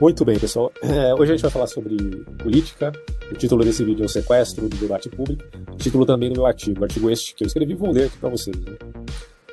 Muito 0.00 0.24
bem, 0.24 0.38
pessoal. 0.38 0.72
É, 0.80 1.12
hoje 1.12 1.32
a 1.32 1.34
gente 1.34 1.42
vai 1.42 1.50
falar 1.50 1.66
sobre 1.66 1.96
política. 2.40 2.92
O 3.32 3.34
título 3.34 3.64
desse 3.64 3.82
vídeo 3.82 4.04
é 4.04 4.06
o 4.06 4.08
sequestro 4.08 4.68
do 4.68 4.76
debate 4.76 5.08
público. 5.08 5.42
O 5.72 5.76
título 5.76 6.06
também 6.06 6.28
do 6.28 6.36
meu 6.36 6.46
artigo. 6.46 6.80
O 6.80 6.84
artigo 6.84 7.10
este 7.10 7.34
que 7.34 7.42
eu 7.42 7.48
escrevi, 7.48 7.74
vou 7.74 7.90
ler 7.90 8.06
aqui 8.06 8.16
para 8.16 8.28
vocês. 8.28 8.56
Né? 8.56 8.76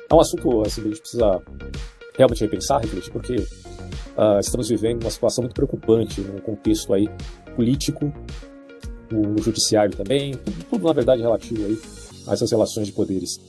É 0.08 0.14
um 0.14 0.20
assunto 0.20 0.62
assim, 0.62 0.82
que 0.82 0.86
a 0.86 0.90
gente 0.90 1.00
precisa 1.00 1.42
realmente 2.16 2.40
repensar, 2.42 2.80
refletir, 2.80 3.10
porque 3.10 3.34
uh, 3.34 4.38
estamos 4.38 4.68
vivendo 4.68 5.02
uma 5.02 5.10
situação 5.10 5.42
muito 5.42 5.54
preocupante 5.54 6.20
num 6.20 6.38
contexto 6.38 6.94
aí 6.94 7.08
político, 7.56 8.12
no, 9.10 9.22
no 9.22 9.42
judiciário 9.42 9.96
também, 9.96 10.32
tudo, 10.32 10.64
tudo, 10.70 10.86
na 10.86 10.92
verdade 10.92 11.22
relativo 11.22 11.66
aí 11.66 11.76
a 12.28 12.34
essas 12.34 12.52
relações 12.52 12.86
de 12.86 12.92
poderes. 12.92 13.40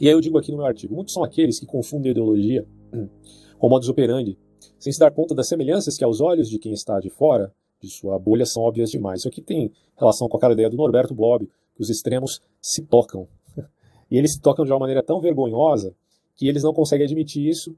E 0.00 0.08
aí 0.08 0.12
eu 0.12 0.20
digo 0.20 0.36
aqui 0.36 0.50
no 0.50 0.56
meu 0.56 0.66
artigo, 0.66 0.96
muitos 0.96 1.14
são 1.14 1.22
aqueles 1.22 1.60
que 1.60 1.66
confundem 1.66 2.10
ideologia 2.10 2.66
com 3.56 3.68
modus 3.68 3.88
operandi 3.88 4.36
sem 4.84 4.92
se 4.92 4.98
dar 4.98 5.10
conta 5.10 5.34
das 5.34 5.48
semelhanças 5.48 5.96
que 5.96 6.04
aos 6.04 6.20
olhos 6.20 6.46
de 6.46 6.58
quem 6.58 6.70
está 6.74 7.00
de 7.00 7.08
fora 7.08 7.50
de 7.80 7.88
sua 7.88 8.18
bolha 8.18 8.44
são 8.44 8.62
óbvias 8.62 8.90
demais. 8.90 9.20
Isso 9.20 9.28
aqui 9.28 9.40
tem 9.40 9.72
relação 9.96 10.28
com 10.28 10.36
aquela 10.36 10.52
ideia 10.52 10.68
do 10.68 10.76
Norberto 10.76 11.14
Bobbio, 11.14 11.48
que 11.74 11.80
os 11.80 11.88
extremos 11.88 12.42
se 12.60 12.82
tocam. 12.82 13.26
E 14.10 14.18
eles 14.18 14.34
se 14.34 14.40
tocam 14.42 14.62
de 14.62 14.70
uma 14.70 14.78
maneira 14.78 15.02
tão 15.02 15.18
vergonhosa 15.22 15.94
que 16.36 16.46
eles 16.46 16.62
não 16.62 16.74
conseguem 16.74 17.06
admitir 17.06 17.48
isso 17.48 17.74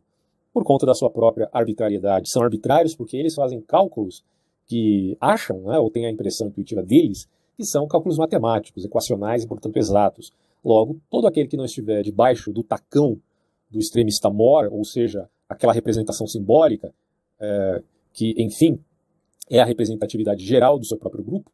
por 0.52 0.64
conta 0.64 0.84
da 0.84 0.94
sua 0.94 1.08
própria 1.08 1.48
arbitrariedade. 1.52 2.28
São 2.28 2.42
arbitrários 2.42 2.96
porque 2.96 3.16
eles 3.16 3.36
fazem 3.36 3.60
cálculos 3.60 4.24
que 4.66 5.16
acham, 5.20 5.60
né, 5.60 5.78
ou 5.78 5.88
têm 5.88 6.06
a 6.06 6.10
impressão 6.10 6.48
intuitiva 6.48 6.82
deles, 6.82 7.28
que 7.56 7.64
são 7.64 7.86
cálculos 7.86 8.18
matemáticos, 8.18 8.84
equacionais 8.84 9.44
e, 9.44 9.46
portanto, 9.46 9.76
exatos. 9.76 10.32
Logo, 10.64 10.98
todo 11.08 11.28
aquele 11.28 11.46
que 11.46 11.56
não 11.56 11.64
estiver 11.64 12.02
debaixo 12.02 12.52
do 12.52 12.64
tacão 12.64 13.16
do 13.70 13.78
extremista 13.78 14.28
mor, 14.28 14.68
ou 14.72 14.84
seja, 14.84 15.30
aquela 15.48 15.72
representação 15.72 16.26
simbólica, 16.26 16.92
é, 17.40 17.82
que, 18.12 18.34
enfim, 18.38 18.78
é 19.48 19.60
a 19.60 19.64
representatividade 19.64 20.44
geral 20.44 20.78
do 20.78 20.86
seu 20.86 20.96
próprio 20.96 21.24
grupo, 21.24 21.50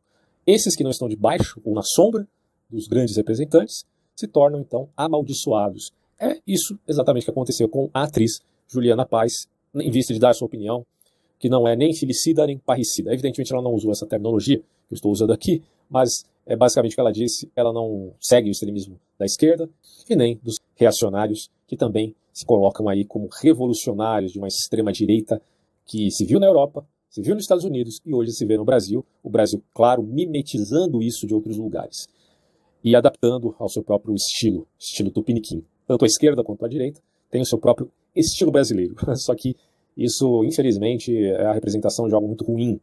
esses 0.46 0.74
que 0.74 0.82
não 0.82 0.90
estão 0.90 1.08
debaixo 1.08 1.60
ou 1.64 1.74
na 1.74 1.82
sombra 1.82 2.26
dos 2.68 2.88
grandes 2.88 3.16
representantes 3.16 3.84
se 4.14 4.26
tornam, 4.26 4.60
então, 4.60 4.88
amaldiçoados. 4.96 5.92
É 6.18 6.40
isso 6.46 6.78
exatamente 6.86 7.24
que 7.24 7.30
aconteceu 7.30 7.68
com 7.68 7.90
a 7.92 8.04
atriz 8.04 8.40
Juliana 8.68 9.04
Paz, 9.04 9.46
em 9.74 9.90
vista 9.90 10.12
de 10.12 10.20
dar 10.20 10.34
sua 10.34 10.46
opinião, 10.46 10.84
que 11.38 11.48
não 11.48 11.66
é 11.66 11.74
nem 11.74 11.92
filicida 11.94 12.46
nem 12.46 12.58
parricida. 12.58 13.12
Evidentemente, 13.12 13.52
ela 13.52 13.62
não 13.62 13.72
usou 13.72 13.90
essa 13.90 14.06
terminologia 14.06 14.58
que 14.58 14.92
eu 14.92 14.94
estou 14.94 15.10
usando 15.10 15.32
aqui, 15.32 15.62
mas 15.90 16.24
é 16.46 16.56
basicamente 16.56 16.92
o 16.92 16.94
que 16.94 17.00
ela 17.00 17.12
disse, 17.12 17.50
ela 17.54 17.72
não 17.72 18.14
segue 18.20 18.48
o 18.48 18.52
extremismo 18.52 18.98
da 19.18 19.26
esquerda 19.26 19.68
e 20.08 20.16
nem 20.16 20.38
dos 20.42 20.56
reacionários 20.76 21.50
que 21.66 21.76
também 21.76 22.14
se 22.32 22.44
colocam 22.44 22.88
aí 22.88 23.04
como 23.04 23.28
revolucionários 23.40 24.32
de 24.32 24.38
uma 24.38 24.48
extrema-direita 24.48 25.40
que 25.86 26.10
se 26.10 26.24
viu 26.24 26.40
na 26.40 26.46
Europa, 26.46 26.86
se 27.10 27.20
viu 27.20 27.34
nos 27.34 27.44
Estados 27.44 27.64
Unidos 27.64 28.00
e 28.06 28.14
hoje 28.14 28.32
se 28.32 28.46
vê 28.46 28.56
no 28.56 28.64
Brasil. 28.64 29.04
O 29.22 29.28
Brasil, 29.28 29.62
claro, 29.74 30.02
mimetizando 30.02 31.02
isso 31.02 31.26
de 31.26 31.34
outros 31.34 31.58
lugares 31.58 32.08
e 32.82 32.96
adaptando 32.96 33.54
ao 33.58 33.68
seu 33.68 33.82
próprio 33.82 34.14
estilo, 34.14 34.66
estilo 34.78 35.10
tupiniquim. 35.10 35.64
Tanto 35.86 36.04
a 36.04 36.06
esquerda 36.06 36.42
quanto 36.42 36.64
a 36.64 36.68
direita 36.68 37.00
tem 37.30 37.42
o 37.42 37.46
seu 37.46 37.58
próprio 37.58 37.90
estilo 38.16 38.50
brasileiro. 38.50 38.94
Só 39.16 39.34
que 39.34 39.54
isso, 39.96 40.42
infelizmente, 40.44 41.14
é 41.14 41.46
a 41.46 41.52
representação 41.52 42.08
de 42.08 42.14
algo 42.14 42.26
muito 42.26 42.44
ruim. 42.44 42.80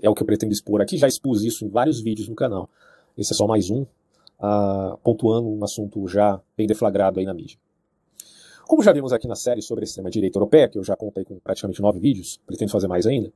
É 0.00 0.08
o 0.08 0.14
que 0.14 0.22
eu 0.22 0.26
pretendo 0.26 0.52
expor 0.52 0.80
aqui. 0.80 0.96
Já 0.96 1.08
expus 1.08 1.42
isso 1.42 1.64
em 1.64 1.68
vários 1.68 2.00
vídeos 2.00 2.28
no 2.28 2.34
canal. 2.34 2.68
Esse 3.16 3.32
é 3.32 3.36
só 3.36 3.46
mais 3.46 3.70
um, 3.70 3.82
uh, 3.82 4.96
pontuando 5.02 5.48
um 5.48 5.62
assunto 5.62 6.06
já 6.08 6.40
bem 6.56 6.66
deflagrado 6.66 7.20
aí 7.20 7.26
na 7.26 7.34
mídia. 7.34 7.58
Como 8.66 8.82
já 8.82 8.92
vimos 8.92 9.12
aqui 9.12 9.28
na 9.28 9.34
série 9.34 9.60
sobre 9.62 9.82
a 9.82 9.86
extrema-direita 9.86 10.38
europeia, 10.38 10.68
que 10.68 10.78
eu 10.78 10.84
já 10.84 10.96
contei 10.96 11.24
com 11.24 11.38
praticamente 11.38 11.80
nove 11.82 11.98
vídeos, 12.00 12.40
pretendo 12.46 12.70
fazer 12.70 12.88
mais 12.88 13.06
ainda, 13.06 13.32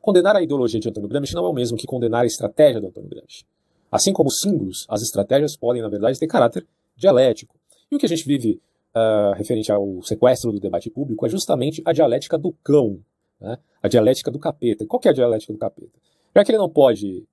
condenar 0.00 0.36
a 0.36 0.42
ideologia 0.42 0.78
de 0.78 0.88
Antônio 0.88 1.08
Gramsci 1.08 1.34
não 1.34 1.46
é 1.46 1.48
o 1.48 1.52
mesmo 1.52 1.76
que 1.76 1.86
condenar 1.86 2.22
a 2.22 2.26
estratégia 2.26 2.80
do 2.80 2.88
Antônio 2.88 3.08
Gramsci. 3.08 3.44
Assim 3.90 4.12
como 4.12 4.30
símbolos, 4.30 4.86
as 4.88 5.02
estratégias 5.02 5.56
podem, 5.56 5.80
na 5.80 5.88
verdade, 5.88 6.18
ter 6.18 6.26
caráter 6.26 6.66
dialético. 6.96 7.56
E 7.90 7.96
o 7.96 7.98
que 7.98 8.06
a 8.06 8.08
gente 8.08 8.26
vive 8.26 8.60
uh, 8.94 9.32
referente 9.34 9.72
ao 9.72 10.02
sequestro 10.02 10.52
do 10.52 10.60
debate 10.60 10.90
público 10.90 11.24
é 11.24 11.28
justamente 11.28 11.82
a 11.84 11.92
dialética 11.92 12.36
do 12.36 12.52
cão, 12.62 12.98
né? 13.40 13.58
a 13.82 13.88
dialética 13.88 14.30
do 14.30 14.38
capeta. 14.38 14.84
Qual 14.86 15.00
é 15.04 15.08
a 15.08 15.12
dialética 15.12 15.52
do 15.52 15.58
capeta? 15.58 15.98
Já 16.34 16.44
que 16.44 16.50
ele 16.50 16.58
não 16.58 16.68
pode 16.68 17.24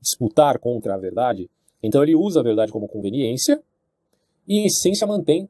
disputar 0.00 0.58
contra 0.58 0.94
a 0.94 0.98
verdade, 0.98 1.50
então 1.82 2.02
ele 2.02 2.14
usa 2.14 2.40
a 2.40 2.42
verdade 2.42 2.72
como 2.72 2.88
conveniência 2.88 3.62
e, 4.48 4.60
em 4.60 4.66
essência, 4.66 5.06
mantém 5.06 5.48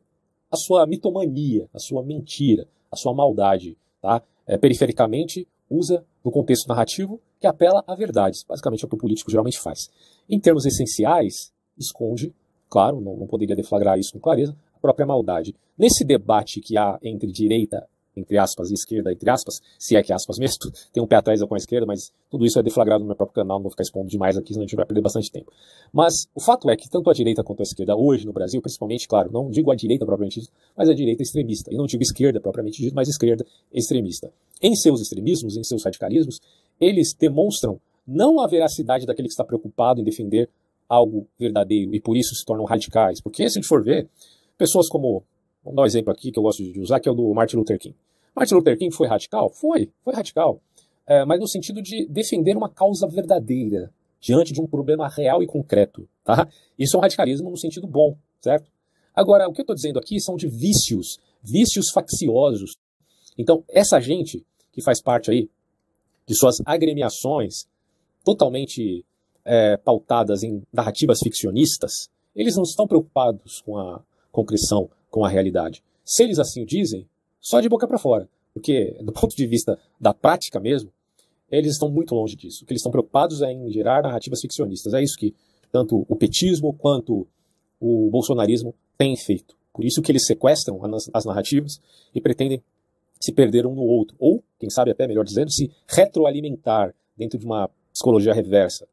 a 0.50 0.56
sua 0.56 0.86
mitomania, 0.86 1.68
a 1.72 1.78
sua 1.78 2.02
mentira, 2.02 2.66
a 2.90 2.96
sua 2.96 3.14
maldade. 3.14 3.76
Tá? 4.00 4.22
É, 4.46 4.56
perifericamente, 4.56 5.46
usa 5.68 6.04
no 6.24 6.30
contexto 6.30 6.68
narrativo 6.68 7.20
que 7.40 7.46
apela 7.46 7.82
a 7.86 7.94
verdades. 7.94 8.44
Basicamente 8.44 8.84
é 8.84 8.86
o 8.86 8.88
que 8.88 8.94
o 8.94 8.98
político 8.98 9.30
geralmente 9.30 9.58
faz. 9.58 9.90
Em 10.28 10.38
termos 10.38 10.64
essenciais, 10.64 11.52
esconde, 11.78 12.34
claro, 12.68 13.00
não, 13.00 13.16
não 13.16 13.26
poderia 13.26 13.56
deflagrar 13.56 13.98
isso 13.98 14.12
com 14.12 14.20
clareza, 14.20 14.56
a 14.74 14.78
própria 14.78 15.06
maldade. 15.06 15.54
Nesse 15.76 16.04
debate 16.04 16.60
que 16.60 16.76
há 16.76 16.98
entre 17.02 17.30
direita 17.30 17.88
entre 18.16 18.38
aspas, 18.38 18.70
esquerda, 18.70 19.12
entre 19.12 19.28
aspas, 19.28 19.60
se 19.78 19.96
é 19.96 20.02
que 20.02 20.12
aspas 20.12 20.38
mesmo, 20.38 20.56
tem 20.92 21.02
um 21.02 21.06
pé 21.06 21.16
atrás 21.16 21.42
com 21.42 21.54
a 21.54 21.58
esquerda, 21.58 21.86
mas 21.86 22.12
tudo 22.30 22.46
isso 22.46 22.58
é 22.58 22.62
deflagrado 22.62 23.00
no 23.00 23.06
meu 23.06 23.16
próprio 23.16 23.34
canal, 23.34 23.58
não 23.58 23.64
vou 23.64 23.70
ficar 23.70 23.82
expondo 23.82 24.08
demais 24.08 24.36
aqui, 24.36 24.52
senão 24.52 24.62
a 24.64 24.66
gente 24.66 24.76
vai 24.76 24.86
perder 24.86 25.02
bastante 25.02 25.30
tempo. 25.30 25.52
Mas 25.92 26.26
o 26.34 26.40
fato 26.40 26.70
é 26.70 26.76
que 26.76 26.88
tanto 26.88 27.10
a 27.10 27.12
direita 27.12 27.44
quanto 27.44 27.60
a 27.60 27.62
esquerda 27.62 27.94
hoje 27.96 28.26
no 28.26 28.32
Brasil, 28.32 28.60
principalmente, 28.62 29.06
claro, 29.06 29.30
não 29.32 29.50
digo 29.50 29.70
a 29.70 29.74
direita 29.74 30.04
propriamente 30.04 30.40
dito, 30.40 30.52
mas 30.76 30.88
a 30.88 30.94
direita 30.94 31.22
extremista, 31.22 31.72
e 31.72 31.76
não 31.76 31.86
digo 31.86 32.02
esquerda 32.02 32.40
propriamente 32.40 32.80
dito, 32.80 32.94
mas 32.94 33.08
esquerda 33.08 33.44
extremista. 33.72 34.32
Em 34.62 34.74
seus 34.74 35.00
extremismos, 35.00 35.56
em 35.56 35.62
seus 35.62 35.84
radicalismos, 35.84 36.40
eles 36.80 37.14
demonstram 37.18 37.80
não 38.06 38.40
a 38.40 38.46
veracidade 38.46 39.04
daquele 39.04 39.28
que 39.28 39.32
está 39.32 39.44
preocupado 39.44 40.00
em 40.00 40.04
defender 40.04 40.48
algo 40.88 41.26
verdadeiro 41.38 41.94
e 41.94 42.00
por 42.00 42.16
isso 42.16 42.34
se 42.34 42.44
tornam 42.44 42.64
radicais. 42.64 43.20
Porque 43.20 43.48
se 43.48 43.58
a 43.58 43.60
gente 43.60 43.68
for 43.68 43.82
ver, 43.82 44.08
pessoas 44.56 44.88
como 44.88 45.24
Vamos 45.66 45.74
dar 45.74 45.82
um 45.82 45.86
exemplo 45.86 46.12
aqui 46.12 46.30
que 46.30 46.38
eu 46.38 46.44
gosto 46.44 46.62
de 46.62 46.78
usar, 46.78 47.00
que 47.00 47.08
é 47.08 47.12
o 47.12 47.14
do 47.14 47.34
Martin 47.34 47.56
Luther 47.56 47.76
King. 47.76 47.96
Martin 48.36 48.54
Luther 48.54 48.78
King 48.78 48.94
foi 48.94 49.08
radical? 49.08 49.50
Foi, 49.50 49.90
foi 50.04 50.14
radical. 50.14 50.60
É, 51.04 51.24
mas 51.24 51.40
no 51.40 51.48
sentido 51.48 51.82
de 51.82 52.06
defender 52.06 52.56
uma 52.56 52.68
causa 52.68 53.08
verdadeira, 53.08 53.92
diante 54.20 54.52
de 54.52 54.60
um 54.60 54.66
problema 54.66 55.08
real 55.08 55.42
e 55.42 55.46
concreto. 55.46 56.08
Tá? 56.22 56.48
Isso 56.78 56.96
é 56.96 56.98
um 56.98 57.02
radicalismo 57.02 57.50
no 57.50 57.56
sentido 57.56 57.86
bom, 57.88 58.16
certo? 58.40 58.70
Agora, 59.12 59.48
o 59.48 59.52
que 59.52 59.60
eu 59.60 59.64
estou 59.64 59.74
dizendo 59.74 59.98
aqui 59.98 60.20
são 60.20 60.36
de 60.36 60.46
vícios, 60.46 61.18
vícios 61.42 61.86
facciosos. 61.92 62.76
Então, 63.36 63.64
essa 63.68 64.00
gente 64.00 64.46
que 64.72 64.80
faz 64.80 65.02
parte 65.02 65.32
aí 65.32 65.50
de 66.26 66.36
suas 66.36 66.56
agremiações 66.64 67.66
totalmente 68.24 69.04
é, 69.44 69.76
pautadas 69.78 70.44
em 70.44 70.62
narrativas 70.72 71.18
ficcionistas, 71.20 72.08
eles 72.36 72.54
não 72.54 72.62
estão 72.62 72.86
preocupados 72.86 73.60
com 73.62 73.76
a 73.78 74.00
concreção 74.30 74.88
com 75.16 75.24
a 75.24 75.30
realidade. 75.30 75.82
Se 76.04 76.24
eles 76.24 76.38
assim 76.38 76.62
o 76.62 76.66
dizem, 76.66 77.08
só 77.40 77.58
de 77.58 77.70
boca 77.70 77.88
para 77.88 77.96
fora. 77.96 78.28
Porque, 78.52 78.94
do 79.00 79.14
ponto 79.14 79.34
de 79.34 79.46
vista 79.46 79.78
da 79.98 80.12
prática 80.12 80.60
mesmo, 80.60 80.92
eles 81.50 81.72
estão 81.72 81.88
muito 81.88 82.14
longe 82.14 82.36
disso. 82.36 82.62
O 82.62 82.66
que 82.66 82.74
eles 82.74 82.80
estão 82.80 82.92
preocupados 82.92 83.40
é 83.40 83.50
em 83.50 83.72
gerar 83.72 84.02
narrativas 84.02 84.42
ficcionistas. 84.42 84.92
É 84.92 85.02
isso 85.02 85.16
que 85.16 85.34
tanto 85.72 86.04
o 86.06 86.14
petismo 86.14 86.74
quanto 86.74 87.26
o 87.80 88.10
bolsonarismo 88.10 88.74
têm 88.98 89.16
feito. 89.16 89.56
Por 89.72 89.86
isso 89.86 90.02
que 90.02 90.12
eles 90.12 90.26
sequestram 90.26 90.78
as 91.14 91.24
narrativas 91.24 91.80
e 92.14 92.20
pretendem 92.20 92.62
se 93.18 93.32
perder 93.32 93.64
um 93.66 93.74
no 93.74 93.84
outro. 93.84 94.14
Ou, 94.18 94.44
quem 94.60 94.68
sabe 94.68 94.90
até 94.90 95.08
melhor 95.08 95.24
dizendo, 95.24 95.50
se 95.50 95.70
retroalimentar 95.88 96.94
dentro 97.16 97.38
de 97.38 97.46
uma 97.46 97.70
psicologia 97.90 98.34
reversa. 98.34 98.86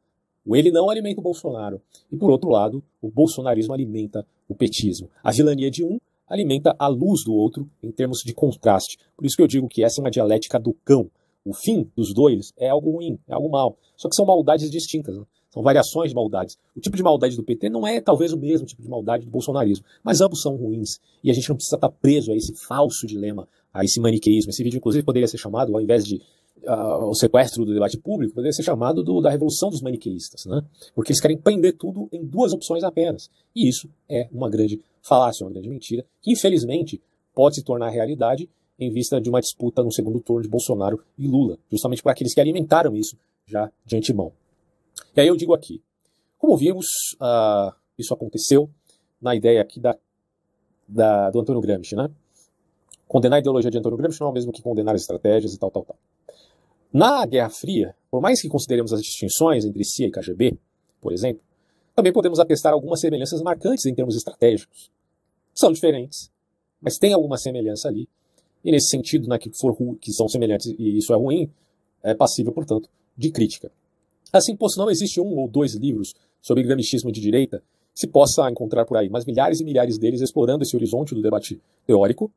O 0.45 0.56
ele 0.56 0.72
não 0.72 0.89
alimenta 0.89 1.19
o 1.19 1.23
Bolsonaro. 1.23 1.81
E 2.09 2.16
por 2.16 2.31
outro 2.31 2.50
lado, 2.50 2.81
o 3.01 3.12
bolsonarismo 3.12 3.73
alimenta 3.73 4.25
o 4.47 4.56
petismo. 4.56 5.09
A 5.22 5.29
vilania 5.29 5.69
de 5.69 5.83
um 5.83 6.00
alimenta 6.28 6.75
a 6.80 6.88
luz 6.88 7.24
do 7.24 7.33
outro 7.33 7.69
em 7.81 7.92
termos 7.92 8.19
de 8.19 8.33
contraste. 8.33 8.97
Por 9.15 9.25
isso 9.25 9.36
que 9.36 9.42
eu 9.42 9.47
digo 9.47 9.68
que 9.68 9.83
essa 9.83 10.00
é 10.00 10.03
uma 10.03 10.12
dialética 10.12 10.59
do 10.59 10.74
cão. 10.86 11.09
O 11.45 11.53
fim 11.53 11.89
dos 11.95 12.13
dois 12.13 12.53
é 12.57 12.69
algo 12.69 12.92
ruim, 12.92 13.19
é 13.27 13.33
algo 13.33 13.50
mal. 13.50 13.77
Só 13.97 14.07
que 14.07 14.15
são 14.15 14.25
maldades 14.25 14.71
distintas. 14.71 15.18
Né? 15.18 15.25
São 15.53 15.62
variações 15.62 16.09
de 16.09 16.15
maldades. 16.15 16.57
O 16.75 16.80
tipo 16.80 16.97
de 16.97 17.03
maldade 17.03 17.36
do 17.36 17.44
PT 17.44 17.69
não 17.69 17.86
é 17.86 18.01
talvez 18.01 18.33
o 18.33 18.38
mesmo 18.38 18.65
tipo 18.65 18.81
de 18.81 18.89
maldade 18.89 19.25
do 19.25 19.31
bolsonarismo, 19.31 19.86
mas 20.03 20.19
ambos 20.19 20.42
são 20.42 20.56
ruins. 20.56 21.00
E 21.24 21.30
a 21.30 21.33
gente 21.33 21.47
não 21.47 21.56
precisa 21.56 21.75
estar 21.75 21.89
preso 21.89 22.31
a 22.31 22.36
esse 22.36 22.56
falso 22.56 23.06
dilema, 23.06 23.47
a 23.71 23.83
esse 23.83 24.00
maniqueísmo. 24.00 24.50
Esse 24.50 24.63
vídeo, 24.63 24.77
inclusive, 24.77 25.06
poderia 25.06 25.27
ser 25.27 25.38
chamado, 25.38 25.75
ao 25.75 25.81
invés 25.81 26.06
de 26.06 26.19
o 26.65 27.13
sequestro 27.13 27.65
do 27.65 27.74
debate 27.74 27.98
público 27.98 28.33
poderia 28.33 28.54
ser 28.54 28.63
chamado 28.63 29.04
do, 29.04 29.21
da 29.21 29.30
revolução 29.30 29.69
dos 29.69 29.81
maniqueístas, 29.81 30.45
né? 30.45 30.62
porque 30.95 31.12
eles 31.12 31.21
querem 31.21 31.38
prender 31.38 31.77
tudo 31.77 32.07
em 32.12 32.24
duas 32.24 32.54
opções 32.54 32.83
apenas. 32.83 33.30
E 33.56 33.68
isso 33.68 33.89
é 34.10 34.27
uma 34.31 34.50
grande 34.50 34.81
falácia, 35.01 35.45
uma 35.45 35.51
grande 35.51 35.69
mentira, 35.69 36.06
que 36.21 36.31
infelizmente 36.31 37.01
pode 37.33 37.56
se 37.56 37.63
tornar 37.63 37.89
realidade 37.89 38.50
em 38.80 38.92
vista 38.92 39.19
de 39.19 39.30
uma 39.30 39.42
disputa 39.42 39.83
no 39.83 39.92
segundo 39.92 40.19
turno 40.19 40.42
de 40.42 40.50
Bolsonaro 40.50 41.04
e 41.18 41.27
Lula, 41.27 41.57
justamente 41.71 42.01
por 42.01 42.10
aqueles 42.10 42.33
que 42.33 42.42
alimentaram 42.42 42.95
isso 42.95 43.18
já 43.45 43.71
de 43.86 43.95
antemão. 43.95 44.31
E 45.16 45.21
aí 45.21 45.27
eu 45.27 45.36
digo 45.36 45.54
aqui, 45.54 45.81
como 46.38 46.57
vimos, 46.57 46.88
uh, 47.16 47.74
isso 47.98 48.13
aconteceu 48.13 48.69
na 49.21 49.36
ideia 49.36 49.62
aqui 49.62 49.80
da, 49.80 49.95
da, 50.88 51.30
do 51.30 51.39
Antônio 51.39 51.62
Gramsci, 51.62 51.95
né? 51.95 52.09
Condenar 53.07 53.38
a 53.38 53.39
ideologia 53.39 53.69
de 53.69 53.77
Antônio 53.77 53.98
Gramsci 53.98 54.19
não 54.19 54.27
é 54.27 54.31
o 54.31 54.33
mesmo 54.33 54.51
que 54.51 54.62
condenar 54.62 54.95
as 54.95 55.01
estratégias 55.01 55.54
e 55.54 55.59
tal, 55.59 55.69
tal, 55.69 55.83
tal. 55.83 55.98
Na 56.94 57.25
Guerra 57.25 57.50
Fria, 57.50 57.95
por 58.12 58.22
mais 58.22 58.40
que 58.40 58.48
consideremos 58.48 58.94
as 58.94 59.01
distinções 59.01 59.66
entre 59.66 59.84
CIA 59.84 60.10
e 60.10 60.12
KGB, 60.12 60.56
por 61.01 61.12
exemplo, 61.12 61.42
também 61.95 62.13
podemos 62.13 62.40
atestar 62.40 62.72
algumas 62.72 63.00
semelhanças 63.00 63.42
marcantes 63.42 63.88
em 63.88 63.95
termos 63.95 64.16
estratégicos. 64.16 64.92
São 65.56 65.72
diferentes, 65.72 66.31
mas 66.80 67.00
tem 67.00 67.12
alguma 67.12 67.36
semelhança 67.36 67.88
ali. 67.88 68.07
E 68.63 68.72
nesse 68.72 68.90
sentido, 68.90 69.28
né, 69.28 69.40
que, 69.40 69.50
for, 69.57 69.75
que 70.00 70.13
são 70.13 70.30
semelhantes 70.30 70.68
e 70.68 70.98
isso 70.98 71.12
é 71.12 71.18
ruim, 71.18 71.51
é 72.04 72.13
passível, 72.13 72.54
portanto, 72.54 72.88
de 73.18 73.31
crítica. 73.31 73.72
Assim, 74.31 74.56
posto 74.56 74.78
não 74.78 74.92
existe 74.92 75.19
um 75.19 75.36
ou 75.36 75.48
dois 75.48 75.74
livros 75.74 76.13
sobre 76.42 76.62
gramichismo 76.62 77.12
de 77.12 77.19
direita 77.19 77.63
se 77.94 78.06
possa 78.06 78.48
encontrar 78.51 78.86
por 78.86 78.98
aí, 78.98 79.10
mas 79.10 79.25
milhares 79.25 79.60
e 79.60 79.63
milhares 79.63 79.98
deles 79.98 80.22
explorando 80.22 80.63
esse 80.63 80.75
horizonte 80.75 81.16
do 81.16 81.24
debate 81.24 81.60
teórico 81.88 82.31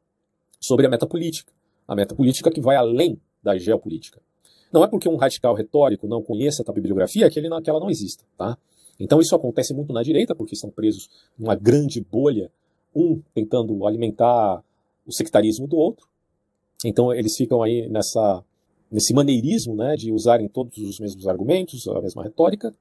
sobre 0.59 0.87
a 0.87 0.89
metapolítica. 0.89 1.53
A 1.87 1.95
metapolítica 1.95 2.51
que 2.51 2.61
vai 2.61 2.77
além 2.77 3.21
da 3.43 3.57
geopolítica. 3.59 4.21
Não 4.73 4.85
é 4.85 4.89
porque 4.89 5.09
um 5.09 5.17
radical 5.17 5.55
retórico 5.55 6.07
não 6.07 6.23
conheça 6.23 6.65
a 6.67 6.73
bibliografia 6.73 7.31
que, 7.31 7.39
ele 7.39 7.49
não, 7.49 7.63
que 7.63 7.71
ela 7.71 7.81
não 7.81 7.91
exista. 7.91 8.25
Tá? 8.37 8.57
Então 8.99 9.21
isso 9.21 9.35
acontece 9.35 9.75
muito 9.75 9.93
na 9.93 10.03
direita, 10.03 10.35
porque 10.35 10.55
estão 10.55 10.71
presos 10.71 11.09
numa 11.39 11.55
grande 11.55 12.01
bolha, 12.01 12.51
um 12.95 13.21
tentando 13.35 13.87
alimentar 13.87 14.63
o 15.07 15.13
sectarismo 15.13 15.67
do 15.67 15.77
outro. 15.77 16.07
Então 16.85 17.13
eles 17.13 17.37
ficam 17.37 17.63
aí 17.63 17.89
nessa, 17.89 18.45
nesse 18.91 19.15
maneirismo 19.15 19.75
né, 19.75 19.95
de 19.97 20.13
usarem 20.13 20.49
todos 20.49 20.77
os 20.79 20.99
mesmos 20.99 21.27
argumentos, 21.27 21.87
a 21.89 22.01
mesma 22.01 22.23
retórica, 22.23 22.75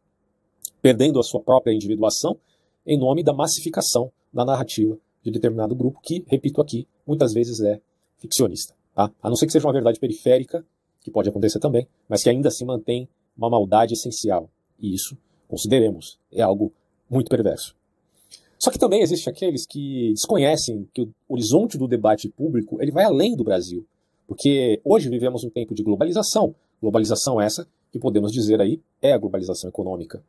perdendo 0.81 1.19
a 1.19 1.23
sua 1.23 1.41
própria 1.41 1.73
individuação 1.73 2.37
em 2.85 2.97
nome 2.97 3.23
da 3.23 3.33
massificação 3.33 4.11
da 4.33 4.45
narrativa 4.45 4.97
de 5.23 5.31
determinado 5.31 5.75
grupo, 5.75 5.99
que, 6.03 6.23
repito 6.27 6.61
aqui, 6.61 6.87
muitas 7.05 7.33
vezes 7.33 7.59
é 7.61 7.81
ficcionista. 8.17 8.75
Tá? 8.93 9.11
A 9.21 9.29
não 9.29 9.35
ser 9.35 9.47
que 9.47 9.51
seja 9.51 9.65
uma 9.65 9.73
verdade 9.73 9.99
periférica, 9.99 10.63
que 11.05 11.11
pode 11.11 11.29
acontecer 11.29 11.59
também, 11.59 11.87
mas 12.09 12.23
que 12.23 12.29
ainda 12.31 12.47
assim 12.47 12.65
mantém 12.65 13.07
uma 13.37 13.47
maldade 13.47 13.93
essencial. 13.93 14.49
E 14.79 14.91
isso 14.91 15.15
consideremos, 15.47 16.17
é 16.31 16.41
algo 16.41 16.73
muito 17.07 17.29
perverso. 17.29 17.75
Só 18.57 18.71
que 18.71 18.79
também 18.79 19.03
existe 19.03 19.29
aqueles 19.29 19.67
que 19.67 20.13
desconhecem 20.13 20.89
que 20.91 21.03
o 21.03 21.13
horizonte 21.29 21.77
do 21.77 21.87
debate 21.87 22.27
público 22.27 22.81
ele 22.81 22.91
vai 22.91 23.03
além 23.03 23.35
do 23.35 23.43
Brasil, 23.43 23.85
porque 24.27 24.81
hoje 24.83 25.07
vivemos 25.09 25.43
um 25.43 25.49
tempo 25.51 25.75
de 25.75 25.83
globalização. 25.83 26.55
Globalização 26.81 27.39
essa 27.39 27.67
que 27.91 27.99
podemos 27.99 28.31
dizer 28.31 28.59
aí 28.59 28.81
é 28.99 29.13
a 29.13 29.17
globalização 29.19 29.69
econômica. 29.69 30.23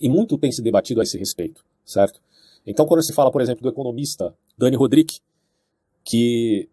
E 0.00 0.08
muito 0.08 0.38
tem 0.38 0.52
se 0.52 0.62
debatido 0.62 1.00
a 1.00 1.02
esse 1.02 1.18
respeito, 1.18 1.64
certo? 1.84 2.20
Então, 2.64 2.86
quando 2.86 3.02
se 3.02 3.12
fala, 3.12 3.32
por 3.32 3.42
exemplo, 3.42 3.64
do 3.64 3.68
economista 3.68 4.32
Dani 4.56 4.76
Rodrik, 4.76 5.18
que 6.04 6.68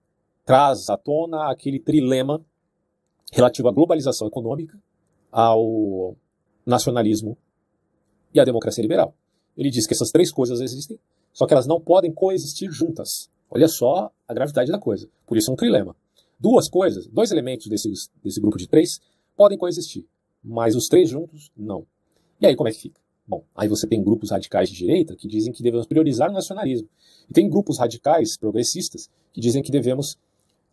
traz 0.45 0.89
à 0.89 0.97
tona 0.97 1.49
aquele 1.49 1.79
trilema 1.79 2.45
relativo 3.31 3.67
à 3.67 3.71
globalização 3.71 4.27
econômica, 4.27 4.77
ao 5.31 6.15
nacionalismo 6.65 7.37
e 8.33 8.39
a 8.39 8.45
democracia 8.45 8.81
liberal. 8.81 9.15
Ele 9.57 9.69
diz 9.69 9.87
que 9.87 9.93
essas 9.93 10.11
três 10.11 10.31
coisas 10.31 10.59
existem, 10.61 10.99
só 11.33 11.45
que 11.45 11.53
elas 11.53 11.67
não 11.67 11.79
podem 11.79 12.11
coexistir 12.11 12.71
juntas. 12.71 13.29
Olha 13.49 13.67
só 13.67 14.11
a 14.27 14.33
gravidade 14.33 14.71
da 14.71 14.79
coisa. 14.79 15.09
Por 15.25 15.37
isso 15.37 15.49
é 15.49 15.53
um 15.53 15.57
trilema. 15.57 15.95
Duas 16.39 16.69
coisas, 16.69 17.07
dois 17.07 17.31
elementos 17.31 17.67
desse, 17.67 17.91
desse 18.23 18.39
grupo 18.39 18.57
de 18.57 18.67
três 18.67 18.99
podem 19.35 19.57
coexistir, 19.57 20.05
mas 20.43 20.75
os 20.75 20.87
três 20.87 21.09
juntos, 21.09 21.51
não. 21.55 21.85
E 22.39 22.47
aí 22.47 22.55
como 22.55 22.67
é 22.67 22.71
que 22.71 22.79
fica? 22.79 22.99
Bom, 23.27 23.43
aí 23.55 23.67
você 23.67 23.87
tem 23.87 24.03
grupos 24.03 24.31
radicais 24.31 24.69
de 24.69 24.75
direita 24.75 25.15
que 25.15 25.27
dizem 25.27 25.53
que 25.53 25.61
devemos 25.61 25.85
priorizar 25.85 26.29
o 26.29 26.33
nacionalismo. 26.33 26.89
E 27.29 27.33
tem 27.33 27.49
grupos 27.49 27.77
radicais 27.77 28.37
progressistas 28.37 29.09
que 29.31 29.39
dizem 29.39 29.61
que 29.61 29.71
devemos 29.71 30.17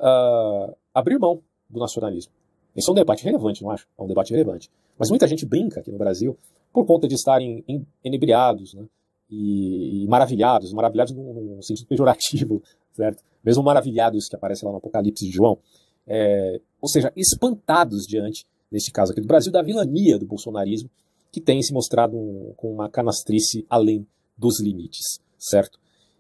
uh, 0.01 0.75
abrir 0.95 1.19
mão 1.19 1.43
do 1.69 1.79
nacionalismo. 1.79 2.33
Esse 2.75 2.89
é 2.89 2.93
um 2.93 2.95
debate 2.95 3.25
relevante, 3.25 3.63
não 3.63 3.71
acho? 3.71 3.87
É 3.99 4.03
um 4.03 4.07
debate 4.07 4.31
relevante. 4.31 4.71
Mas 4.99 5.11
muita 5.11 5.27
gente 5.27 5.45
brinca 5.45 5.81
aqui 5.81 5.91
no 5.91 5.99
Brasil 5.99 6.37
por 6.73 6.85
conta 6.87 7.09
de 7.09 7.15
estarem 7.15 7.65
enebriados 8.05 8.75
né? 8.75 8.85
e, 9.31 10.05
e 10.05 10.07
maravilhados, 10.07 10.73
maravilhados 10.73 11.13
num, 11.13 11.61
sentido 11.63 11.87
pejorativo, 11.87 12.63
certo? 12.93 13.23
Mesmo 13.45 13.63
maravilhados 13.63 14.29
que 14.29 14.37
aparece 14.37 14.65
lá 14.65 14.71
no 14.71 14.79
Apocalipse 14.79 15.25
de 15.25 15.31
João, 15.31 15.59
é, 16.07 16.61
ou 16.81 16.89
seja, 16.89 17.13
espantados 17.17 18.07
diante, 18.07 18.47
neste 18.71 18.91
caso 18.91 19.13
aqui 19.13 19.21
do 19.21 19.27
Brasil, 19.27 19.53
da 19.53 19.63
vilania 19.63 20.19
do 20.19 20.27
bolsonarismo, 20.27 20.91
que 21.31 21.41
tem 21.41 21.63
se 21.63 21.73
mostrado 21.73 22.17
um, 22.17 22.55
com 22.57 22.73
uma 22.73 22.89
canastrice 22.89 23.67
além 23.69 24.07
dos 24.37 24.61
limites, 24.61 25.21
certo? 25.39 25.79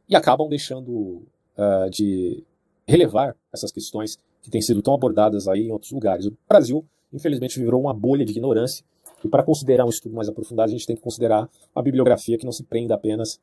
E 0.09 0.15
acabam 0.15 0.49
deixando 0.49 1.23
uh, 1.57 1.91
de 1.91 2.45
relevar 2.87 3.37
essas 3.53 3.71
questões 3.71 4.19
que 4.49 4.53
têm 4.53 4.63
sido 4.63 4.81
tão 4.81 4.95
abordadas 4.95 5.47
aí 5.47 5.67
em 5.67 5.71
outros 5.71 5.93
lugares. 5.93 6.27
O 6.27 6.37
Brasil, 6.49 6.85
infelizmente, 7.13 7.61
virou 7.61 7.83
uma 7.83 7.93
bolha 7.93 8.25
de 8.25 8.33
ignorância 8.33 8.83
e 9.23 9.29
para 9.29 9.43
considerar 9.43 9.85
um 9.85 9.91
estudo 9.91 10.15
mais 10.15 10.29
aprofundado, 10.29 10.71
a 10.71 10.73
gente 10.73 10.87
tem 10.87 10.97
que 10.97 11.03
considerar 11.03 11.49
uma 11.75 11.83
bibliografia 11.83 12.39
que 12.39 12.45
não 12.45 12.53
se 12.53 12.65
prenda 12.65 12.95
apenas 12.95 13.39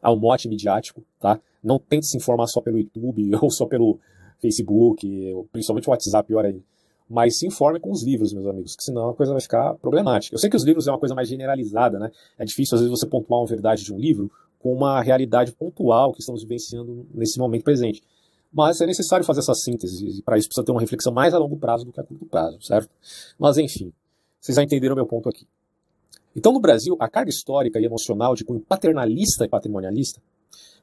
ao 0.00 0.18
mote 0.18 0.48
midiático, 0.48 1.02
tá? 1.20 1.40
Não 1.62 1.78
tente 1.78 2.06
se 2.06 2.16
informar 2.16 2.48
só 2.48 2.60
pelo 2.60 2.78
YouTube 2.78 3.30
ou 3.40 3.50
só 3.50 3.66
pelo 3.66 4.00
Facebook, 4.40 5.32
ou 5.32 5.44
principalmente 5.52 5.88
o 5.88 5.92
WhatsApp, 5.92 6.26
pior 6.26 6.44
aí. 6.44 6.60
Mas 7.08 7.38
se 7.38 7.46
informe 7.46 7.78
com 7.78 7.92
os 7.92 8.02
livros, 8.02 8.32
meus 8.32 8.46
amigos, 8.46 8.74
que 8.74 8.82
senão 8.82 9.10
a 9.10 9.14
coisa 9.14 9.32
vai 9.32 9.40
ficar 9.40 9.74
problemática. 9.74 10.34
Eu 10.34 10.38
sei 10.38 10.50
que 10.50 10.56
os 10.56 10.64
livros 10.64 10.88
é 10.88 10.90
uma 10.90 10.98
coisa 10.98 11.14
mais 11.14 11.28
generalizada, 11.28 11.98
né? 11.98 12.10
É 12.38 12.44
difícil, 12.44 12.74
às 12.74 12.80
vezes, 12.80 12.98
você 12.98 13.06
pontuar 13.06 13.40
uma 13.40 13.46
verdade 13.46 13.84
de 13.84 13.92
um 13.92 13.98
livro 13.98 14.30
com 14.58 14.72
uma 14.72 15.00
realidade 15.02 15.52
pontual 15.52 16.12
que 16.12 16.20
estamos 16.20 16.42
vivenciando 16.42 17.06
nesse 17.12 17.38
momento 17.38 17.64
presente. 17.64 18.02
Mas 18.52 18.80
é 18.80 18.86
necessário 18.86 19.24
fazer 19.24 19.40
essa 19.40 19.54
síntese, 19.54 20.18
e 20.18 20.22
para 20.22 20.36
isso 20.36 20.48
precisa 20.48 20.64
ter 20.64 20.72
uma 20.72 20.80
reflexão 20.80 21.12
mais 21.12 21.32
a 21.32 21.38
longo 21.38 21.56
prazo 21.56 21.84
do 21.84 21.92
que 21.92 22.00
a 22.00 22.04
curto 22.04 22.26
prazo, 22.26 22.60
certo? 22.60 22.90
Mas 23.38 23.56
enfim, 23.56 23.92
vocês 24.38 24.56
já 24.56 24.62
entenderam 24.62 24.94
meu 24.94 25.06
ponto 25.06 25.28
aqui. 25.28 25.46
Então, 26.34 26.52
no 26.52 26.60
Brasil, 26.60 26.96
a 26.98 27.08
carga 27.08 27.30
histórica 27.30 27.78
e 27.78 27.84
emocional 27.84 28.34
de 28.34 28.44
cunho 28.44 28.60
paternalista 28.60 29.44
e 29.44 29.48
patrimonialista 29.48 30.20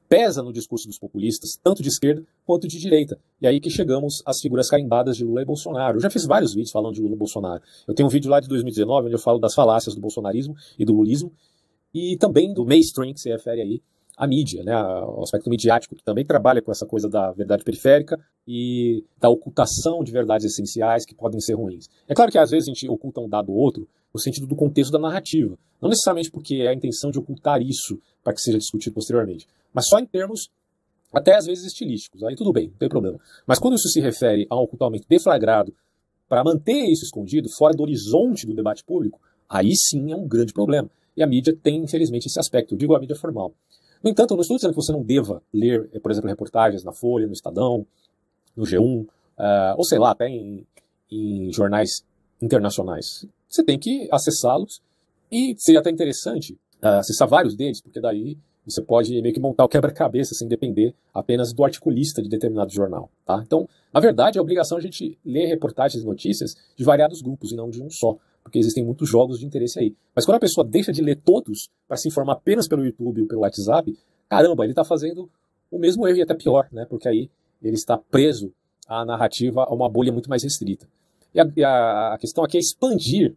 pesa 0.10 0.42
no 0.42 0.52
discurso 0.52 0.88
dos 0.88 0.98
populistas, 0.98 1.60
tanto 1.64 1.84
de 1.84 1.90
esquerda 1.90 2.26
quanto 2.44 2.68
de 2.68 2.80
direita. 2.80 3.20
E 3.40 3.46
aí 3.46 3.60
que 3.60 3.70
chegamos 3.70 4.24
às 4.26 4.42
figuras 4.42 4.68
carimbadas 4.68 5.16
de 5.16 5.24
Lula 5.24 5.44
e 5.44 5.46
Bolsonaro. 5.46 5.98
Eu 5.98 6.02
já 6.02 6.10
fiz 6.10 6.26
vários 6.26 6.54
vídeos 6.54 6.72
falando 6.72 6.96
de 6.96 7.02
Lula 7.02 7.14
e 7.14 7.18
Bolsonaro. 7.18 7.62
Eu 7.88 7.94
tenho 7.94 8.08
um 8.08 8.10
vídeo 8.10 8.30
lá 8.30 8.40
de 8.40 8.48
2019 8.48 9.06
onde 9.06 9.16
eu 9.16 9.20
falo 9.20 9.38
das 9.38 9.54
falácias 9.54 9.94
do 9.94 10.02
bolsonarismo 10.02 10.56
e 10.80 10.84
do 10.84 10.94
lulismo, 10.94 11.32
e 11.94 12.18
também 12.18 12.52
do 12.54 12.66
mainstream, 12.66 13.14
que 13.14 13.20
se 13.20 13.30
refere 13.30 13.62
aí 13.62 13.82
a 14.20 14.28
mídia, 14.28 14.62
né, 14.66 14.76
o 14.76 15.24
aspecto 15.24 15.50
midiático, 15.50 15.96
que 15.96 16.04
também 16.04 16.26
trabalha 16.26 16.62
com 16.62 16.74
essa 16.74 16.86
coisa 16.86 17.08
da 17.08 17.32
verdade 17.32 17.64
periférica 17.64 18.20
e 18.46 19.02
da 19.18 19.30
ocultação 19.30 20.04
de 20.04 20.12
verdades 20.12 20.46
essenciais 20.46 21.06
que 21.06 21.16
podem 21.16 21.40
ser 21.40 21.54
ruins. 21.54 21.88
É 22.06 22.14
claro 22.14 22.30
que 22.30 22.38
às 22.38 22.52
vezes 22.52 22.68
a 22.68 22.74
gente 22.74 22.90
oculta 22.90 23.22
um 23.22 23.30
dado 23.30 23.50
ou 23.50 23.58
outro 23.58 23.88
no 24.14 24.20
sentido 24.20 24.46
do 24.46 24.58
contexto 24.58 24.92
da 24.92 25.00
narrativa, 25.00 25.58
não 25.82 25.88
necessariamente 25.88 26.30
porque 26.30 26.56
é 26.56 26.68
a 26.68 26.74
intenção 26.74 27.12
de 27.12 27.18
ocultar 27.18 27.62
isso 27.62 27.98
para 28.22 28.34
que 28.34 28.42
seja 28.42 28.58
discutido 28.58 28.94
posteriormente, 28.94 29.48
mas 29.74 29.88
só 29.88 29.98
em 29.98 30.06
termos 30.06 30.50
até 31.14 31.38
às 31.38 31.46
vezes 31.46 31.64
estilísticos, 31.64 32.22
aí 32.22 32.36
tudo 32.36 32.52
bem, 32.52 32.68
não 32.68 32.78
tem 32.78 32.90
problema. 32.90 33.18
Mas 33.48 33.58
quando 33.58 33.76
isso 33.76 33.88
se 33.88 34.02
refere 34.02 34.46
a 34.50 34.56
um 34.58 34.64
ocultamento 34.64 35.06
deflagrado 35.08 35.74
para 36.28 36.44
manter 36.44 36.92
isso 36.92 37.06
escondido 37.06 37.48
fora 37.58 37.74
do 37.74 37.84
horizonte 37.84 38.46
do 38.46 38.54
debate 38.54 38.84
público, 38.84 39.18
aí 39.48 39.72
sim 39.78 40.12
é 40.12 40.16
um 40.16 40.28
grande 40.28 40.52
problema. 40.52 40.90
E 41.16 41.24
a 41.24 41.28
mídia 41.28 41.56
tem, 41.56 41.82
infelizmente, 41.82 42.28
esse 42.28 42.40
aspecto. 42.40 42.74
Eu 42.74 42.78
digo 42.78 42.96
a 42.96 43.00
mídia 43.00 43.16
formal. 43.16 43.54
No 44.04 44.10
entanto, 44.10 44.32
eu 44.32 44.36
não 44.36 44.42
estou 44.42 44.56
dizendo 44.56 44.72
que 44.72 44.82
você 44.82 44.92
não 44.92 45.04
deva 45.04 45.42
ler, 45.54 45.90
eh, 45.94 46.00
por 46.00 46.12
exemplo, 46.12 46.30
reportagens 46.30 46.84
na 46.84 46.94
Folha, 46.94 47.28
no 47.28 47.34
Estadão, 47.34 47.86
no 48.56 48.64
G1, 48.64 48.82
uh, 48.82 49.08
eh, 49.38 49.76
ou 49.78 49.84
sei 49.84 50.00
lá, 50.00 50.12
até 50.12 50.28
em, 50.28 50.66
em 51.12 51.52
jornais 51.52 52.04
internacionais. 52.42 53.26
Você 53.48 53.64
tem 53.64 53.78
que 53.78 54.08
acessá-los 54.12 54.82
e 55.32 55.56
seria 55.58 55.82
até 55.82 55.90
interessante 55.90 56.54
uh, 56.82 57.00
acessar 57.00 57.28
vários 57.28 57.56
deles, 57.56 57.82
porque 57.82 58.00
daí 58.00 58.38
você 58.66 58.82
pode 58.82 59.22
meio 59.22 59.34
que 59.34 59.40
montar 59.40 59.66
o 59.66 59.70
quebra-cabeça 59.70 60.36
sem 60.36 60.48
depender 60.48 60.94
apenas 61.14 61.52
do 61.54 61.64
articulista 61.64 62.22
de 62.22 62.30
determinado 62.30 62.72
jornal. 62.72 63.10
Tá? 63.26 63.42
Então, 63.46 63.68
na 63.94 64.00
verdade, 64.00 64.38
é 64.38 64.42
obrigação 64.42 64.78
a 64.78 64.82
gente 64.82 65.18
ler 65.26 65.48
reportagens 65.48 66.04
e 66.04 66.06
notícias 66.06 66.56
de 66.76 66.84
variados 66.84 67.22
grupos 67.22 67.52
e 67.52 67.56
não 67.56 67.70
de 67.70 67.82
um 67.82 67.90
só 67.90 68.18
porque 68.50 68.58
existem 68.58 68.84
muitos 68.84 69.08
jogos 69.08 69.40
de 69.40 69.46
interesse 69.46 69.80
aí. 69.80 69.96
Mas 70.16 70.26
quando 70.26 70.38
a 70.38 70.40
pessoa 70.40 70.66
deixa 70.66 70.92
de 70.92 71.02
ler 71.02 71.18
todos 71.18 71.70
para 71.88 71.96
se 71.96 72.08
informar 72.08 72.34
apenas 72.34 72.68
pelo 72.68 72.84
YouTube 72.84 73.22
ou 73.22 73.28
pelo 73.28 73.42
WhatsApp, 73.42 73.96
caramba, 74.28 74.66
ele 74.66 74.72
está 74.72 74.84
fazendo 74.84 75.30
o 75.70 75.78
mesmo 75.78 76.08
erro 76.08 76.18
e 76.18 76.22
até 76.24 76.34
pior, 76.34 76.68
né? 76.72 76.86
Porque 76.90 77.08
aí 77.08 77.30
ele 77.62 77.76
está 77.76 77.96
preso 77.96 78.52
à 78.88 79.06
narrativa, 79.06 79.64
a 79.64 79.74
uma 79.74 79.88
bolha 79.88 80.12
muito 80.12 80.30
mais 80.30 80.42
restrita. 80.44 80.90
E 81.34 81.40
a, 81.40 81.52
e 81.56 81.64
a, 81.64 82.14
a 82.16 82.18
questão 82.18 82.44
aqui 82.44 82.58
é 82.58 82.60
expandir 82.60 83.36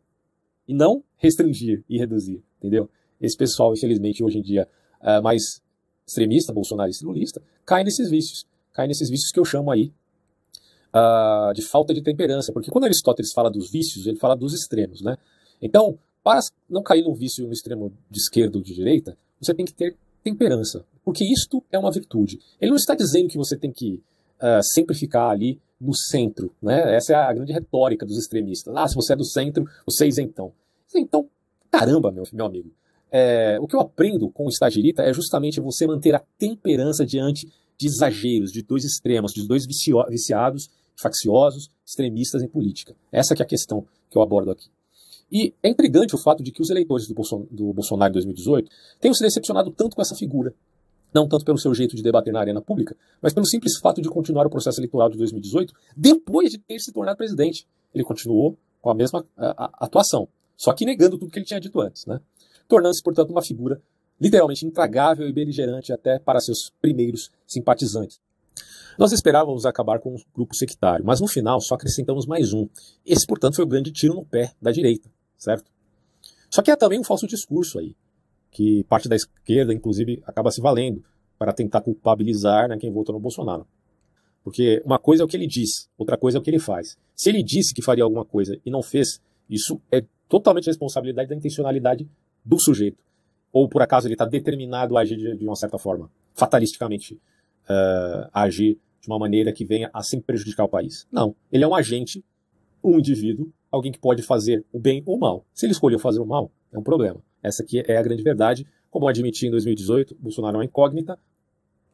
e 0.66 0.72
não 0.72 1.04
restringir 1.18 1.84
e 1.86 1.98
reduzir, 1.98 2.42
entendeu? 2.58 2.88
Esse 3.20 3.36
pessoal, 3.36 3.74
infelizmente, 3.74 4.24
hoje 4.24 4.38
em 4.38 4.42
dia, 4.42 4.66
é 5.02 5.20
mais 5.20 5.62
extremista, 6.06 6.54
bolsonarista 6.54 7.04
e 7.04 7.06
lulista, 7.06 7.42
cai 7.66 7.84
nesses 7.84 8.10
vícios. 8.10 8.46
Cai 8.72 8.86
nesses 8.86 9.10
vícios 9.10 9.30
que 9.30 9.38
eu 9.38 9.44
chamo 9.44 9.70
aí 9.70 9.92
uh, 10.94 11.52
de 11.54 11.62
falta 11.62 11.94
de 11.94 12.02
temperança, 12.02 12.52
porque 12.52 12.70
quando 12.70 12.84
Aristóteles 12.84 13.32
fala 13.32 13.50
dos 13.50 13.70
vícios, 13.70 14.06
ele 14.06 14.18
fala 14.18 14.36
dos 14.36 14.52
extremos, 14.52 15.02
né? 15.02 15.16
Então, 15.60 15.98
para 16.22 16.40
não 16.68 16.82
cair 16.82 17.02
no 17.02 17.14
vício 17.14 17.46
no 17.46 17.52
extremo 17.52 17.92
de 18.10 18.18
esquerda 18.18 18.58
ou 18.58 18.62
de 18.62 18.74
direita, 18.74 19.16
você 19.40 19.54
tem 19.54 19.64
que 19.64 19.74
ter 19.74 19.96
temperança, 20.22 20.84
porque 21.04 21.24
isto 21.24 21.62
é 21.70 21.78
uma 21.78 21.90
virtude. 21.90 22.38
Ele 22.60 22.70
não 22.70 22.76
está 22.76 22.94
dizendo 22.94 23.28
que 23.28 23.36
você 23.36 23.56
tem 23.56 23.72
que 23.72 24.02
uh, 24.40 24.62
sempre 24.62 24.94
ficar 24.94 25.28
ali 25.28 25.60
no 25.80 25.94
centro. 25.94 26.54
Né? 26.62 26.94
Essa 26.94 27.12
é 27.12 27.16
a 27.16 27.32
grande 27.32 27.52
retórica 27.52 28.06
dos 28.06 28.16
extremistas. 28.16 28.74
Ah, 28.76 28.86
se 28.86 28.94
você 28.94 29.14
é 29.14 29.16
do 29.16 29.24
centro, 29.24 29.68
você 29.84 30.04
é 30.04 30.08
isentão. 30.08 30.52
Então, 30.94 31.28
caramba, 31.70 32.12
meu, 32.12 32.22
meu 32.32 32.46
amigo. 32.46 32.70
É, 33.10 33.58
o 33.60 33.66
que 33.66 33.76
eu 33.76 33.80
aprendo 33.80 34.30
com 34.30 34.46
o 34.46 34.48
estagirita 34.48 35.02
é 35.02 35.12
justamente 35.12 35.60
você 35.60 35.86
manter 35.86 36.14
a 36.14 36.22
temperança 36.38 37.04
diante 37.04 37.46
de 37.76 37.86
exageros, 37.86 38.52
de 38.52 38.62
dois 38.62 38.84
extremos, 38.84 39.32
de 39.32 39.46
dois 39.46 39.66
vicio, 39.66 40.02
viciados, 40.08 40.70
facciosos, 40.96 41.70
extremistas 41.84 42.42
em 42.42 42.48
política. 42.48 42.94
Essa 43.10 43.34
é 43.34 43.42
a 43.42 43.46
questão 43.46 43.86
que 44.10 44.16
eu 44.16 44.22
abordo 44.22 44.50
aqui. 44.50 44.70
E 45.30 45.54
é 45.62 45.68
intrigante 45.70 46.14
o 46.14 46.18
fato 46.18 46.42
de 46.42 46.52
que 46.52 46.60
os 46.60 46.68
eleitores 46.68 47.08
do, 47.08 47.14
Bolson, 47.14 47.46
do 47.50 47.72
Bolsonaro 47.72 48.10
em 48.10 48.14
2018 48.14 48.70
tenham 49.00 49.14
se 49.14 49.22
decepcionado 49.22 49.70
tanto 49.70 49.96
com 49.96 50.02
essa 50.02 50.14
figura. 50.14 50.54
Não 51.14 51.26
tanto 51.26 51.44
pelo 51.44 51.58
seu 51.58 51.74
jeito 51.74 51.96
de 51.96 52.02
debater 52.02 52.32
na 52.32 52.40
arena 52.40 52.60
pública, 52.60 52.96
mas 53.20 53.32
pelo 53.32 53.46
simples 53.46 53.78
fato 53.78 54.00
de 54.02 54.08
continuar 54.08 54.46
o 54.46 54.50
processo 54.50 54.78
eleitoral 54.78 55.08
de 55.08 55.16
2018 55.16 55.72
depois 55.96 56.50
de 56.50 56.58
ter 56.58 56.78
se 56.78 56.92
tornado 56.92 57.16
presidente. 57.16 57.66
Ele 57.94 58.04
continuou 58.04 58.58
com 58.80 58.90
a 58.90 58.94
mesma 58.94 59.24
a, 59.36 59.64
a, 59.64 59.86
atuação, 59.86 60.28
só 60.56 60.72
que 60.72 60.84
negando 60.84 61.18
tudo 61.18 61.30
que 61.30 61.38
ele 61.38 61.46
tinha 61.46 61.60
dito 61.60 61.80
antes, 61.80 62.04
né? 62.06 62.20
tornando-se, 62.68 63.02
portanto, 63.02 63.30
uma 63.30 63.42
figura 63.42 63.80
literalmente 64.20 64.66
intragável 64.66 65.28
e 65.28 65.32
beligerante 65.32 65.92
até 65.92 66.18
para 66.18 66.40
seus 66.40 66.70
primeiros 66.80 67.30
simpatizantes. 67.46 68.20
Nós 68.98 69.12
esperávamos 69.12 69.66
acabar 69.66 69.98
com 69.98 70.14
um 70.14 70.18
grupo 70.34 70.54
sectário, 70.54 71.04
mas 71.04 71.20
no 71.20 71.26
final 71.26 71.60
só 71.60 71.74
acrescentamos 71.74 72.26
mais 72.26 72.52
um. 72.52 72.68
Esse, 73.04 73.26
portanto, 73.26 73.56
foi 73.56 73.64
o 73.64 73.68
grande 73.68 73.90
tiro 73.90 74.14
no 74.14 74.24
pé 74.24 74.52
da 74.60 74.70
direita 74.70 75.10
certo? 75.42 75.70
Só 76.48 76.62
que 76.62 76.70
há 76.70 76.76
também 76.76 77.00
um 77.00 77.04
falso 77.04 77.26
discurso 77.26 77.78
aí, 77.78 77.96
que 78.50 78.84
parte 78.84 79.08
da 79.08 79.16
esquerda, 79.16 79.74
inclusive, 79.74 80.22
acaba 80.24 80.50
se 80.50 80.60
valendo 80.60 81.02
para 81.38 81.52
tentar 81.52 81.80
culpabilizar 81.80 82.68
né, 82.68 82.78
quem 82.78 82.92
votou 82.92 83.12
no 83.14 83.20
Bolsonaro. 83.20 83.66
Porque 84.44 84.80
uma 84.84 84.98
coisa 84.98 85.22
é 85.22 85.24
o 85.24 85.28
que 85.28 85.36
ele 85.36 85.46
diz, 85.46 85.88
outra 85.98 86.16
coisa 86.16 86.38
é 86.38 86.40
o 86.40 86.42
que 86.42 86.50
ele 86.50 86.58
faz. 86.58 86.96
Se 87.14 87.28
ele 87.28 87.42
disse 87.42 87.74
que 87.74 87.82
faria 87.82 88.04
alguma 88.04 88.24
coisa 88.24 88.58
e 88.64 88.70
não 88.70 88.82
fez, 88.82 89.20
isso 89.48 89.80
é 89.90 90.04
totalmente 90.28 90.66
responsabilidade 90.66 91.28
da 91.28 91.34
intencionalidade 91.34 92.08
do 92.44 92.58
sujeito. 92.58 93.02
Ou 93.52 93.68
por 93.68 93.82
acaso 93.82 94.06
ele 94.06 94.14
está 94.14 94.24
determinado 94.24 94.96
a 94.96 95.00
agir 95.00 95.16
de, 95.16 95.44
uma 95.44 95.56
certa 95.56 95.78
forma, 95.78 96.10
fatalisticamente 96.34 97.20
uh, 97.68 98.28
agir 98.32 98.78
de 99.00 99.08
uma 99.08 99.18
maneira 99.18 99.52
que 99.52 99.64
venha 99.64 99.90
a 99.92 100.02
sempre 100.02 100.26
prejudicar 100.26 100.64
o 100.64 100.68
país. 100.68 101.06
Não. 101.10 101.34
Ele 101.50 101.64
é 101.64 101.68
um 101.68 101.74
agente, 101.74 102.24
um 102.82 102.98
indivíduo 102.98 103.52
alguém 103.72 103.90
que 103.90 103.98
pode 103.98 104.22
fazer 104.22 104.64
o 104.70 104.78
bem 104.78 105.02
ou 105.06 105.16
o 105.16 105.18
mal. 105.18 105.46
Se 105.54 105.64
ele 105.64 105.72
escolheu 105.72 105.98
fazer 105.98 106.20
o 106.20 106.26
mal, 106.26 106.52
é 106.70 106.78
um 106.78 106.82
problema. 106.82 107.20
Essa 107.42 107.62
aqui 107.62 107.82
é 107.86 107.96
a 107.96 108.02
grande 108.02 108.22
verdade. 108.22 108.66
Como 108.90 109.06
eu 109.06 109.08
admiti 109.08 109.46
em 109.46 109.50
2018, 109.50 110.14
Bolsonaro 110.20 110.56
é 110.56 110.58
uma 110.58 110.64
incógnita, 110.66 111.18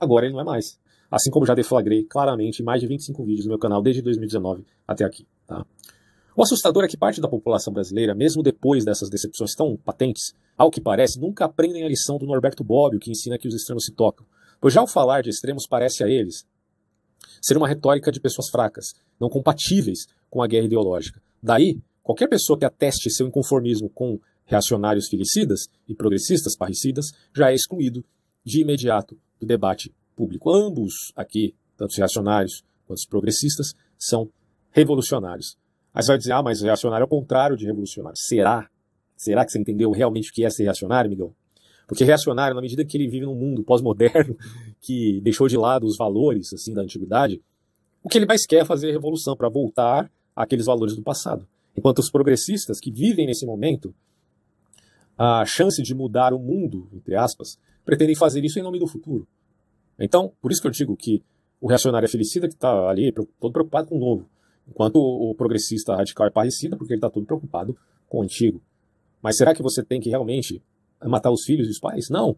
agora 0.01 0.27
ele 0.27 0.33
não 0.33 0.41
é 0.41 0.45
mais. 0.45 0.79
Assim 1.09 1.31
como 1.31 1.47
já 1.47 1.55
deflagrei 1.55 2.03
claramente 2.03 2.61
em 2.61 2.65
mais 2.65 2.81
de 2.81 2.89
25 2.89 3.25
vídeos 3.25 3.47
no 3.47 3.51
meu 3.51 3.59
canal 3.59 3.81
desde 3.81 4.03
2019 4.03 4.65
até 4.87 5.05
aqui. 5.05 5.25
Tá? 5.47 5.65
O 6.37 6.43
assustador 6.43 6.85
é 6.85 6.89
que 6.89 6.97
parte 6.97 7.21
da 7.21 7.29
população 7.29 7.73
brasileira, 7.73 8.15
mesmo 8.15 8.43
depois 8.43 8.85
dessas 8.85 9.09
decepções 9.09 9.55
tão 9.55 9.77
patentes, 9.77 10.35
ao 10.57 10.71
que 10.71 10.81
parece, 10.81 11.21
nunca 11.21 11.45
aprendem 11.45 11.85
a 11.85 11.89
lição 11.89 12.19
do 12.19 12.27
Norberto 12.27 12.65
Bobbio, 12.65 13.01
que 13.01 13.11
ensina 13.11 13.39
que 13.39 13.49
os 13.49 13.55
extremos 13.55 13.85
se 13.85 13.93
tocam. 13.93 14.27
Pois 14.61 14.75
já 14.75 14.81
ao 14.81 14.89
falar 14.89 15.23
de 15.23 15.31
extremos 15.31 15.67
parece 15.67 16.03
a 16.03 16.09
eles 16.09 16.47
ser 17.41 17.57
uma 17.57 17.69
retórica 17.69 18.11
de 18.11 18.21
pessoas 18.21 18.49
fracas, 18.49 18.95
não 19.21 19.29
compatíveis 19.29 20.07
com 20.31 20.43
a 20.43 20.47
guerra 20.47 20.67
ideológica. 20.67 21.23
Daí, 21.43 21.81
qualquer 22.03 22.29
pessoa 22.29 22.59
que 22.59 22.65
ateste 22.65 23.11
seu 23.11 23.27
inconformismo 23.27 23.89
com 23.91 24.21
reacionários 24.45 25.09
filicidas 25.09 25.69
e 25.87 25.95
progressistas 25.95 26.57
parricidas 26.57 27.13
já 27.35 27.51
é 27.51 27.55
excluído 27.55 28.05
de 28.45 28.63
imediato 28.63 29.19
do 29.39 29.47
debate 29.47 29.95
público. 30.17 30.51
Ambos 30.51 31.13
aqui, 31.15 31.55
tanto 31.77 31.91
os 31.91 31.97
reacionários 31.97 32.65
quanto 32.87 32.99
os 32.99 33.07
progressistas, 33.07 33.75
são 33.99 34.31
revolucionários. 34.71 35.57
Aí 35.93 36.03
você 36.03 36.09
vai 36.09 36.19
dizer, 36.19 36.33
ah, 36.33 36.43
mas 36.43 36.63
reacionário 36.63 37.05
é 37.05 37.07
o 37.07 37.09
contrário 37.09 37.57
de 37.57 37.67
revolucionário. 37.67 38.19
Será? 38.19 38.69
Será 39.17 39.45
que 39.45 39.53
você 39.53 39.59
entendeu 39.59 39.91
realmente 39.91 40.31
o 40.31 40.33
que 40.33 40.45
é 40.45 40.51
ser 40.51 40.65
reacionário, 40.65 41.11
Miguel? 41.11 41.35
Porque 41.89 42.05
reacionário, 42.05 42.55
na 42.55 42.61
medida 42.61 42.85
que 42.85 42.99
ele 42.99 43.09
vive 43.09 43.25
num 43.25 43.35
mundo 43.35 43.65
pós-moderno, 43.65 44.37
que 44.79 45.21
deixou 45.23 45.49
de 45.49 45.57
lado 45.57 45.87
os 45.87 45.97
valores 45.97 46.53
assim 46.53 46.75
da 46.75 46.83
antiguidade, 46.83 47.43
o 48.03 48.11
que 48.11 48.19
ele 48.19 48.27
mais 48.27 48.47
quer 48.47 48.59
é 48.59 48.65
fazer 48.65 48.93
revolução 48.93 49.35
para 49.35 49.49
voltar 49.49 50.13
aqueles 50.37 50.67
valores 50.67 50.95
do 50.95 51.03
passado. 51.03 51.49
Enquanto 51.77 52.01
os 52.01 52.11
progressistas 52.11 52.79
que 52.79 52.93
vivem 52.93 53.27
nesse 53.27 53.47
momento 53.47 53.95
a 55.17 55.45
chance 55.47 55.83
de 55.83 55.95
mudar 55.95 56.33
o 56.33 56.39
mundo, 56.39 56.89
entre 56.93 57.17
aspas, 57.17 57.59
pretendem 57.85 58.15
fazer 58.15 58.45
isso 58.45 58.59
em 58.59 58.63
nome 58.63 58.79
do 58.79 58.87
futuro. 58.87 59.27
Então, 59.99 60.33
por 60.41 60.53
isso 60.53 60.61
que 60.61 60.69
eu 60.69 60.73
digo 60.73 60.97
que 60.97 61.25
o 61.61 61.67
reacionário 61.67 62.07
é 62.07 62.09
felicida 62.09 62.47
que 62.47 62.55
está 62.55 62.89
ali 62.89 63.11
todo 63.13 63.51
preocupado 63.51 63.89
com 63.89 63.97
o 63.97 63.99
novo, 63.99 64.29
enquanto 64.69 64.97
o 64.97 65.35
progressista 65.35 65.97
radical 65.97 66.27
é 66.27 66.31
parricida 66.31 66.77
porque 66.77 66.93
ele 66.93 66.99
está 66.99 67.11
todo 67.11 67.27
preocupado 67.27 67.77
com 68.09 68.19
o 68.19 68.23
antigo. 68.23 68.63
Mas 69.21 69.37
será 69.37 69.55
que 69.55 69.63
você 69.63 69.83
tem 69.83 70.01
que 70.01 70.11
realmente 70.11 70.63
matar 71.05 71.31
os 71.31 71.45
filhos 71.45 71.69
e 71.69 71.71
os 71.71 71.79
pais? 71.79 72.09
Não. 72.09 72.37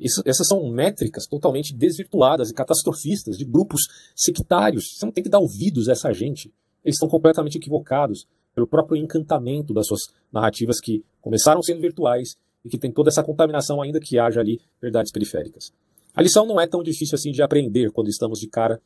Isso, 0.00 0.22
essas 0.24 0.46
são 0.46 0.70
métricas 0.70 1.26
totalmente 1.26 1.74
desvirtuadas 1.74 2.50
e 2.50 2.54
catastrofistas 2.54 3.36
de 3.36 3.44
grupos 3.44 3.82
sectários. 4.14 4.96
Você 4.96 5.04
não 5.04 5.12
tem 5.12 5.24
que 5.24 5.30
dar 5.30 5.40
ouvidos 5.40 5.88
a 5.88 5.92
essa 5.92 6.12
gente 6.12 6.52
eles 6.84 6.96
estão 6.96 7.08
completamente 7.08 7.58
equivocados 7.58 8.26
pelo 8.54 8.66
próprio 8.66 8.96
encantamento 8.96 9.72
das 9.72 9.86
suas 9.86 10.08
narrativas 10.32 10.80
que 10.80 11.04
começaram 11.20 11.62
sendo 11.62 11.80
virtuais 11.80 12.36
e 12.64 12.68
que 12.68 12.78
tem 12.78 12.92
toda 12.92 13.08
essa 13.08 13.22
contaminação 13.22 13.80
ainda 13.80 14.00
que 14.00 14.18
haja 14.18 14.40
ali 14.40 14.60
verdades 14.80 15.12
periféricas. 15.12 15.72
A 16.14 16.22
lição 16.22 16.46
não 16.46 16.60
é 16.60 16.66
tão 16.66 16.82
difícil 16.82 17.14
assim 17.14 17.30
de 17.30 17.42
aprender 17.42 17.90
quando 17.92 18.08
estamos 18.08 18.40
de 18.40 18.48
cara 18.48 18.80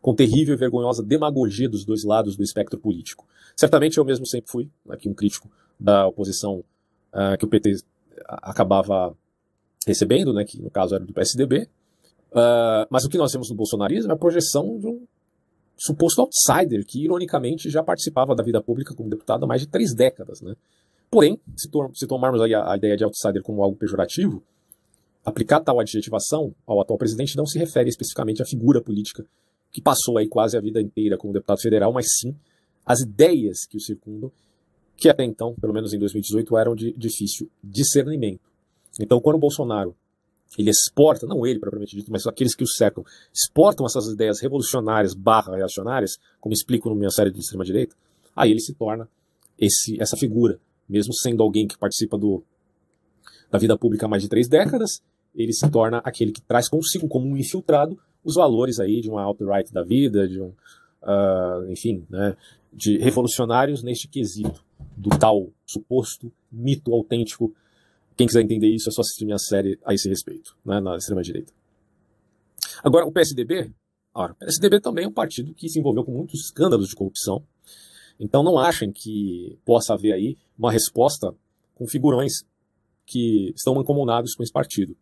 com 0.00 0.14
terrível 0.14 0.54
e 0.54 0.56
vergonhosa 0.56 1.02
demagogia 1.02 1.68
dos 1.68 1.84
dois 1.84 2.04
lados 2.04 2.36
do 2.36 2.42
espectro 2.42 2.78
político. 2.78 3.26
Certamente 3.56 3.98
eu 3.98 4.04
mesmo 4.04 4.26
sempre 4.26 4.50
fui 4.50 4.70
aqui 4.88 5.08
um 5.08 5.14
crítico 5.14 5.50
da 5.78 6.06
oposição 6.06 6.64
uh, 7.12 7.36
que 7.38 7.44
o 7.44 7.48
PT 7.48 7.82
acabava 8.26 9.14
recebendo, 9.86 10.32
né, 10.32 10.44
que 10.44 10.60
no 10.60 10.70
caso 10.70 10.94
era 10.94 11.04
do 11.04 11.12
PSDB, 11.12 11.62
uh, 11.62 11.68
ah, 12.34 12.86
mas 12.90 13.04
o 13.04 13.08
que 13.08 13.18
nós 13.18 13.32
temos 13.32 13.48
no 13.50 13.56
bolsonarismo 13.56 14.10
é 14.10 14.14
a 14.14 14.18
projeção 14.18 14.78
de 14.78 14.86
um 14.86 15.06
suposto 15.76 16.20
outsider 16.20 16.84
que, 16.86 17.02
ironicamente, 17.02 17.70
já 17.70 17.82
participava 17.82 18.34
da 18.34 18.42
vida 18.42 18.62
pública 18.62 18.94
como 18.94 19.08
deputado 19.08 19.44
há 19.44 19.46
mais 19.46 19.62
de 19.62 19.66
três 19.66 19.94
décadas. 19.94 20.42
Né? 20.42 20.54
Porém, 21.10 21.40
se, 21.56 21.70
to 21.70 21.90
se 21.94 22.06
tomarmos 22.06 22.40
a, 22.40 22.72
a, 22.72 22.76
ideia 22.76 22.96
de 22.96 23.04
outsider 23.04 23.42
como 23.42 23.62
algo 23.62 23.76
pejorativo, 23.76 24.42
aplicar 25.24 25.60
tal 25.60 25.80
adjetivação 25.80 26.54
ao 26.66 26.80
atual 26.80 26.98
presidente 26.98 27.36
não 27.36 27.46
se 27.46 27.58
refere 27.58 27.88
especificamente 27.88 28.42
à 28.42 28.44
figura 28.44 28.82
política 28.82 29.26
que 29.72 29.80
passou 29.80 30.18
aí 30.18 30.28
quase 30.28 30.56
a 30.56 30.60
vida 30.60 30.80
inteira 30.80 31.16
como 31.16 31.32
deputado 31.32 31.60
federal, 31.60 31.92
mas 31.92 32.06
sim 32.18 32.36
às 32.84 33.00
ideias 33.00 33.66
que 33.68 33.76
o 33.76 33.80
circundam, 33.80 34.32
que 35.00 35.08
até 35.08 35.24
então, 35.24 35.54
pelo 35.58 35.72
menos 35.72 35.94
em 35.94 35.98
2018, 35.98 36.58
eram 36.58 36.74
de 36.76 36.92
difícil 36.92 37.50
discernimento. 37.64 38.42
Então, 39.00 39.18
quando 39.18 39.36
o 39.36 39.40
Bolsonaro 39.40 39.96
ele 40.58 40.68
exporta, 40.68 41.26
não 41.26 41.46
ele 41.46 41.58
propriamente 41.58 41.96
dito, 41.96 42.10
mas 42.10 42.26
aqueles 42.26 42.54
que 42.54 42.64
o 42.64 42.66
cercam, 42.66 43.02
exportam 43.32 43.86
essas 43.86 44.08
ideias 44.08 44.40
revolucionárias 44.40 45.14
barra 45.14 45.56
reacionárias, 45.56 46.18
como 46.38 46.52
explico 46.52 46.90
na 46.90 46.96
minha 46.96 47.10
série 47.10 47.30
de 47.30 47.38
extrema-direita, 47.38 47.94
aí 48.36 48.50
ele 48.50 48.60
se 48.60 48.74
torna 48.74 49.08
esse, 49.58 50.00
essa 50.00 50.16
figura, 50.16 50.60
mesmo 50.88 51.14
sendo 51.14 51.42
alguém 51.42 51.66
que 51.66 51.78
participa 51.78 52.18
do, 52.18 52.42
da 53.50 53.58
vida 53.58 53.78
pública 53.78 54.06
há 54.06 54.08
mais 54.08 54.22
de 54.22 54.28
três 54.28 54.48
décadas, 54.48 55.00
ele 55.34 55.52
se 55.52 55.70
torna 55.70 55.98
aquele 55.98 56.32
que 56.32 56.42
traz 56.42 56.68
consigo 56.68 57.08
como 57.08 57.26
um 57.26 57.36
infiltrado 57.36 57.98
os 58.22 58.34
valores 58.34 58.80
aí 58.80 59.00
de 59.00 59.08
uma 59.08 59.22
alt-right 59.22 59.72
da 59.72 59.82
vida, 59.82 60.28
de 60.28 60.42
um, 60.42 60.52
uh, 61.02 61.70
enfim, 61.70 62.04
né, 62.10 62.36
de 62.72 62.98
revolucionários 62.98 63.82
neste 63.82 64.08
quesito 64.08 64.62
do 64.96 65.10
tal 65.10 65.52
suposto 65.66 66.32
mito 66.50 66.92
autêntico 66.92 67.54
quem 68.20 68.26
quiser 68.26 68.42
entender 68.42 68.68
isso 68.68 68.90
é 68.90 68.92
só 68.92 69.00
assistir 69.00 69.24
minha 69.24 69.38
série 69.38 69.78
a 69.82 69.94
esse 69.94 70.06
respeito, 70.06 70.54
né, 70.62 70.78
na 70.78 70.94
extrema-direita. 70.94 71.54
Agora, 72.84 73.06
o 73.06 73.10
PSDB, 73.10 73.72
ora, 74.14 74.34
o 74.34 74.36
PSDB 74.36 74.78
também 74.78 75.06
é 75.06 75.08
um 75.08 75.12
partido 75.12 75.54
que 75.54 75.70
se 75.70 75.78
envolveu 75.78 76.04
com 76.04 76.12
muitos 76.12 76.38
escândalos 76.38 76.88
de 76.88 76.94
corrupção. 76.94 77.42
Então 78.18 78.42
não 78.42 78.58
achem 78.58 78.92
que 78.92 79.58
possa 79.64 79.94
haver 79.94 80.12
aí 80.12 80.36
uma 80.58 80.70
resposta 80.70 81.34
com 81.74 81.86
figurões 81.86 82.44
que 83.06 83.54
estão 83.56 83.74
mancomunados 83.74 84.34
com 84.34 84.42
esse 84.42 84.52
partido. 84.52 84.94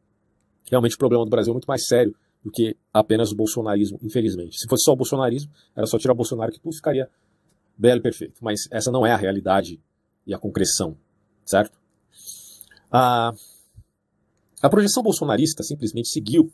Realmente 0.70 0.94
o 0.94 0.98
problema 0.98 1.24
do 1.24 1.30
Brasil 1.30 1.50
é 1.50 1.54
muito 1.54 1.66
mais 1.66 1.86
sério 1.86 2.14
do 2.44 2.52
que 2.52 2.76
apenas 2.92 3.32
o 3.32 3.34
bolsonarismo, 3.34 3.98
infelizmente. 4.00 4.56
Se 4.60 4.68
fosse 4.68 4.84
só 4.84 4.92
o 4.92 4.96
bolsonarismo, 4.96 5.50
era 5.74 5.88
só 5.88 5.98
tirar 5.98 6.12
o 6.12 6.16
Bolsonaro 6.16 6.52
que 6.52 6.60
tudo 6.60 6.76
ficaria 6.76 7.10
belo 7.78 8.00
e 8.00 8.02
perfeito. 8.02 8.42
Mas 8.42 8.68
essa 8.70 8.90
não 8.90 9.06
é 9.06 9.12
a 9.12 9.16
realidade 9.16 9.80
e 10.26 10.34
a 10.34 10.38
concreção, 10.38 10.96
certo? 11.44 11.78
A, 12.90 13.32
a 14.60 14.68
projeção 14.68 15.02
bolsonarista 15.02 15.62
simplesmente 15.62 16.08
seguiu 16.08 16.52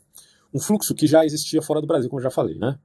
um 0.53 0.59
fluxo 0.59 0.93
que 0.93 1.07
já 1.07 1.25
existia 1.25 1.61
fora 1.61 1.81
do 1.81 1.87
Brasil, 1.87 2.09
como 2.09 2.21
já 2.21 2.29
falei, 2.29 2.57
né? 2.57 2.77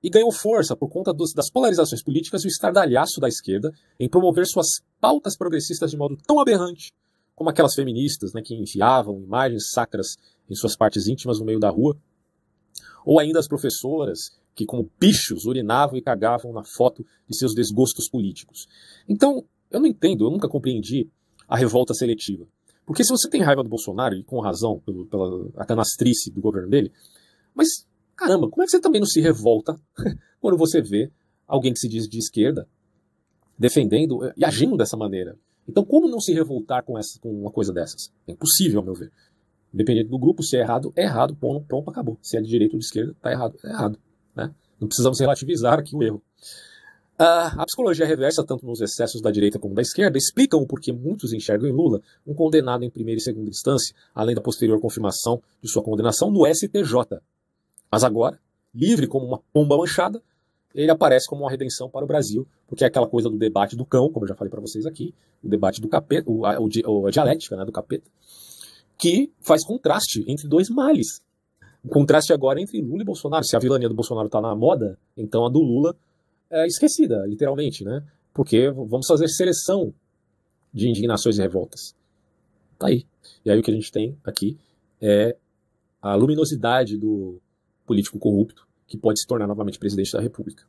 E 0.00 0.08
ganhou 0.08 0.30
força 0.30 0.76
por 0.76 0.88
conta 0.88 1.12
dos, 1.12 1.32
das 1.32 1.50
polarizações 1.50 2.02
políticas 2.02 2.44
e 2.44 2.46
o 2.46 2.48
estardalhaço 2.48 3.18
da 3.20 3.26
esquerda 3.26 3.72
em 3.98 4.08
promover 4.08 4.46
suas 4.46 4.80
pautas 5.00 5.36
progressistas 5.36 5.90
de 5.90 5.96
modo 5.96 6.16
tão 6.24 6.38
aberrante 6.38 6.92
como 7.38 7.50
aquelas 7.50 7.74
feministas 7.74 8.32
né, 8.32 8.42
que 8.42 8.52
enfiavam 8.52 9.22
imagens 9.22 9.70
sacras 9.70 10.16
em 10.50 10.56
suas 10.56 10.76
partes 10.76 11.06
íntimas 11.06 11.38
no 11.38 11.44
meio 11.44 11.60
da 11.60 11.70
rua, 11.70 11.96
Ou 13.04 13.20
ainda 13.20 13.38
as 13.38 13.46
professoras 13.46 14.36
que, 14.58 14.66
como 14.66 14.90
bichos, 14.98 15.44
urinavam 15.46 15.96
e 15.96 16.02
cagavam 16.02 16.52
na 16.52 16.64
foto 16.64 17.06
de 17.28 17.38
seus 17.38 17.54
desgostos 17.54 18.08
políticos. 18.08 18.66
Então, 19.08 19.44
eu 19.70 19.78
não 19.78 19.86
entendo, 19.86 20.26
eu 20.26 20.30
nunca 20.30 20.48
compreendi 20.48 21.08
a 21.46 21.56
revolta 21.56 21.94
seletiva. 21.94 22.44
Porque 22.84 23.04
se 23.04 23.10
você 23.10 23.30
tem 23.30 23.40
raiva 23.40 23.62
do 23.62 23.68
Bolsonaro, 23.68 24.16
e 24.16 24.24
com 24.24 24.40
razão, 24.40 24.80
pelo, 24.80 25.06
pela 25.06 25.64
canastrice 25.64 26.32
do 26.32 26.40
governo 26.40 26.68
dele, 26.68 26.90
mas, 27.54 27.86
caramba, 28.16 28.50
como 28.50 28.62
é 28.62 28.64
que 28.64 28.72
você 28.72 28.80
também 28.80 29.00
não 29.00 29.06
se 29.06 29.20
revolta 29.20 29.78
quando 30.40 30.58
você 30.58 30.82
vê 30.82 31.08
alguém 31.46 31.72
que 31.72 31.78
se 31.78 31.88
diz 31.88 32.08
de 32.08 32.18
esquerda 32.18 32.68
defendendo 33.56 34.32
e 34.36 34.44
agindo 34.44 34.76
dessa 34.76 34.96
maneira? 34.96 35.38
Então, 35.68 35.84
como 35.84 36.08
não 36.08 36.18
se 36.18 36.32
revoltar 36.32 36.82
com, 36.82 36.98
essa, 36.98 37.20
com 37.20 37.30
uma 37.30 37.52
coisa 37.52 37.72
dessas? 37.72 38.10
É 38.26 38.32
impossível, 38.32 38.80
ao 38.80 38.84
meu 38.84 38.94
ver. 38.94 39.12
Independente 39.72 40.08
do 40.08 40.18
grupo, 40.18 40.42
se 40.42 40.56
é 40.56 40.60
errado, 40.60 40.92
é 40.96 41.02
errado, 41.02 41.36
pronto, 41.36 41.64
pronto 41.64 41.90
acabou. 41.90 42.18
Se 42.22 42.36
é 42.36 42.40
de 42.40 42.48
direita 42.48 42.74
ou 42.74 42.80
de 42.80 42.86
esquerda, 42.86 43.12
está 43.12 43.30
errado, 43.30 43.56
é 43.62 43.68
errado. 43.68 43.98
Né? 44.38 44.54
Não 44.80 44.86
precisamos 44.86 45.18
relativizar 45.18 45.78
aqui 45.78 45.96
o 45.96 46.02
erro. 46.02 46.22
A 47.18 47.64
psicologia 47.66 48.06
reversa, 48.06 48.44
tanto 48.46 48.64
nos 48.64 48.80
excessos 48.80 49.20
da 49.20 49.32
direita 49.32 49.58
como 49.58 49.74
da 49.74 49.82
esquerda, 49.82 50.16
explicam 50.16 50.60
o 50.60 50.66
porquê 50.66 50.92
muitos 50.92 51.32
enxergam 51.32 51.68
em 51.68 51.72
Lula 51.72 52.00
um 52.24 52.32
condenado 52.32 52.84
em 52.84 52.90
primeira 52.90 53.18
e 53.18 53.20
segunda 53.20 53.50
instância, 53.50 53.92
além 54.14 54.36
da 54.36 54.40
posterior 54.40 54.80
confirmação 54.80 55.42
de 55.60 55.68
sua 55.68 55.82
condenação 55.82 56.30
no 56.30 56.46
STJ. 56.46 57.20
Mas 57.90 58.04
agora, 58.04 58.38
livre 58.72 59.08
como 59.08 59.26
uma 59.26 59.40
pomba 59.52 59.76
manchada, 59.76 60.22
ele 60.72 60.92
aparece 60.92 61.26
como 61.26 61.42
uma 61.42 61.50
redenção 61.50 61.90
para 61.90 62.04
o 62.04 62.06
Brasil, 62.06 62.46
porque 62.68 62.84
é 62.84 62.86
aquela 62.86 63.08
coisa 63.08 63.28
do 63.28 63.36
debate 63.36 63.74
do 63.74 63.84
cão, 63.84 64.12
como 64.12 64.24
eu 64.24 64.28
já 64.28 64.36
falei 64.36 64.50
para 64.50 64.60
vocês 64.60 64.86
aqui, 64.86 65.12
o 65.42 65.48
debate 65.48 65.80
do 65.80 65.88
capeta, 65.88 66.30
o, 66.30 66.46
a, 66.46 66.56
o, 66.60 67.06
a 67.08 67.10
dialética 67.10 67.56
né, 67.56 67.64
do 67.64 67.72
capeta, 67.72 68.08
que 68.96 69.32
faz 69.40 69.64
contraste 69.64 70.24
entre 70.28 70.46
dois 70.46 70.68
males. 70.68 71.20
O 71.84 71.88
contraste 71.88 72.32
agora 72.32 72.60
entre 72.60 72.80
Lula 72.80 73.02
e 73.02 73.04
Bolsonaro. 73.04 73.44
Se 73.44 73.56
a 73.56 73.58
vilania 73.58 73.88
do 73.88 73.94
Bolsonaro 73.94 74.26
está 74.26 74.40
na 74.40 74.54
moda, 74.54 74.98
então 75.16 75.46
a 75.46 75.48
do 75.48 75.60
Lula 75.60 75.96
é, 76.50 76.66
esquecida, 76.66 77.24
literalmente, 77.26 77.84
né? 77.84 78.02
Porque 78.34 78.70
vamos 78.70 79.06
fazer 79.06 79.28
seleção 79.28 79.92
de 80.72 80.88
indignações 80.88 81.38
e 81.38 81.42
revoltas. 81.42 81.94
Tá 82.78 82.88
aí. 82.88 83.04
E 83.44 83.50
aí 83.50 83.58
o 83.58 83.62
que 83.62 83.70
a 83.70 83.74
gente 83.74 83.90
tem 83.90 84.16
aqui 84.24 84.56
é 85.00 85.36
a 86.00 86.14
luminosidade 86.14 86.96
do 86.96 87.40
político 87.86 88.18
corrupto 88.18 88.66
que 88.86 88.96
pode 88.96 89.20
se 89.20 89.26
tornar 89.26 89.46
novamente 89.46 89.78
presidente 89.78 90.12
da 90.12 90.20
República. 90.20 90.64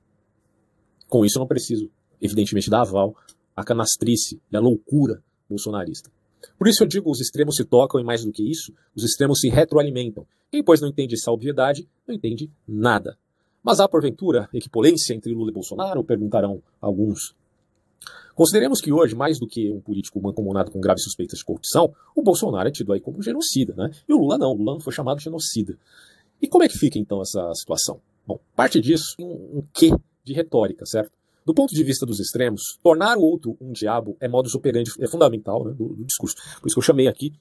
Com 1.07 1.25
isso 1.25 1.37
eu 1.37 1.41
não 1.41 1.47
preciso, 1.47 1.89
evidentemente, 2.21 2.69
dar 2.69 2.81
aval 2.81 3.15
à 3.55 3.63
canastrice 3.63 4.41
e 4.51 4.55
à 4.55 4.59
loucura 4.59 5.23
bolsonarista. 5.49 6.11
Por 6.57 6.67
isso 6.67 6.83
eu 6.83 6.87
digo, 6.87 7.09
os 7.09 7.19
extremos 7.19 7.55
se 7.55 7.63
tocam 7.63 7.99
e 7.99 8.03
mais 8.03 8.23
do 8.23 8.31
que 8.31 8.43
isso, 8.43 8.73
os 8.95 9.03
extremos 9.03 9.39
se 9.39 9.49
retroalimentam. 9.49 10.25
Quem, 10.51 10.63
pois, 10.63 10.81
não 10.81 10.89
entende 10.89 11.15
essa 11.15 11.31
obviedade, 11.31 11.87
não 12.07 12.15
entende 12.15 12.49
nada. 12.67 13.17
Mas 13.63 13.79
há, 13.79 13.87
porventura, 13.87 14.49
equipolência 14.53 15.13
entre 15.13 15.33
Lula 15.33 15.51
e 15.51 15.53
Bolsonaro? 15.53 16.03
Perguntarão 16.03 16.61
alguns. 16.81 17.35
Consideremos 18.33 18.79
que 18.79 18.91
hoje, 18.91 19.15
mais 19.15 19.37
do 19.37 19.45
que 19.45 19.69
um 19.69 19.81
político 19.81 20.21
mancomunado 20.21 20.71
com 20.71 20.79
graves 20.79 21.03
suspeitas 21.03 21.39
de 21.39 21.45
corrupção, 21.45 21.93
o 22.15 22.23
Bolsonaro 22.23 22.69
é 22.69 22.71
tido 22.71 22.93
aí 22.93 23.01
como 23.01 23.21
genocida, 23.21 23.73
né? 23.75 23.91
E 24.07 24.13
o 24.13 24.17
Lula 24.17 24.37
não, 24.37 24.51
o 24.51 24.57
Lula 24.57 24.73
não 24.73 24.79
foi 24.79 24.93
chamado 24.93 25.17
de 25.17 25.25
genocida. 25.25 25.77
E 26.41 26.47
como 26.47 26.63
é 26.63 26.69
que 26.69 26.77
fica 26.77 26.97
então 26.97 27.21
essa 27.21 27.53
situação? 27.53 27.99
Bom, 28.25 28.39
parte 28.55 28.79
disso 28.79 29.13
em 29.19 29.25
um, 29.25 29.57
um 29.57 29.63
quê 29.73 29.91
de 30.23 30.33
retórica, 30.33 30.85
certo? 30.85 31.11
Do 31.49 31.53
ponto 31.55 31.73
de 31.73 31.83
vista 31.83 32.05
dos 32.05 32.19
extremos, 32.19 32.77
tornar 32.83 33.17
o 33.17 33.21
outro 33.21 33.57
um 33.59 33.71
diabo 33.71 34.15
é 34.19 34.27
modus 34.27 34.53
operandi, 34.53 34.91
é 34.99 35.07
fundamental 35.07 35.65
né, 35.65 35.73
do, 35.73 35.95
do 35.95 36.05
discurso. 36.05 36.35
Por 36.61 36.67
isso 36.67 36.75
que 36.75 36.77
eu 36.77 36.83
chamei 36.83 37.07
aqui 37.07 37.33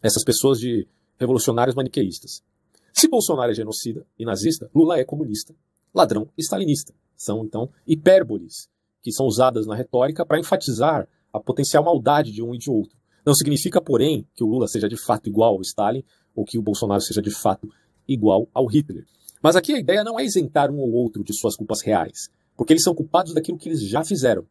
essas 0.00 0.22
pessoas 0.22 0.60
de 0.60 0.86
revolucionários 1.18 1.74
maniqueístas. 1.74 2.44
Se 2.92 3.08
Bolsonaro 3.08 3.50
é 3.50 3.54
genocida 3.56 4.06
e 4.16 4.24
nazista, 4.24 4.70
Lula 4.72 5.00
é 5.00 5.04
comunista, 5.04 5.52
ladrão 5.92 6.28
e 6.38 6.42
stalinista. 6.42 6.94
São, 7.16 7.44
então, 7.44 7.68
hipérboles 7.84 8.68
que 9.02 9.10
são 9.10 9.26
usadas 9.26 9.66
na 9.66 9.74
retórica 9.74 10.24
para 10.24 10.38
enfatizar 10.38 11.08
a 11.32 11.40
potencial 11.40 11.82
maldade 11.82 12.30
de 12.30 12.40
um 12.40 12.54
e 12.54 12.58
de 12.58 12.70
outro. 12.70 12.96
Não 13.26 13.34
significa, 13.34 13.80
porém, 13.80 14.28
que 14.32 14.44
o 14.44 14.46
Lula 14.46 14.68
seja 14.68 14.88
de 14.88 14.96
fato 14.96 15.28
igual 15.28 15.56
ao 15.56 15.60
Stalin 15.62 16.04
ou 16.36 16.44
que 16.44 16.56
o 16.56 16.62
Bolsonaro 16.62 17.00
seja 17.00 17.20
de 17.20 17.32
fato 17.32 17.68
igual 18.06 18.48
ao 18.54 18.66
Hitler. 18.66 19.04
Mas 19.42 19.56
aqui 19.56 19.72
a 19.72 19.80
ideia 19.80 20.04
não 20.04 20.20
é 20.20 20.24
isentar 20.24 20.70
um 20.70 20.78
ou 20.78 20.92
outro 20.92 21.24
de 21.24 21.34
suas 21.34 21.56
culpas 21.56 21.82
reais, 21.82 22.30
porque 22.56 22.72
eles 22.72 22.82
são 22.82 22.94
culpados 22.94 23.34
daquilo 23.34 23.58
que 23.58 23.68
eles 23.68 23.82
já 23.82 24.04
fizeram, 24.04 24.46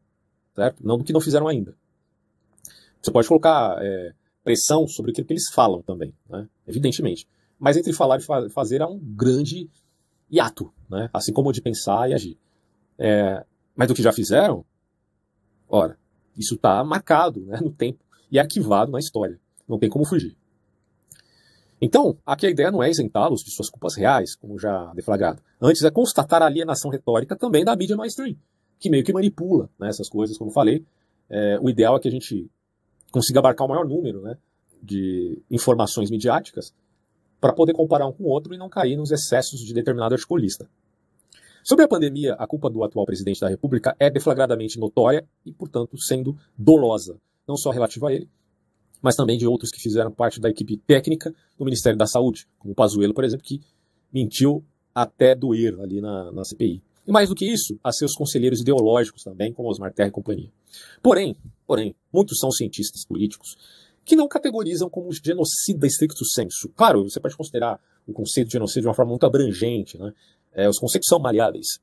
certo? 0.56 0.86
Não 0.86 0.98
do 0.98 1.04
que 1.04 1.14
não 1.14 1.22
fizeram 1.22 1.48
ainda. 1.48 1.76
Você 3.02 3.12
pode 3.12 3.28
colocar 3.28 3.78
é, 3.82 4.14
pressão 4.44 4.88
sobre 4.88 5.12
aquilo 5.12 5.28
que 5.28 5.34
eles 5.34 5.50
falam 5.52 5.82
também, 5.82 6.14
né? 6.30 6.48
evidentemente. 6.68 7.28
Mas 7.60 7.78
entre 7.78 7.94
falar 7.94 8.20
e 8.20 8.50
fazer 8.50 8.82
há 8.82 8.88
um 8.88 9.00
grande 9.00 9.70
hiato, 10.30 10.74
né? 10.90 11.10
assim 11.14 11.32
como 11.32 11.52
de 11.52 11.62
pensar 11.62 12.10
e 12.10 12.14
agir. 12.14 12.38
É, 12.98 13.46
mas 13.76 13.88
do 13.88 13.94
que 13.94 14.02
já 14.02 14.12
fizeram, 14.12 14.66
ora, 15.68 15.98
isso 16.38 16.56
está 16.56 16.84
marcado 16.84 17.42
né, 17.42 17.60
no 17.62 17.72
tempo 17.72 18.04
e 18.32 18.40
arquivado 18.40 18.92
na 18.92 19.00
história. 19.00 19.40
Não 19.68 19.80
tem 19.80 19.90
como 19.90 20.06
fugir. 20.06 20.36
Então, 21.86 22.18
aqui 22.26 22.46
a 22.46 22.50
ideia 22.50 22.72
não 22.72 22.82
é 22.82 22.90
isentá-los 22.90 23.44
de 23.44 23.52
suas 23.52 23.70
culpas 23.70 23.96
reais, 23.96 24.38
como 24.38 24.58
já 24.58 24.94
deflagrado. 24.94 25.42
Antes 25.62 25.84
é 25.84 25.92
constatar 25.92 26.42
a 26.42 26.46
alienação 26.46 26.90
retórica 26.90 27.36
também 27.36 27.66
da 27.66 27.76
mídia 27.76 27.98
mainstream, 27.98 28.38
que 28.80 28.90
meio 28.90 29.04
que 29.04 29.12
manipula 29.12 29.70
né, 29.78 29.90
essas 29.90 30.08
coisas, 30.08 30.38
como 30.38 30.50
falei. 30.50 30.86
É, 31.30 31.60
o 31.62 31.70
ideal 31.70 31.98
é 31.98 32.00
que 32.00 32.08
a 32.08 32.12
gente 32.12 32.50
consiga 33.12 33.40
abarcar 33.40 33.68
o 33.68 33.70
maior 33.70 33.86
número 33.86 34.22
né, 34.22 34.38
de 34.82 35.44
informações 35.52 36.10
midiáticas 36.10 36.74
para 37.42 37.52
poder 37.52 37.74
comparar 37.74 38.08
um 38.08 38.14
com 38.14 38.24
o 38.24 38.30
outro 38.30 38.54
e 38.54 38.58
não 38.58 38.70
cair 38.70 38.96
nos 38.96 39.12
excessos 39.12 39.60
de 39.60 39.74
determinado 39.74 40.16
articulista. 40.16 40.70
Sobre 41.66 41.84
a 41.84 41.88
pandemia, 41.90 42.36
a 42.36 42.48
culpa 42.48 42.70
do 42.70 42.82
atual 42.82 43.06
presidente 43.06 43.42
da 43.42 43.50
República 43.50 43.94
é 44.00 44.10
deflagradamente 44.10 44.80
notória 44.80 45.28
e, 45.46 45.52
portanto, 45.52 45.98
sendo 45.98 46.38
dolosa, 46.58 47.20
não 47.46 47.58
só 47.58 47.72
relativa 47.72 48.08
a 48.08 48.14
ele, 48.14 48.30
mas 49.04 49.16
também 49.18 49.38
de 49.38 49.46
outros 49.46 49.70
que 49.70 49.82
fizeram 49.82 50.10
parte 50.10 50.40
da 50.40 50.50
equipe 50.50 50.78
técnica 50.78 51.36
do 51.58 51.66
Ministério 51.66 51.98
da 52.00 52.08
Saúde, 52.08 52.48
como 52.58 52.72
o 52.72 52.76
Pazuello, 52.76 53.14
por 53.14 53.26
exemplo, 53.26 53.46
que 53.46 53.60
mentiu 54.12 54.64
até 54.96 55.36
doer 55.36 55.78
ali 55.82 56.00
na, 56.00 56.32
na 56.32 56.46
CPI. 56.46 56.82
E 57.06 57.12
mais 57.12 57.28
do 57.28 57.36
que 57.36 57.46
isso, 57.46 57.78
a 57.84 57.92
seus 57.92 58.14
conselheiros 58.14 58.62
ideológicos 58.62 59.22
também, 59.24 59.52
como 59.52 59.70
Osmar 59.70 59.94
Terra 59.94 60.08
e 60.08 60.12
companhia. 60.12 60.50
Porém, 61.02 61.36
porém, 61.68 61.94
muitos 62.14 62.40
são 62.40 62.50
cientistas 62.50 63.06
políticos 63.06 63.58
que 64.06 64.16
não 64.16 64.28
categorizam 64.28 64.90
como 64.90 65.12
genocida 65.12 65.86
estricto 65.86 66.24
sensu. 66.26 66.70
Claro, 66.70 67.04
você 67.04 67.20
pode 67.20 67.36
considerar 67.36 67.80
o 68.08 68.14
conceito 68.14 68.48
de 68.48 68.54
genocídio 68.54 68.84
de 68.84 68.88
uma 68.88 68.94
forma 68.94 69.12
muito 69.12 69.26
abrangente, 69.26 69.98
né? 69.98 70.14
É, 70.54 70.70
os 70.70 70.78
conceitos 70.78 71.08
são 71.08 71.20
maleáveis. 71.20 71.80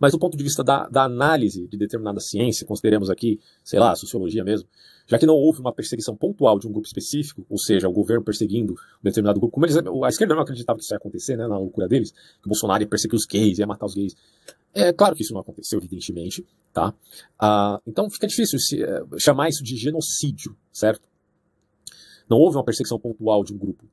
Mas 0.00 0.12
do 0.12 0.18
ponto 0.18 0.36
de 0.36 0.42
vista 0.42 0.64
da, 0.64 0.88
da, 0.88 1.04
análise 1.04 1.68
de 1.68 1.76
determinada 1.76 2.18
ciência, 2.20 2.66
consideremos 2.66 3.10
aqui, 3.10 3.38
sei 3.62 3.78
lá, 3.78 3.94
sociologia 3.94 4.42
mesmo, 4.42 4.66
já 5.06 5.18
que 5.18 5.26
não 5.26 5.34
houve 5.34 5.60
uma 5.60 5.72
perseguição 5.74 6.16
pontual 6.16 6.58
de 6.58 6.66
um 6.66 6.72
grupo 6.72 6.86
específico, 6.86 7.44
ou 7.50 7.58
seja, 7.58 7.86
o 7.86 7.92
governo 7.92 8.24
perseguindo 8.24 8.72
um 8.72 9.04
determinado 9.04 9.38
grupo, 9.38 9.52
como 9.52 9.66
eles, 9.66 9.76
a 9.76 10.08
esquerda 10.08 10.34
não 10.34 10.42
acreditava 10.42 10.78
que 10.78 10.84
isso 10.84 10.94
ia 10.94 10.96
acontecer, 10.96 11.36
né, 11.36 11.46
na 11.46 11.58
loucura 11.58 11.86
deles, 11.86 12.12
que 12.12 12.46
o 12.46 12.48
Bolsonaro 12.48 12.82
ia 12.82 12.88
perseguir 12.88 13.14
os 13.14 13.26
gays, 13.26 13.58
ia 13.58 13.66
matar 13.66 13.84
os 13.84 13.94
gays. 13.94 14.16
É 14.72 14.92
claro 14.92 15.14
que 15.14 15.22
isso 15.22 15.34
não 15.34 15.40
aconteceu, 15.40 15.78
evidentemente, 15.78 16.46
tá? 16.72 16.94
Ah, 17.38 17.80
então 17.86 18.08
fica 18.08 18.26
difícil 18.26 18.58
se, 18.58 18.82
é, 18.82 19.02
chamar 19.18 19.50
isso 19.50 19.62
de 19.62 19.76
genocídio, 19.76 20.56
certo? 20.72 21.06
Não 22.28 22.38
houve 22.38 22.56
uma 22.56 22.64
perseguição 22.64 22.98
pontual 22.98 23.44
de 23.44 23.52
um 23.52 23.58
grupo. 23.58 23.84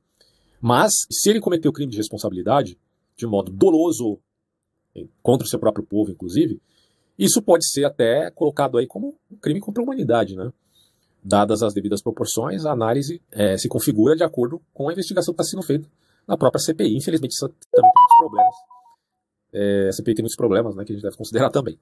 Mas, 0.60 0.92
se 1.10 1.28
ele 1.28 1.40
cometeu 1.40 1.72
crime 1.72 1.90
de 1.90 1.98
responsabilidade, 1.98 2.78
de 3.16 3.26
modo 3.26 3.50
doloso, 3.50 4.20
contra 5.22 5.46
o 5.46 5.48
seu 5.48 5.58
próprio 5.58 5.84
povo, 5.84 6.10
inclusive, 6.10 6.60
isso 7.18 7.42
pode 7.42 7.68
ser 7.68 7.84
até 7.84 8.30
colocado 8.30 8.78
aí 8.78 8.86
como 8.86 9.14
um 9.30 9.36
crime 9.36 9.60
contra 9.60 9.82
a 9.82 9.84
humanidade, 9.84 10.36
né? 10.36 10.52
Dadas 11.22 11.62
as 11.62 11.74
devidas 11.74 12.00
proporções, 12.00 12.64
a 12.64 12.72
análise 12.72 13.20
é, 13.30 13.58
se 13.58 13.68
configura 13.68 14.16
de 14.16 14.22
acordo 14.22 14.62
com 14.72 14.88
a 14.88 14.92
investigação 14.92 15.34
que 15.34 15.42
está 15.42 15.50
sendo 15.50 15.62
feita 15.62 15.88
na 16.26 16.36
própria 16.36 16.60
CPI. 16.60 16.96
Infelizmente, 16.96 17.32
isso 17.32 17.48
também 17.48 17.90
tem 17.92 18.02
muitos 18.02 18.16
problemas. 18.18 18.54
É, 19.52 19.88
a 19.88 19.92
CPI 19.92 20.14
tem 20.14 20.22
muitos 20.22 20.36
problemas, 20.36 20.76
né, 20.76 20.84
que 20.84 20.92
a 20.92 20.94
gente 20.94 21.02
deve 21.02 21.16
considerar 21.16 21.50
também. 21.50 21.78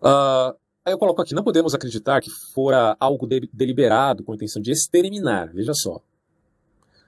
Uh, 0.00 0.56
Aí 0.84 0.92
eu 0.92 0.98
coloco 0.98 1.22
aqui, 1.22 1.32
não 1.32 1.44
podemos 1.44 1.74
acreditar 1.74 2.20
que 2.20 2.30
fora 2.52 2.96
algo 2.98 3.24
de, 3.24 3.48
deliberado 3.52 4.24
com 4.24 4.32
a 4.32 4.34
intenção 4.34 4.60
de 4.60 4.72
exterminar, 4.72 5.52
veja 5.52 5.72
só. 5.74 6.02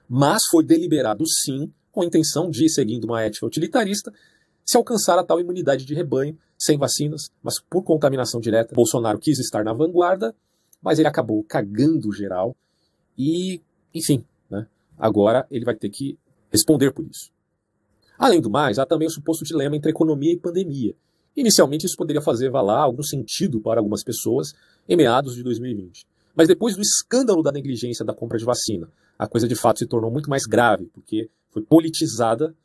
Mas 0.07 0.43
foi 0.49 0.63
deliberado 0.63 1.27
sim 1.27 1.73
com 1.91 2.01
a 2.01 2.05
intenção 2.05 2.49
de, 2.49 2.69
seguindo 2.69 3.03
uma 3.03 3.21
ética 3.21 3.45
utilitarista, 3.45 4.13
se 4.65 4.77
alcançar 4.77 5.17
a 5.19 5.23
tal 5.23 5.39
imunidade 5.39 5.85
de 5.85 5.93
rebanho, 5.93 6.37
sem 6.57 6.77
vacinas, 6.77 7.29
mas 7.43 7.59
por 7.59 7.83
contaminação 7.83 8.39
direta. 8.39 8.73
Bolsonaro 8.73 9.19
quis 9.19 9.39
estar 9.39 9.63
na 9.63 9.73
vanguarda, 9.73 10.33
mas 10.81 10.99
ele 10.99 11.07
acabou 11.07 11.43
cagando 11.43 12.11
geral 12.11 12.55
e, 13.17 13.61
enfim, 13.93 14.25
né, 14.49 14.67
agora 14.97 15.45
ele 15.51 15.65
vai 15.65 15.75
ter 15.75 15.89
que 15.89 16.17
responder 16.51 16.91
por 16.91 17.05
isso. 17.05 17.31
Além 18.17 18.41
do 18.41 18.49
mais, 18.49 18.79
há 18.79 18.85
também 18.85 19.07
o 19.07 19.11
suposto 19.11 19.43
dilema 19.43 19.75
entre 19.75 19.91
economia 19.91 20.31
e 20.31 20.37
pandemia, 20.37 20.95
Inicialmente, 21.35 21.85
isso 21.85 21.97
poderia 21.97 22.21
fazer 22.21 22.49
valer 22.49 22.77
algum 22.77 23.03
sentido 23.03 23.59
para 23.59 23.79
algumas 23.79 24.03
pessoas 24.03 24.53
em 24.87 24.95
meados 24.95 25.35
de 25.35 25.43
2020. 25.43 26.05
Mas 26.33 26.47
depois 26.47 26.75
do 26.75 26.81
escândalo 26.81 27.43
da 27.43 27.51
negligência 27.51 28.05
da 28.05 28.13
compra 28.13 28.37
de 28.37 28.45
vacina, 28.45 28.89
a 29.19 29.27
coisa 29.27 29.47
de 29.47 29.55
fato 29.55 29.79
se 29.79 29.85
tornou 29.85 30.09
muito 30.09 30.29
mais 30.29 30.45
grave, 30.45 30.85
porque 30.93 31.29
foi 31.49 31.61
politizada 31.61 32.55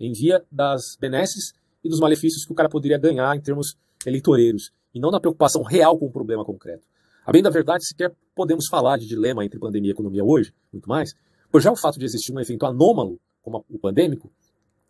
em 0.00 0.12
via 0.12 0.42
das 0.50 0.96
benesses 0.98 1.52
e 1.84 1.88
dos 1.88 2.00
malefícios 2.00 2.44
que 2.44 2.52
o 2.52 2.54
cara 2.54 2.68
poderia 2.68 2.98
ganhar 2.98 3.36
em 3.36 3.40
termos 3.40 3.76
eleitoreiros, 4.04 4.72
e 4.94 4.98
não 4.98 5.10
na 5.10 5.20
preocupação 5.20 5.62
real 5.62 5.98
com 5.98 6.06
o 6.06 6.10
problema 6.10 6.44
concreto. 6.44 6.86
A 7.24 7.30
bem 7.30 7.42
da 7.42 7.50
verdade, 7.50 7.86
sequer 7.86 8.14
podemos 8.34 8.66
falar 8.66 8.98
de 8.98 9.06
dilema 9.06 9.44
entre 9.44 9.58
pandemia 9.58 9.90
e 9.90 9.92
economia 9.92 10.24
hoje, 10.24 10.54
muito 10.72 10.88
mais, 10.88 11.14
pois 11.52 11.62
já 11.62 11.70
o 11.70 11.76
fato 11.76 11.98
de 11.98 12.04
existir 12.04 12.32
um 12.32 12.40
efeito 12.40 12.64
anômalo, 12.64 13.20
como 13.42 13.64
o 13.68 13.78
pandêmico, 13.78 14.32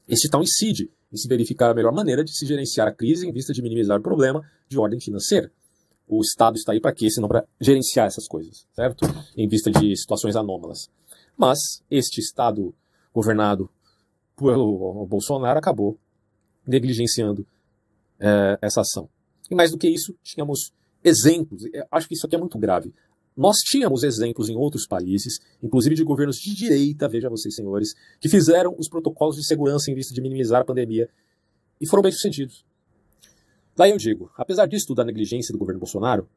este 0.08 0.28
tal 0.28 0.42
incide 0.42 0.90
em 1.12 1.16
se 1.16 1.28
verificar 1.28 1.70
a 1.70 1.74
melhor 1.74 1.92
maneira 1.92 2.24
de 2.24 2.36
se 2.36 2.46
gerenciar 2.46 2.88
a 2.88 2.92
crise 2.92 3.28
em 3.28 3.32
vista 3.32 3.52
de 3.52 3.62
minimizar 3.62 3.98
o 3.98 4.02
problema 4.02 4.44
de 4.68 4.78
ordem 4.78 5.00
financeira. 5.00 5.50
O 6.06 6.20
Estado 6.20 6.56
está 6.56 6.72
aí 6.72 6.80
para 6.80 6.92
quê, 6.92 7.08
senão 7.10 7.28
para 7.28 7.44
gerenciar 7.60 8.06
essas 8.06 8.26
coisas, 8.26 8.66
certo? 8.72 9.04
Em 9.36 9.48
vista 9.48 9.70
de 9.70 9.96
situações 9.96 10.34
anômalas. 10.34 10.88
Mas 11.36 11.58
este 11.90 12.20
Estado 12.20 12.74
governado 13.12 13.70
pelo 14.44 15.06
Bolsonaro 15.06 15.58
acabou 15.58 15.98
negligenciando 16.66 17.46
é, 18.18 18.58
essa 18.62 18.80
ação. 18.80 19.08
E 19.50 19.54
mais 19.54 19.70
do 19.70 19.78
que 19.78 19.88
isso, 19.88 20.14
tínhamos 20.22 20.72
exemplos. 21.02 21.62
Acho 21.90 22.08
que 22.08 22.14
isso 22.14 22.26
aqui 22.26 22.36
é 22.36 22.38
muito 22.38 22.58
grave. 22.58 22.92
Nós 23.36 23.58
tínhamos 23.58 24.02
exemplos 24.02 24.48
em 24.48 24.56
outros 24.56 24.86
países, 24.86 25.38
inclusive 25.62 25.94
de 25.94 26.04
governos 26.04 26.36
de 26.36 26.54
direita, 26.54 27.08
veja 27.08 27.28
vocês, 27.28 27.54
senhores, 27.54 27.94
que 28.20 28.28
fizeram 28.28 28.74
os 28.78 28.88
protocolos 28.88 29.36
de 29.36 29.46
segurança 29.46 29.90
em 29.90 29.94
vista 29.94 30.12
de 30.12 30.20
minimizar 30.20 30.60
a 30.60 30.64
pandemia 30.64 31.08
e 31.80 31.86
foram 31.86 32.02
bem 32.02 32.12
sucedidos. 32.12 32.64
Daí 33.76 33.92
eu 33.92 33.96
digo, 33.96 34.30
apesar 34.36 34.66
disso 34.66 34.94
da 34.94 35.04
negligência 35.04 35.52
do 35.52 35.58
governo 35.58 35.80
Bolsonaro, 35.80 36.28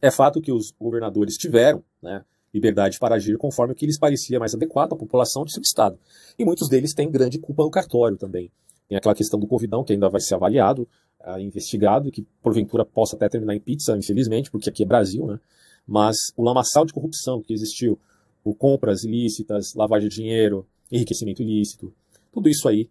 é 0.00 0.10
fato 0.10 0.40
que 0.40 0.52
os 0.52 0.72
governadores 0.80 1.36
tiveram 1.36 1.84
né, 2.02 2.24
liberdade 2.56 2.98
para 2.98 3.14
agir 3.14 3.36
conforme 3.36 3.72
o 3.72 3.76
que 3.76 3.86
lhes 3.86 3.98
parecia 3.98 4.38
mais 4.38 4.54
adequado 4.54 4.94
à 4.94 4.96
população 4.96 5.44
de 5.44 5.52
seu 5.52 5.62
estado. 5.62 5.98
E 6.38 6.44
muitos 6.44 6.68
deles 6.68 6.94
têm 6.94 7.10
grande 7.10 7.38
culpa 7.38 7.62
no 7.62 7.70
cartório 7.70 8.16
também. 8.16 8.50
Tem 8.88 8.96
aquela 8.96 9.14
questão 9.14 9.38
do 9.38 9.46
Covidão, 9.46 9.84
que 9.84 9.92
ainda 9.92 10.08
vai 10.08 10.20
ser 10.20 10.34
avaliado, 10.34 10.88
uh, 11.20 11.38
investigado, 11.38 12.08
e 12.08 12.12
que 12.12 12.22
porventura 12.42 12.84
possa 12.84 13.16
até 13.16 13.28
terminar 13.28 13.54
em 13.54 13.60
pizza, 13.60 13.96
infelizmente, 13.96 14.50
porque 14.50 14.70
aqui 14.70 14.82
é 14.82 14.86
Brasil, 14.86 15.26
né? 15.26 15.38
Mas 15.86 16.16
o 16.36 16.42
lamaçal 16.42 16.84
de 16.84 16.92
corrupção 16.92 17.42
que 17.42 17.52
existiu 17.52 17.98
por 18.42 18.54
compras 18.54 19.04
ilícitas, 19.04 19.74
lavagem 19.74 20.08
de 20.08 20.14
dinheiro, 20.16 20.66
enriquecimento 20.90 21.42
ilícito, 21.42 21.92
tudo 22.32 22.48
isso 22.48 22.68
aí 22.68 22.88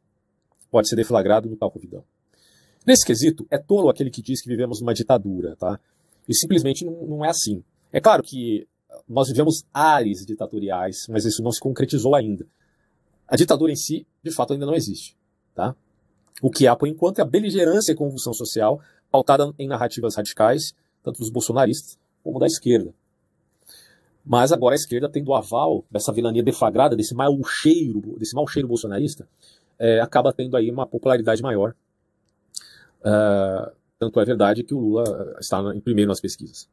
pode 0.69 0.87
ser 0.87 0.95
deflagrado 0.95 1.49
no 1.49 1.55
tal 1.55 1.71
Covidão. 1.71 2.03
Nesse 2.85 3.05
quesito, 3.05 3.47
é 3.49 3.57
tolo 3.57 3.89
aquele 3.89 4.11
que 4.11 4.21
diz 4.21 4.41
que 4.41 4.49
vivemos 4.49 4.79
numa 4.79 4.93
ditadura, 4.93 5.55
tá? 5.55 5.79
E 6.27 6.35
simplesmente 6.35 6.85
não, 6.85 7.05
não 7.07 7.25
é 7.25 7.29
assim. 7.29 7.63
É 7.91 7.99
claro 8.01 8.21
que 8.21 8.67
nós 9.07 9.27
vivemos 9.27 9.65
ares 9.73 10.25
ditatoriais, 10.25 11.07
mas 11.09 11.25
isso 11.25 11.43
não 11.43 11.51
se 11.51 11.59
concretizou 11.59 12.15
ainda. 12.15 12.45
A 13.27 13.35
ditadura 13.35 13.71
em 13.71 13.75
si, 13.75 14.05
de 14.23 14.31
fato, 14.31 14.53
ainda 14.53 14.65
não 14.65 14.75
existe. 14.75 15.17
Tá? 15.53 15.75
O 16.41 16.49
que 16.49 16.67
há, 16.67 16.75
por 16.75 16.87
enquanto, 16.87 17.19
é 17.19 17.21
a 17.21 17.25
beligerância 17.25 17.91
e 17.91 17.95
convulsão 17.95 18.33
social, 18.33 18.79
pautada 19.09 19.53
em 19.57 19.67
narrativas 19.67 20.15
radicais, 20.15 20.73
tanto 21.03 21.19
dos 21.19 21.29
bolsonaristas 21.29 21.97
como 22.23 22.39
da 22.39 22.45
esquerda. 22.45 22.93
Mas 24.25 24.51
agora 24.51 24.73
a 24.73 24.75
esquerda, 24.75 25.07
tendo 25.07 25.29
o 25.29 25.35
aval 25.35 25.85
dessa 25.89 26.11
vilania 26.11 26.41
deflagrada, 26.41 26.95
desse 26.95 27.13
mau 27.13 27.37
cheiro, 27.43 28.17
desse 28.17 28.33
mau 28.33 28.47
cheiro 28.47 28.67
bolsonarista, 28.67 29.27
é, 29.77 29.99
acaba 29.99 30.33
tendo 30.33 30.57
aí 30.57 30.71
uma 30.71 30.87
popularidade 30.87 31.43
maior. 31.43 31.75
Uh, 33.01 33.71
tanto 33.99 34.19
é 34.19 34.25
verdade 34.25 34.63
que 34.63 34.73
o 34.73 34.79
Lula 34.79 35.35
está 35.39 35.59
em 35.75 35.79
primeiro 35.79 36.09
nas 36.09 36.19
pesquisas. 36.19 36.67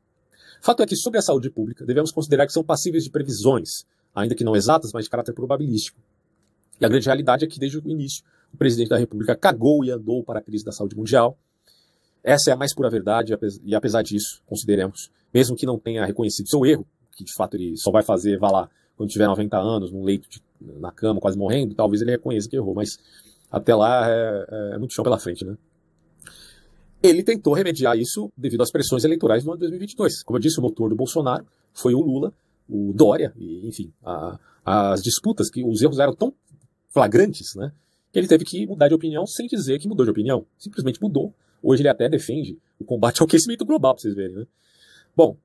Fato 0.63 0.81
é 0.81 0.87
que, 0.87 0.95
sobre 0.95 1.19
a 1.19 1.23
saúde 1.23 1.51
pública, 1.51 1.85
devemos 1.85 2.13
considerar 2.13 2.47
que 2.47 2.53
são 2.53 2.63
passíveis 2.63 3.03
de 3.03 3.11
previsões, 3.11 3.85
ainda 4.15 4.33
que 4.33 4.45
não 4.45 4.55
exatas, 4.55 4.93
mas 4.93 5.05
de 5.05 5.11
caráter 5.11 5.35
probabilístico. 5.35 5.99
E 6.81 6.85
a 6.85 6.89
grande 6.89 7.07
realidade 7.07 7.45
é 7.45 7.49
que, 7.49 7.59
desde 7.59 7.79
o 7.79 7.83
início, 7.85 8.23
o 8.55 8.57
presidente 8.57 8.91
da 8.91 8.97
República 8.97 9.35
cagou 9.35 9.85
e 9.85 9.91
andou 9.91 10.23
para 10.23 10.39
a 10.39 10.43
crise 10.43 10.65
da 10.65 10.71
saúde 10.71 10.97
mundial. 10.97 11.37
Essa 12.23 12.51
é 12.51 12.53
a 12.53 12.57
mais 12.57 12.73
pura 12.73 12.89
verdade, 12.89 13.37
e 13.65 13.75
apesar 13.75 14.03
disso, 14.03 14.41
consideremos, 14.47 15.11
mesmo 15.35 15.57
que 15.57 15.67
não 15.67 15.81
tenha 15.81 16.07
reconhecido 16.07 16.49
seu 16.49 16.65
erro, 16.65 16.87
que 17.17 17.25
de 17.25 17.33
fato 17.33 17.57
ele 17.57 17.77
só 17.77 17.91
vai 17.91 18.05
fazer, 18.05 18.39
vá 18.39 18.49
lá, 18.49 18.71
quando 18.97 19.11
tiver 19.11 19.27
90 19.27 19.59
anos, 19.59 19.91
num 19.91 20.05
leito 20.05 20.29
de, 20.31 20.41
na 20.79 20.93
cama, 20.93 21.21
quase 21.21 21.37
morrendo, 21.37 21.75
talvez 21.75 22.03
ele 22.03 22.13
reconheça 22.13 22.49
que 22.49 22.55
errou, 22.55 22.73
mas 22.73 23.01
até 23.51 23.75
lá 23.75 24.09
é, 24.09 24.47
é, 24.49 24.75
é 24.75 24.79
muito 24.79 24.95
chão 24.95 25.03
pela 25.03 25.19
frente, 25.19 25.45
né? 25.45 25.57
Ele 27.03 27.23
tentou 27.23 27.53
remediar 27.53 27.99
isso 27.99 28.33
devido 28.37 28.63
às 28.63 28.71
pressões 28.71 29.05
eleitorais 29.05 29.43
do 29.43 29.51
ano 29.51 29.59
de 29.59 29.63
2022. 29.63 30.23
Como 30.23 30.37
eu 30.37 30.41
disse, 30.41 30.59
o 30.59 30.63
motor 30.63 30.89
do 30.89 30.95
Bolsonaro 30.95 31.45
foi 31.73 31.95
o 31.95 32.01
Lula, 32.01 32.33
o 32.69 32.93
Dória, 32.95 33.33
e, 33.37 33.67
enfim, 33.67 33.93
a, 34.05 34.39
as 34.65 35.03
disputas, 35.03 35.51
que 35.51 35.65
os 35.65 35.83
erros 35.83 35.99
eram 35.99 36.15
tão 36.15 36.33
flagrantes, 36.91 37.55
né? 37.57 37.73
que 38.13 38.19
ele 38.19 38.29
teve 38.29 38.45
que 38.45 38.67
mudar 38.67 38.89
de 38.89 38.95
opinião 38.95 39.27
sem 39.27 39.47
dizer 39.47 39.79
que 39.79 39.89
mudou 39.89 40.05
de 40.05 40.11
opinião. 40.11 40.47
Simplesmente 40.59 41.03
mudou. 41.03 41.35
Hoje 41.63 41.83
ele 41.83 41.89
até 41.89 42.09
defende 42.09 42.59
o 42.79 42.85
combate 42.85 43.21
ao 43.21 43.27
aquecimento 43.27 43.65
global, 43.65 43.95
para 43.95 44.03
vocês 44.03 44.15
verem. 44.15 44.37
Né? 44.37 44.47
Bom, 45.17 45.37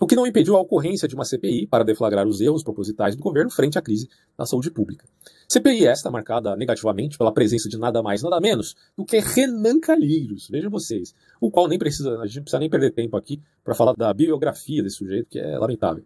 o 0.00 0.06
que 0.06 0.14
não 0.14 0.26
impediu 0.26 0.56
a 0.56 0.60
ocorrência 0.60 1.08
de 1.08 1.14
uma 1.14 1.24
CPI 1.24 1.66
para 1.66 1.84
deflagrar 1.84 2.26
os 2.26 2.40
erros 2.40 2.62
propositais 2.62 3.16
do 3.16 3.22
governo 3.22 3.50
frente 3.50 3.78
à 3.78 3.82
crise 3.82 4.08
da 4.36 4.44
saúde 4.44 4.70
pública. 4.70 5.06
CPI 5.48 5.86
esta 5.86 6.10
marcada 6.10 6.54
negativamente 6.56 7.16
pela 7.16 7.32
presença 7.32 7.68
de 7.68 7.78
nada 7.78 8.02
mais, 8.02 8.22
nada 8.22 8.40
menos 8.40 8.74
do 8.96 9.04
que 9.04 9.18
Renan 9.18 9.80
Calheiros, 9.80 10.48
vejam 10.50 10.70
vocês, 10.70 11.14
o 11.40 11.50
qual 11.50 11.68
nem 11.68 11.78
precisa, 11.78 12.18
a 12.20 12.26
gente 12.26 12.36
não 12.36 12.42
precisa 12.42 12.58
nem 12.60 12.70
perder 12.70 12.92
tempo 12.92 13.16
aqui 13.16 13.40
para 13.64 13.74
falar 13.74 13.94
da 13.94 14.12
biografia 14.12 14.82
desse 14.82 14.96
sujeito, 14.96 15.28
que 15.30 15.38
é 15.38 15.58
lamentável. 15.58 16.04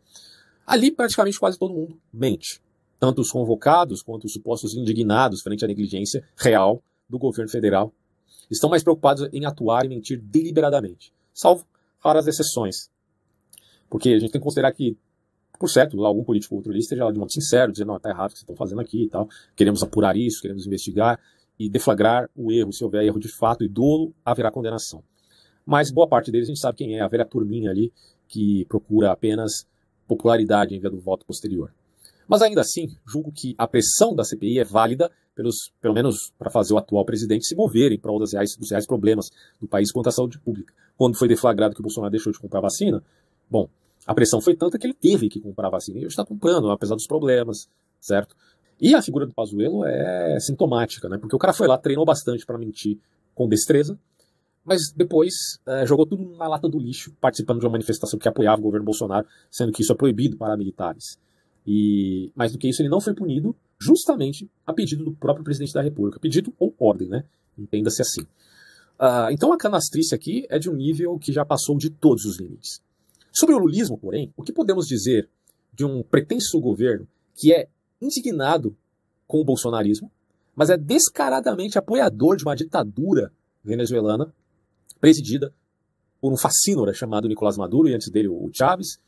Ali 0.66 0.90
praticamente 0.90 1.38
quase 1.38 1.59
todo 1.59 1.74
mundo 1.74 1.98
mente 2.12 2.61
tanto 3.00 3.22
os 3.22 3.33
convocados 3.33 4.03
quanto 4.03 4.26
os 4.26 4.33
supostos 4.35 4.74
indignados 4.74 5.40
frente 5.40 5.64
à 5.64 5.68
negligência 5.68 6.22
real 6.37 6.83
do 7.09 7.18
governo 7.18 7.50
federal, 7.50 7.92
estão 8.50 8.68
mais 8.68 8.83
preocupados 8.83 9.26
em 9.33 9.46
atuar 9.46 9.87
e 9.87 9.88
mentir 9.88 10.20
deliberadamente, 10.20 11.12
salvo 11.33 11.66
raras 11.98 12.26
exceções. 12.26 12.89
Porque 13.90 14.11
a 14.11 14.18
gente 14.18 14.31
tem 14.31 14.40
que 14.40 14.44
considerar 14.44 14.72
que, 14.72 14.96
por 15.59 15.68
certo, 15.68 16.03
algum 16.05 16.24
político 16.24 16.55
ou 16.55 16.61
outro 16.61 16.70
ali 16.70 16.81
esteja 16.81 17.11
de 17.11 17.18
modo 17.18 17.33
sincero, 17.33 17.72
dizendo, 17.72 17.88
não, 17.88 17.96
está 17.96 18.09
errado 18.09 18.31
o 18.31 18.33
que 18.33 18.38
vocês 18.38 18.42
estão 18.42 18.57
fazendo 18.57 18.81
aqui 18.81 19.03
e 19.03 19.09
tal, 19.09 19.29
queremos 19.57 19.83
apurar 19.83 20.16
isso, 20.16 20.40
queremos 20.40 20.66
investigar 20.66 21.20
e 21.59 21.68
deflagrar 21.68 22.31
o 22.35 22.50
erro, 22.50 22.72
se 22.72 22.83
houver 22.83 23.05
erro 23.05 23.18
de 23.18 23.29
fato 23.29 23.64
e 23.64 23.68
dolo, 23.68 24.14
haverá 24.24 24.50
condenação. 24.50 25.03
Mas 25.66 25.90
boa 25.90 26.09
parte 26.09 26.31
deles 26.31 26.48
a 26.48 26.53
gente 26.53 26.61
sabe 26.61 26.79
quem 26.79 26.96
é, 26.96 27.00
a 27.00 27.09
velha 27.09 27.24
turminha 27.24 27.70
ali 27.70 27.92
que 28.26 28.64
procura 28.66 29.11
apenas 29.11 29.66
popularidade 30.09 30.74
em 30.74 30.81
vez 30.81 30.92
do 30.92 31.00
voto 31.00 31.26
posterior. 31.26 31.72
Mas 32.26 32.42
ainda 32.42 32.61
assim, 32.61 32.88
julgo 33.07 33.33
que 33.33 33.55
a 33.59 33.66
pressão 33.66 34.14
da 34.14 34.24
CPI 34.24 34.61
é 34.61 34.64
válida, 34.64 35.11
pelos, 35.35 35.72
pelo 35.81 35.94
menos 35.94 36.33
para 36.38 36.50
fazer 36.50 36.72
o 36.72 36.79
atual 36.79 37.05
presidente 37.05 37.46
se 37.46 37.57
mover 37.57 37.92
em 37.92 37.98
prol 37.98 38.18
das 38.18 38.33
reais, 38.33 38.57
dos 38.57 38.70
reais 38.70 38.87
problemas 38.87 39.31
do 39.61 39.66
país 39.66 39.90
quanto 39.90 40.09
à 40.09 40.12
saúde 40.12 40.38
pública. 40.38 40.72
Quando 40.96 41.18
foi 41.18 41.29
deflagrado 41.29 41.74
que 41.74 41.81
o 41.81 41.83
Bolsonaro 41.83 42.11
deixou 42.11 42.33
de 42.33 42.38
comprar 42.38 42.61
vacina, 42.61 43.03
bom, 43.50 43.68
a 44.06 44.14
pressão 44.14 44.40
foi 44.40 44.56
tanta 44.56 44.78
que 44.78 44.86
ele 44.86 44.94
teve 44.94 45.28
que 45.28 45.40
comprar 45.40 45.68
vacina 45.68 45.98
e 45.98 46.00
hoje 46.00 46.12
está 46.12 46.24
comprando, 46.24 46.70
apesar 46.70 46.94
dos 46.94 47.06
problemas, 47.06 47.68
certo? 48.00 48.34
E 48.80 48.94
a 48.94 49.02
figura 49.02 49.26
do 49.26 49.34
Pazuello 49.34 49.84
é 49.84 50.38
sintomática, 50.40 51.08
né? 51.08 51.18
Porque 51.18 51.36
o 51.36 51.38
cara 51.38 51.52
foi 51.52 51.68
lá, 51.68 51.76
treinou 51.76 52.04
bastante 52.04 52.46
para 52.46 52.56
mentir 52.56 52.98
com 53.34 53.46
destreza, 53.46 53.98
mas 54.64 54.92
depois 54.94 55.34
é, 55.66 55.86
jogou 55.86 56.06
tudo 56.06 56.36
na 56.36 56.48
lata 56.48 56.68
do 56.68 56.78
lixo, 56.78 57.12
participando 57.20 57.60
de 57.60 57.66
uma 57.66 57.72
manifestação 57.72 58.18
que 58.18 58.28
apoiava 58.28 58.60
o 58.60 58.64
governo 58.64 58.84
Bolsonaro, 58.84 59.26
sendo 59.50 59.72
que 59.72 59.82
isso 59.82 59.92
é 59.92 59.96
proibido 59.96 60.36
para 60.36 60.56
militares. 60.56 61.18
E 61.66 62.32
mais 62.34 62.52
do 62.52 62.58
que 62.58 62.68
isso, 62.68 62.80
ele 62.80 62.88
não 62.88 63.00
foi 63.00 63.14
punido 63.14 63.54
justamente 63.78 64.50
a 64.66 64.72
pedido 64.72 65.04
do 65.04 65.12
próprio 65.12 65.44
presidente 65.44 65.72
da 65.72 65.82
República. 65.82 66.18
Pedido 66.18 66.52
ou 66.58 66.74
ordem, 66.78 67.08
né? 67.08 67.24
Entenda-se 67.58 68.00
assim. 68.00 68.22
Uh, 68.98 69.30
então 69.30 69.52
a 69.52 69.58
canastrice 69.58 70.14
aqui 70.14 70.46
é 70.50 70.58
de 70.58 70.70
um 70.70 70.74
nível 70.74 71.18
que 71.18 71.32
já 71.32 71.44
passou 71.44 71.76
de 71.76 71.90
todos 71.90 72.24
os 72.24 72.38
limites. 72.38 72.82
Sobre 73.33 73.55
o 73.55 73.59
lulismo, 73.59 73.97
porém, 73.97 74.33
o 74.37 74.43
que 74.43 74.53
podemos 74.53 74.87
dizer 74.87 75.29
de 75.73 75.85
um 75.85 76.03
pretenso 76.03 76.61
governo 76.61 77.07
que 77.35 77.53
é 77.53 77.69
indignado 78.01 78.77
com 79.27 79.40
o 79.40 79.45
bolsonarismo, 79.45 80.11
mas 80.55 80.71
é 80.71 80.77
descaradamente 80.77 81.79
apoiador 81.79 82.37
de 82.37 82.45
uma 82.45 82.57
ditadura 82.57 83.33
venezuelana 83.62 84.33
presidida 85.01 85.55
por 86.21 86.33
um 86.33 86.37
fascínora 86.37 86.93
chamado 86.93 87.29
Nicolás 87.29 87.57
Maduro 87.57 87.88
e 87.88 87.95
antes 87.95 88.11
dele 88.11 88.29
o 88.29 88.51
Chávez, 88.53 88.99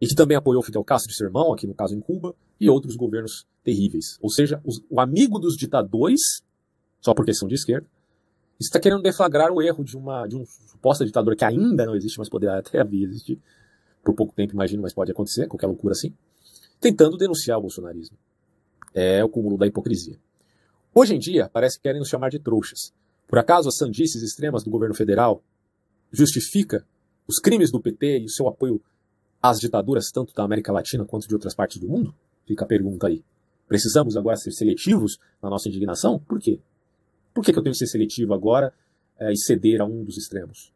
e 0.00 0.06
que 0.06 0.14
também 0.14 0.36
apoiou 0.36 0.62
Fidel 0.62 0.84
Castro 0.84 1.12
e 1.12 1.14
seu 1.14 1.26
irmão, 1.26 1.52
aqui 1.52 1.66
no 1.66 1.74
caso 1.74 1.94
em 1.94 2.00
Cuba, 2.00 2.34
e 2.60 2.68
outros 2.68 2.96
governos 2.96 3.46
terríveis. 3.64 4.18
Ou 4.20 4.30
seja, 4.30 4.60
os, 4.64 4.82
o 4.88 5.00
amigo 5.00 5.38
dos 5.38 5.56
ditadores, 5.56 6.42
só 7.00 7.14
porque 7.14 7.34
são 7.34 7.48
de 7.48 7.54
esquerda, 7.54 7.86
está 8.58 8.80
querendo 8.80 9.02
deflagrar 9.02 9.52
o 9.52 9.62
erro 9.62 9.84
de 9.84 9.96
uma, 9.96 10.26
de 10.26 10.34
uma 10.36 10.44
suposta 10.46 11.04
ditadura 11.04 11.36
que 11.36 11.44
ainda 11.44 11.86
não 11.86 11.94
existe, 11.94 12.18
mas 12.18 12.28
poderá 12.28 12.58
até 12.58 12.80
existir, 12.80 13.40
por 14.02 14.14
pouco 14.14 14.34
tempo, 14.34 14.54
imagino, 14.54 14.82
mas 14.82 14.92
pode 14.92 15.12
acontecer, 15.12 15.46
qualquer 15.46 15.66
loucura 15.66 15.92
assim, 15.92 16.14
tentando 16.80 17.16
denunciar 17.16 17.58
o 17.58 17.62
bolsonarismo. 17.62 18.16
É 18.94 19.22
o 19.22 19.28
cúmulo 19.28 19.56
da 19.56 19.66
hipocrisia. 19.66 20.18
Hoje 20.94 21.14
em 21.14 21.18
dia, 21.18 21.48
parece 21.52 21.76
que 21.76 21.82
querem 21.82 22.00
nos 22.00 22.08
chamar 22.08 22.30
de 22.30 22.38
trouxas. 22.38 22.92
Por 23.26 23.38
acaso 23.38 23.68
as 23.68 23.76
sandices 23.76 24.22
extremas 24.22 24.64
do 24.64 24.70
governo 24.70 24.94
federal 24.94 25.42
justifica 26.10 26.86
os 27.26 27.38
crimes 27.38 27.70
do 27.70 27.80
PT 27.80 28.20
e 28.20 28.24
o 28.24 28.30
seu 28.30 28.48
apoio 28.48 28.80
às 29.42 29.60
ditaduras 29.60 30.10
tanto 30.10 30.32
da 30.34 30.42
América 30.42 30.72
Latina 30.72 31.04
quanto 31.04 31.28
de 31.28 31.34
outras 31.34 31.54
partes 31.54 31.78
do 31.78 31.86
mundo? 31.86 32.14
Fica 32.46 32.64
a 32.64 32.68
pergunta 32.68 33.06
aí. 33.06 33.22
Precisamos 33.68 34.16
agora 34.16 34.36
ser 34.36 34.50
seletivos 34.50 35.18
na 35.42 35.50
nossa 35.50 35.68
indignação? 35.68 36.18
Por 36.18 36.40
quê? 36.40 36.58
Por 37.34 37.44
que, 37.44 37.50
eu 37.50 37.62
tenho 37.62 37.72
que 37.72 37.78
ser 37.78 37.86
seletivo 37.86 38.32
agora 38.32 38.72
é, 39.18 39.30
e 39.30 39.36
ceder 39.36 39.80
a 39.82 39.84
um 39.84 40.02
dos 40.02 40.16
extremos? 40.16 40.72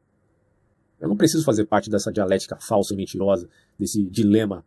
Eu 1.02 1.08
não 1.08 1.16
preciso 1.16 1.44
fazer 1.44 1.66
parte 1.66 1.90
dessa 1.90 2.12
dialética 2.12 2.56
falsa 2.60 2.94
e 2.94 2.96
mentirosa, 2.96 3.48
desse 3.76 4.04
dilema 4.04 4.64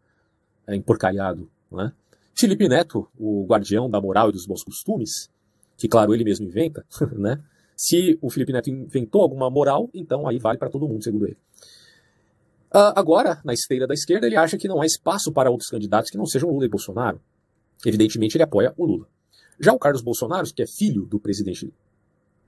é, 0.67 0.75
emporcalhado. 0.75 1.49
Não 1.71 1.79
é? 1.79 1.93
Felipe 2.33 2.67
Neto, 2.67 3.07
o 3.17 3.45
guardião 3.47 3.89
da 3.89 4.01
moral 4.01 4.29
e 4.29 4.33
dos 4.33 4.45
bons 4.45 4.61
costumes, 4.61 5.29
que, 5.77 5.87
claro, 5.87 6.13
ele 6.13 6.25
mesmo 6.25 6.45
inventa, 6.45 6.85
né? 7.17 7.41
Se 7.73 8.19
o 8.21 8.29
Felipe 8.29 8.51
Neto 8.51 8.69
inventou 8.69 9.21
alguma 9.21 9.49
moral, 9.49 9.89
então 9.93 10.27
aí 10.27 10.37
vale 10.37 10.57
para 10.57 10.69
todo 10.69 10.87
mundo, 10.87 11.01
segundo 11.01 11.25
ele. 11.25 11.37
Uh, 12.73 12.91
agora, 12.95 13.39
na 13.45 13.53
esteira 13.53 13.87
da 13.87 13.93
esquerda, 13.93 14.27
ele 14.27 14.35
acha 14.35 14.57
que 14.57 14.67
não 14.67 14.81
há 14.81 14.85
espaço 14.85 15.31
para 15.31 15.49
outros 15.49 15.69
candidatos 15.69 16.11
que 16.11 16.17
não 16.17 16.25
sejam 16.25 16.49
Lula 16.49 16.65
e 16.65 16.69
Bolsonaro. 16.69 17.21
Evidentemente, 17.85 18.35
ele 18.35 18.43
apoia 18.43 18.73
o 18.75 18.85
Lula. 18.85 19.07
Já 19.57 19.71
o 19.71 19.79
Carlos 19.79 20.01
Bolsonaro, 20.01 20.45
que 20.53 20.61
é 20.61 20.67
filho 20.67 21.05
do 21.05 21.17
presidente 21.17 21.73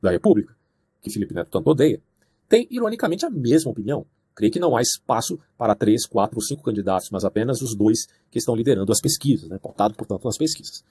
da 0.01 0.11
República, 0.11 0.53
que 1.01 1.09
Felipe 1.09 1.33
Neto 1.33 1.49
tanto 1.49 1.69
odeia, 1.69 2.01
tem, 2.47 2.67
ironicamente, 2.69 3.25
a 3.25 3.29
mesma 3.29 3.71
opinião. 3.71 4.05
Crê 4.35 4.49
que 4.49 4.59
não 4.59 4.75
há 4.75 4.81
espaço 4.81 5.39
para 5.57 5.73
três, 5.73 6.05
quatro 6.05 6.37
ou 6.37 6.41
cinco 6.41 6.63
candidatos, 6.63 7.09
mas 7.11 7.25
apenas 7.25 7.61
os 7.61 7.75
dois 7.75 8.07
que 8.29 8.37
estão 8.37 8.55
liderando 8.55 8.91
as 8.91 9.01
pesquisas, 9.01 9.49
né, 9.49 9.57
pautado, 9.57 9.95
portanto, 9.95 10.25
nas 10.25 10.37
pesquisas. 10.37 10.83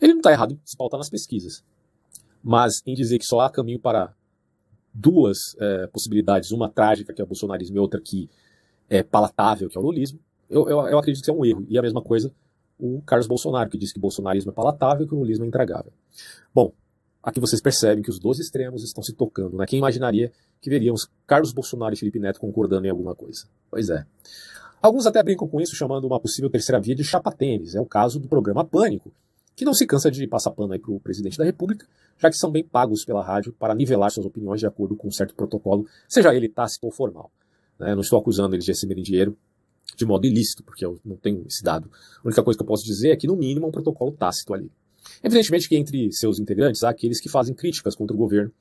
Ele 0.00 0.12
não 0.12 0.20
está 0.20 0.30
errado 0.30 0.52
em 0.52 0.60
se 0.64 0.76
pautar 0.76 0.98
nas 0.98 1.10
pesquisas, 1.10 1.64
mas 2.42 2.80
em 2.86 2.94
dizer 2.94 3.18
que 3.18 3.24
só 3.24 3.40
há 3.40 3.50
caminho 3.50 3.80
para 3.80 4.14
duas 4.94 5.56
é, 5.58 5.88
possibilidades, 5.88 6.52
uma 6.52 6.68
trágica, 6.68 7.12
que 7.12 7.20
é 7.20 7.24
o 7.24 7.26
bolsonarismo, 7.26 7.76
e 7.76 7.80
outra 7.80 8.00
que 8.00 8.30
é 8.88 9.02
palatável, 9.02 9.68
que 9.68 9.76
é 9.76 9.80
o 9.80 9.84
lulismo, 9.84 10.20
eu, 10.48 10.68
eu, 10.68 10.80
eu 10.86 10.98
acredito 10.98 11.24
que 11.24 11.30
é 11.30 11.34
um 11.34 11.44
erro. 11.44 11.66
E 11.68 11.76
a 11.76 11.82
mesma 11.82 12.00
coisa 12.00 12.32
o 12.78 13.02
Carlos 13.02 13.26
Bolsonaro, 13.26 13.68
que 13.68 13.76
diz 13.76 13.92
que 13.92 13.98
o 13.98 14.00
bolsonarismo 14.00 14.52
é 14.52 14.54
palatável 14.54 15.04
e 15.04 15.08
que 15.08 15.14
o 15.14 15.18
lulismo 15.18 15.44
é 15.44 15.48
intragável. 15.48 15.92
Bom, 16.54 16.72
aqui 17.28 17.40
vocês 17.40 17.60
percebem 17.60 18.02
que 18.02 18.10
os 18.10 18.18
dois 18.18 18.38
extremos 18.38 18.82
estão 18.82 19.02
se 19.02 19.12
tocando. 19.12 19.58
Né? 19.58 19.66
Quem 19.66 19.78
imaginaria 19.78 20.32
que 20.60 20.70
veríamos 20.70 21.08
Carlos 21.26 21.52
Bolsonaro 21.52 21.94
e 21.94 21.96
Felipe 21.96 22.18
Neto 22.18 22.40
concordando 22.40 22.86
em 22.86 22.90
alguma 22.90 23.14
coisa? 23.14 23.46
Pois 23.70 23.90
é. 23.90 24.04
Alguns 24.80 25.06
até 25.06 25.22
brincam 25.22 25.46
com 25.46 25.60
isso, 25.60 25.76
chamando 25.76 26.06
uma 26.06 26.18
possível 26.18 26.48
terceira 26.48 26.80
via 26.80 26.94
de 26.94 27.04
chapa-tênis. 27.04 27.74
É 27.74 27.80
o 27.80 27.86
caso 27.86 28.18
do 28.18 28.28
programa 28.28 28.64
Pânico, 28.64 29.12
que 29.54 29.64
não 29.64 29.74
se 29.74 29.86
cansa 29.86 30.10
de 30.10 30.26
passar 30.26 30.52
pano 30.52 30.72
aí 30.72 30.78
para 30.78 30.90
o 30.90 31.00
presidente 31.00 31.36
da 31.36 31.44
República, 31.44 31.86
já 32.16 32.30
que 32.30 32.36
são 32.36 32.50
bem 32.50 32.64
pagos 32.64 33.04
pela 33.04 33.22
rádio 33.22 33.52
para 33.52 33.74
nivelar 33.74 34.10
suas 34.10 34.24
opiniões 34.24 34.60
de 34.60 34.66
acordo 34.66 34.96
com 34.96 35.08
um 35.08 35.12
certo 35.12 35.34
protocolo, 35.34 35.86
seja 36.08 36.34
ele 36.34 36.48
tácito 36.48 36.86
ou 36.86 36.92
formal. 36.92 37.30
Né? 37.78 37.94
Não 37.94 38.00
estou 38.00 38.18
acusando 38.18 38.54
eles 38.54 38.64
de 38.64 38.70
receberem 38.70 39.02
dinheiro 39.02 39.36
de 39.96 40.06
modo 40.06 40.26
ilícito, 40.26 40.62
porque 40.62 40.84
eu 40.84 40.98
não 41.04 41.16
tenho 41.16 41.44
esse 41.46 41.62
dado. 41.62 41.90
A 42.22 42.26
única 42.26 42.42
coisa 42.42 42.56
que 42.56 42.62
eu 42.62 42.66
posso 42.66 42.84
dizer 42.84 43.10
é 43.10 43.16
que, 43.16 43.26
no 43.26 43.36
mínimo, 43.36 43.66
é 43.66 43.68
um 43.68 43.72
protocolo 43.72 44.12
tácito 44.12 44.54
ali. 44.54 44.70
Evidentemente 45.22 45.68
que 45.68 45.76
entre 45.76 46.12
seus 46.12 46.38
integrantes 46.38 46.82
há 46.82 46.90
aqueles 46.90 47.20
que 47.20 47.28
fazem 47.28 47.54
críticas 47.54 47.94
contra 47.94 48.14
o 48.14 48.18
governo 48.18 48.52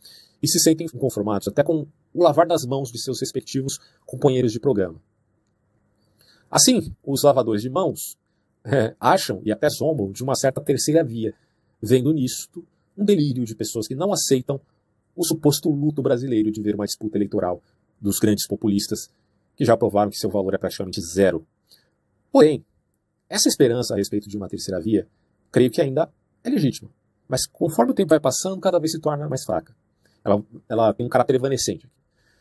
e 0.42 0.48
se 0.48 0.60
sentem 0.60 0.88
conformados 0.88 1.48
até 1.48 1.64
com 1.64 1.88
o 2.14 2.24
lavar 2.24 2.48
das 2.48 2.66
mãos 2.66 2.92
de 2.92 3.00
seus 3.00 3.20
respectivos 3.20 3.80
companheiros 4.06 4.52
de 4.52 4.60
programa. 4.60 5.02
Assim, 6.50 6.94
os 7.04 7.24
lavadores 7.24 7.62
de 7.62 7.70
mãos 7.70 8.18
é, 8.64 8.96
acham 9.00 9.42
e 9.44 9.52
até 9.52 9.70
zombam 9.70 10.12
de 10.12 10.24
uma 10.24 10.36
certa 10.36 10.62
terceira 10.62 11.04
via, 11.04 11.34
vendo 11.82 12.14
nisto 12.14 12.66
um 12.98 13.06
delírio 13.06 13.46
de 13.46 13.56
pessoas 13.56 13.88
que 13.88 13.96
não 13.96 14.12
aceitam 14.12 14.60
o 15.16 15.24
suposto 15.24 15.70
luto 15.70 16.02
brasileiro 16.02 16.52
de 16.52 16.62
ver 16.62 16.76
uma 16.76 16.86
disputa 16.86 17.18
eleitoral 17.18 17.62
dos 18.00 18.20
grandes 18.20 18.48
populistas 18.48 19.10
que 19.56 19.66
já 19.66 19.76
provaram 19.76 20.12
que 20.12 20.18
seu 20.18 20.30
valor 20.30 20.54
é 20.54 20.58
praticamente 20.58 21.02
zero. 21.02 21.46
Porém, 22.32 22.64
essa 23.28 23.50
esperança 23.50 23.94
a 23.94 23.98
respeito 23.98 24.30
de 24.30 24.38
uma 24.38 24.48
terceira 24.48 24.80
via, 24.80 25.08
creio 25.52 25.72
que 25.72 25.82
ainda 25.82 26.10
é 26.48 26.52
legítima. 26.52 26.90
Mas 27.28 27.46
conforme 27.46 27.92
o 27.92 27.96
tempo 27.96 28.10
vai 28.10 28.20
passando, 28.20 28.60
cada 28.60 28.80
vez 28.80 28.92
se 28.92 29.00
torna 29.00 29.28
mais 29.28 29.44
fraca. 29.44 29.76
Ela, 30.24 30.44
ela 30.70 30.94
tem 30.94 31.06
um 31.06 31.10
caráter 31.10 31.36
evanescente. 31.36 31.90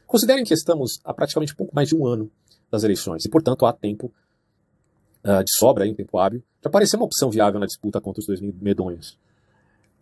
Considerem 0.07 0.45
que 0.45 0.55
estamos 0.55 1.01
há 1.05 1.13
praticamente 1.13 1.55
pouco 1.55 1.75
mais 1.75 1.89
de 1.89 1.97
um 1.97 2.07
ano 2.07 2.31
das 2.71 2.85
eleições, 2.85 3.25
e 3.25 3.29
portanto 3.29 3.67
há 3.67 3.73
tempo 3.73 4.13
uh, 5.25 5.43
de 5.43 5.53
sobra, 5.53 5.85
aí, 5.85 5.91
um 5.91 5.95
tempo 5.95 6.19
hábil, 6.19 6.41
de 6.61 6.69
aparecer 6.69 6.97
uma 6.97 7.07
opção 7.07 7.31
viável 7.31 7.59
na 7.59 7.67
disputa 7.67 8.01
contra 8.01 8.21
os 8.21 8.27
dois 8.27 8.41
medonhos. 8.41 9.19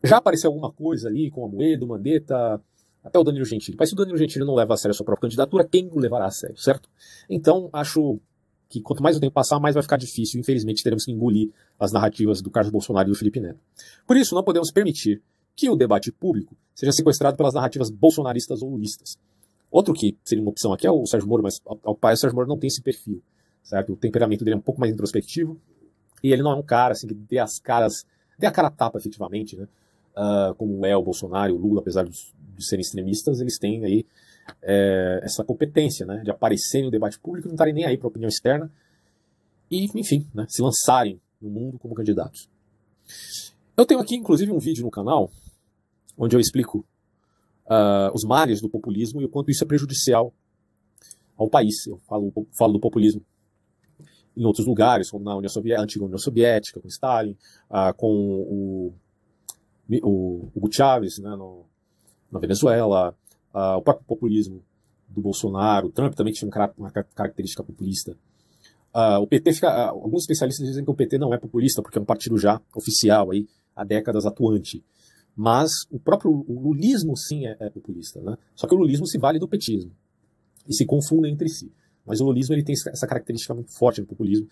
Já 0.02 0.18
apareceu 0.18 0.50
alguma 0.50 0.70
coisa 0.70 1.08
ali 1.08 1.30
com 1.30 1.44
a 1.44 1.48
Moedo, 1.48 1.86
Mandetta, 1.86 2.60
até 3.02 3.18
o 3.18 3.24
Danilo 3.24 3.44
Gentili. 3.44 3.76
Mas 3.78 3.88
se 3.88 3.94
o 3.94 3.96
Danilo 3.96 4.18
Gentili 4.18 4.44
não 4.44 4.54
leva 4.54 4.74
a 4.74 4.76
sério 4.76 4.92
a 4.92 4.94
sua 4.94 5.04
própria 5.04 5.22
candidatura, 5.22 5.64
quem 5.64 5.88
o 5.90 5.98
levará 5.98 6.26
a 6.26 6.30
sério, 6.30 6.56
certo? 6.58 6.88
Então, 7.28 7.70
acho 7.72 8.18
que 8.74 8.80
quanto 8.80 9.02
mais 9.02 9.16
o 9.16 9.20
tempo 9.20 9.32
passar, 9.32 9.60
mais 9.60 9.74
vai 9.74 9.82
ficar 9.82 9.96
difícil. 9.96 10.40
Infelizmente, 10.40 10.82
teremos 10.82 11.04
que 11.04 11.12
engolir 11.12 11.50
as 11.78 11.92
narrativas 11.92 12.42
do 12.42 12.50
Carlos 12.50 12.72
Bolsonaro 12.72 13.08
e 13.08 13.12
do 13.12 13.16
Felipe 13.16 13.38
Neto. 13.38 13.60
Por 14.04 14.16
isso, 14.16 14.34
não 14.34 14.42
podemos 14.42 14.72
permitir 14.72 15.22
que 15.54 15.70
o 15.70 15.76
debate 15.76 16.10
público 16.10 16.56
seja 16.74 16.90
sequestrado 16.90 17.36
pelas 17.36 17.54
narrativas 17.54 17.88
bolsonaristas 17.88 18.62
ou 18.62 18.70
lulistas. 18.70 19.16
Outro 19.70 19.94
que 19.94 20.16
seria 20.24 20.42
uma 20.42 20.50
opção 20.50 20.72
aqui 20.72 20.86
é 20.86 20.90
o 20.90 21.06
Sérgio 21.06 21.28
Moro, 21.28 21.42
mas 21.44 21.62
ao 21.84 21.94
pai 21.94 22.14
o 22.14 22.16
Sérgio 22.16 22.34
Moro 22.34 22.48
não 22.48 22.58
tem 22.58 22.66
esse 22.66 22.82
perfil, 22.82 23.22
certo? 23.62 23.92
O 23.92 23.96
temperamento 23.96 24.44
dele 24.44 24.54
é 24.54 24.58
um 24.58 24.62
pouco 24.62 24.80
mais 24.80 24.92
introspectivo 24.92 25.56
e 26.20 26.32
ele 26.32 26.42
não 26.42 26.50
é 26.50 26.56
um 26.56 26.62
cara 26.62 26.92
assim 26.92 27.06
que 27.06 27.14
dê 27.14 27.38
as 27.38 27.60
caras, 27.60 28.04
dê 28.36 28.46
a 28.48 28.50
cara 28.50 28.70
tapa 28.70 28.98
efetivamente, 28.98 29.56
né? 29.56 29.68
Uh, 30.16 30.54
como 30.56 30.84
é 30.84 30.96
o 30.96 31.02
Bolsonaro 31.02 31.54
o 31.54 31.58
Lula, 31.58 31.80
apesar 31.80 32.04
de 32.04 32.16
serem 32.58 32.80
extremistas, 32.80 33.40
eles 33.40 33.56
têm 33.56 33.84
aí 33.84 34.06
é, 34.62 35.20
essa 35.22 35.44
competência 35.44 36.06
né, 36.06 36.22
de 36.22 36.30
aparecerem 36.30 36.86
no 36.86 36.90
debate 36.90 37.18
público 37.18 37.48
não 37.48 37.54
estarem 37.54 37.74
nem 37.74 37.84
aí 37.84 37.96
para 37.96 38.06
a 38.06 38.10
opinião 38.10 38.28
externa 38.28 38.70
e, 39.70 39.86
enfim, 39.98 40.26
né, 40.34 40.46
se 40.48 40.62
lançarem 40.62 41.20
no 41.40 41.50
mundo 41.50 41.78
como 41.78 41.94
candidatos. 41.94 42.48
Eu 43.76 43.84
tenho 43.84 44.00
aqui, 44.00 44.16
inclusive, 44.16 44.50
um 44.52 44.58
vídeo 44.58 44.84
no 44.84 44.90
canal 44.90 45.30
onde 46.16 46.36
eu 46.36 46.40
explico 46.40 46.86
uh, 47.66 48.14
os 48.14 48.24
males 48.24 48.60
do 48.60 48.68
populismo 48.68 49.20
e 49.20 49.24
o 49.24 49.28
quanto 49.28 49.50
isso 49.50 49.64
é 49.64 49.66
prejudicial 49.66 50.32
ao 51.36 51.48
país. 51.48 51.86
Eu 51.86 51.98
falo, 52.08 52.32
falo 52.56 52.72
do 52.74 52.80
populismo 52.80 53.24
em 54.36 54.44
outros 54.44 54.66
lugares, 54.66 55.10
como 55.10 55.24
na 55.24 55.36
União 55.36 55.48
Soviética, 55.48 55.82
antiga 55.82 56.04
União 56.04 56.18
Soviética, 56.18 56.80
com 56.80 56.88
Stalin, 56.88 57.36
uh, 57.70 57.94
com 57.96 58.08
o, 58.08 58.94
o, 59.88 60.08
o 60.08 60.50
Hugo 60.54 60.72
Chávez, 60.72 61.18
né, 61.18 61.30
no, 61.30 61.64
na 62.30 62.40
Venezuela, 62.40 63.16
uh, 63.54 63.78
o 63.78 63.82
próprio 63.82 64.04
populismo 64.06 64.62
do 65.08 65.22
Bolsonaro, 65.22 65.86
o 65.86 65.92
Trump 65.92 66.14
também 66.14 66.32
tinha 66.32 66.50
uma 66.76 66.90
característica 66.90 67.62
populista. 67.62 68.16
Uh, 68.94 69.20
o 69.20 69.26
PT 69.26 69.54
fica, 69.54 69.68
uh, 69.68 70.02
alguns 70.02 70.22
especialistas 70.22 70.66
dizem 70.66 70.84
que 70.84 70.90
o 70.90 70.94
PT 70.94 71.18
não 71.18 71.32
é 71.32 71.38
populista 71.38 71.82
porque 71.82 71.98
é 71.98 72.00
um 72.00 72.04
partido 72.04 72.38
já 72.38 72.60
oficial 72.74 73.30
aí 73.30 73.46
há 73.74 73.84
décadas 73.84 74.26
atuante. 74.26 74.84
Mas 75.36 75.70
o 75.90 75.98
próprio 75.98 76.30
o 76.30 76.60
lulismo 76.60 77.16
sim 77.16 77.46
é, 77.46 77.56
é, 77.58 77.70
populista, 77.70 78.20
né? 78.20 78.36
Só 78.54 78.68
que 78.68 78.74
o 78.74 78.78
lulismo 78.78 79.06
se 79.06 79.18
vale 79.18 79.38
do 79.38 79.48
petismo 79.48 79.90
e 80.68 80.72
se 80.72 80.86
confundem 80.86 81.32
entre 81.32 81.48
si. 81.48 81.72
Mas 82.06 82.20
o 82.20 82.24
lulismo 82.24 82.54
ele 82.54 82.62
tem 82.62 82.74
essa 82.74 83.06
característica 83.06 83.52
muito 83.52 83.76
forte 83.76 84.00
no 84.00 84.06
populismo, 84.06 84.46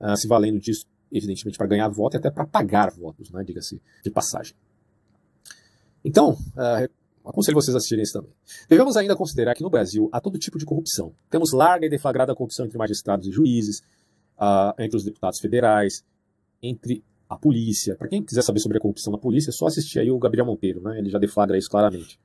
uh, 0.00 0.16
se 0.16 0.26
valendo 0.26 0.58
disso 0.58 0.86
evidentemente 1.12 1.56
para 1.56 1.68
ganhar 1.68 1.88
voto 1.88 2.16
e 2.16 2.18
até 2.18 2.30
para 2.30 2.46
pagar 2.46 2.90
votos, 2.90 3.30
né? 3.30 3.44
Diga-se 3.44 3.80
de 4.02 4.10
passagem. 4.10 4.56
Então, 6.04 6.32
uh, 6.32 6.90
Aconselho 7.24 7.54
vocês 7.54 7.74
a 7.74 7.78
assistirem 7.78 8.02
esse 8.02 8.12
também. 8.12 8.30
Devemos 8.68 8.96
ainda 8.96 9.16
considerar 9.16 9.54
que 9.54 9.62
no 9.62 9.70
Brasil 9.70 10.10
há 10.12 10.20
todo 10.20 10.38
tipo 10.38 10.58
de 10.58 10.66
corrupção. 10.66 11.14
Temos 11.30 11.52
larga 11.52 11.86
e 11.86 11.88
deflagrada 11.88 12.34
corrupção 12.34 12.66
entre 12.66 12.76
magistrados 12.76 13.26
e 13.26 13.30
juízes, 13.30 13.78
uh, 14.38 14.74
entre 14.78 14.96
os 14.96 15.04
deputados 15.04 15.40
federais, 15.40 16.04
entre 16.62 17.02
a 17.28 17.36
polícia. 17.36 17.96
Para 17.96 18.08
quem 18.08 18.22
quiser 18.22 18.42
saber 18.42 18.60
sobre 18.60 18.76
a 18.76 18.80
corrupção 18.80 19.10
na 19.10 19.18
polícia, 19.18 19.48
é 19.48 19.52
só 19.52 19.66
assistir 19.66 20.00
aí 20.00 20.10
o 20.10 20.18
Gabriel 20.18 20.44
Monteiro, 20.44 20.82
né? 20.82 20.98
ele 20.98 21.08
já 21.08 21.18
deflagra 21.18 21.56
isso 21.56 21.70
claramente. 21.70 22.20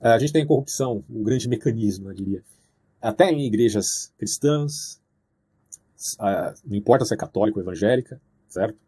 Uh, 0.00 0.08
a 0.08 0.18
gente 0.18 0.32
tem 0.32 0.46
corrupção, 0.46 1.04
um 1.10 1.24
grande 1.24 1.48
mecanismo, 1.48 2.08
eu 2.08 2.14
diria, 2.14 2.44
até 3.02 3.32
em 3.32 3.44
igrejas 3.44 4.12
cristãs, 4.16 5.00
uh, 6.20 6.54
não 6.64 6.76
importa 6.76 7.04
se 7.04 7.12
é 7.12 7.16
católico 7.16 7.58
ou 7.58 7.64
evangélica, 7.64 8.20
certo? 8.48 8.78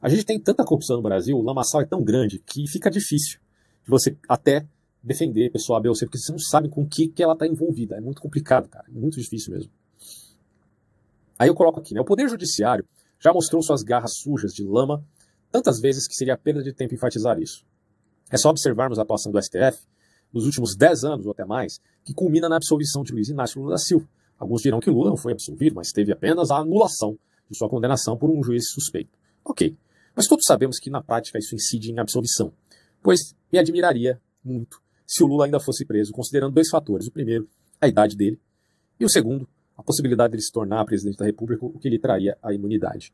A 0.00 0.08
gente 0.08 0.24
tem 0.24 0.40
tanta 0.40 0.64
corrupção 0.64 0.96
no 0.96 1.02
Brasil, 1.02 1.36
o 1.36 1.42
lamaçal 1.42 1.82
é 1.82 1.84
tão 1.84 2.02
grande 2.02 2.38
que 2.38 2.66
fica 2.66 2.90
difícil 2.90 3.42
você 3.90 4.16
até 4.28 4.66
defender 5.02 5.48
a 5.48 5.50
pessoa 5.50 5.78
A, 5.78 5.80
B 5.80 5.88
ou 5.88 5.94
C, 5.94 6.06
porque 6.06 6.18
você 6.18 6.30
não 6.30 6.38
sabe 6.38 6.68
com 6.68 6.82
o 6.82 6.88
que, 6.88 7.08
que 7.08 7.22
ela 7.22 7.32
está 7.32 7.46
envolvida. 7.46 7.96
É 7.96 8.00
muito 8.00 8.20
complicado, 8.20 8.68
cara. 8.68 8.84
É 8.88 8.98
muito 8.98 9.18
difícil 9.18 9.52
mesmo. 9.52 9.70
Aí 11.38 11.48
eu 11.48 11.54
coloco 11.54 11.80
aqui, 11.80 11.92
né? 11.92 12.00
O 12.00 12.04
Poder 12.04 12.28
Judiciário 12.28 12.86
já 13.18 13.32
mostrou 13.32 13.62
suas 13.62 13.82
garras 13.82 14.18
sujas 14.18 14.52
de 14.52 14.64
lama 14.64 15.04
tantas 15.50 15.80
vezes 15.80 16.06
que 16.06 16.14
seria 16.14 16.36
perda 16.36 16.62
de 16.62 16.72
tempo 16.72 16.94
enfatizar 16.94 17.38
isso. 17.40 17.64
É 18.30 18.36
só 18.36 18.48
observarmos 18.50 18.98
a 18.98 19.02
atuação 19.02 19.32
do 19.32 19.42
STF 19.42 19.86
nos 20.32 20.46
últimos 20.46 20.76
10 20.76 21.04
anos 21.04 21.26
ou 21.26 21.32
até 21.32 21.44
mais, 21.44 21.80
que 22.04 22.14
culmina 22.14 22.48
na 22.48 22.56
absolvição 22.56 23.02
de 23.02 23.12
Luiz 23.12 23.28
Inácio 23.28 23.60
Lula 23.60 23.72
da 23.72 23.78
Silva. 23.78 24.08
Alguns 24.38 24.62
dirão 24.62 24.80
que 24.80 24.90
Lula 24.90 25.10
não 25.10 25.16
foi 25.16 25.32
absolvido, 25.32 25.74
mas 25.74 25.92
teve 25.92 26.12
apenas 26.12 26.50
a 26.50 26.56
anulação 26.56 27.18
de 27.50 27.56
sua 27.56 27.68
condenação 27.68 28.16
por 28.16 28.30
um 28.30 28.42
juiz 28.42 28.70
suspeito. 28.70 29.10
Ok. 29.44 29.76
Mas 30.16 30.26
todos 30.26 30.44
sabemos 30.46 30.78
que 30.78 30.90
na 30.90 31.02
prática 31.02 31.38
isso 31.38 31.54
incide 31.54 31.90
em 31.90 31.98
absolvição 31.98 32.52
pois 33.02 33.34
me 33.52 33.58
admiraria 33.58 34.20
muito 34.44 34.80
se 35.06 35.22
o 35.22 35.26
Lula 35.26 35.44
ainda 35.44 35.60
fosse 35.60 35.84
preso, 35.84 36.12
considerando 36.12 36.54
dois 36.54 36.70
fatores. 36.70 37.06
O 37.06 37.12
primeiro, 37.12 37.48
a 37.80 37.86
idade 37.88 38.16
dele, 38.16 38.40
e 38.98 39.04
o 39.04 39.08
segundo, 39.08 39.48
a 39.76 39.82
possibilidade 39.82 40.30
de 40.30 40.36
ele 40.36 40.42
se 40.42 40.52
tornar 40.52 40.84
presidente 40.84 41.18
da 41.18 41.24
República, 41.24 41.66
o 41.66 41.78
que 41.78 41.90
lhe 41.90 41.98
traria 41.98 42.38
a 42.42 42.52
imunidade. 42.52 43.12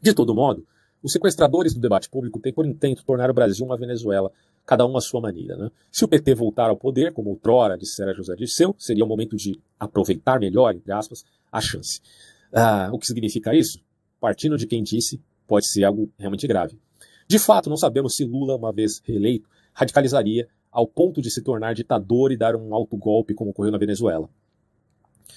De 0.00 0.12
todo 0.14 0.34
modo, 0.34 0.66
Os 1.02 1.12
sequestradores 1.12 1.72
do 1.72 1.80
debate 1.80 2.08
público 2.08 2.40
têm 2.40 2.52
por 2.52 2.66
intento 2.66 3.04
tornar 3.04 3.30
o 3.30 3.32
Brasil 3.32 3.64
uma 3.64 3.76
Venezuela, 3.76 4.32
cada 4.64 4.84
um 4.84 4.96
à 4.96 5.00
sua 5.00 5.20
maneira. 5.20 5.56
Né? 5.56 5.70
Se 5.92 6.04
o 6.04 6.08
PT 6.08 6.34
voltar 6.34 6.68
ao 6.68 6.76
poder, 6.76 7.12
como 7.12 7.30
outrora 7.30 7.78
dissera 7.78 8.12
José 8.12 8.34
Dirceu, 8.34 8.74
seria 8.76 9.04
o 9.04 9.06
momento 9.06 9.36
de 9.36 9.56
aproveitar 9.78 10.40
melhor, 10.40 10.74
entre 10.74 10.90
aspas, 10.90 11.24
a 11.52 11.60
chance. 11.60 12.00
Ah, 12.52 12.90
o 12.92 12.98
que 12.98 13.06
significa 13.06 13.54
isso? 13.54 13.80
Partindo 14.18 14.56
de 14.56 14.66
quem 14.66 14.82
disse, 14.82 15.20
pode 15.46 15.68
ser 15.68 15.84
algo 15.84 16.10
realmente 16.18 16.46
grave. 16.48 16.76
De 17.28 17.38
fato, 17.38 17.68
não 17.68 17.76
sabemos 17.76 18.14
se 18.14 18.24
Lula, 18.24 18.56
uma 18.56 18.72
vez 18.72 19.00
reeleito, 19.04 19.48
radicalizaria 19.72 20.48
ao 20.70 20.86
ponto 20.86 21.20
de 21.20 21.30
se 21.30 21.42
tornar 21.42 21.74
ditador 21.74 22.30
e 22.30 22.36
dar 22.36 22.54
um 22.54 22.74
alto 22.74 22.96
golpe 22.96 23.34
como 23.34 23.50
ocorreu 23.50 23.72
na 23.72 23.78
Venezuela. 23.78 24.28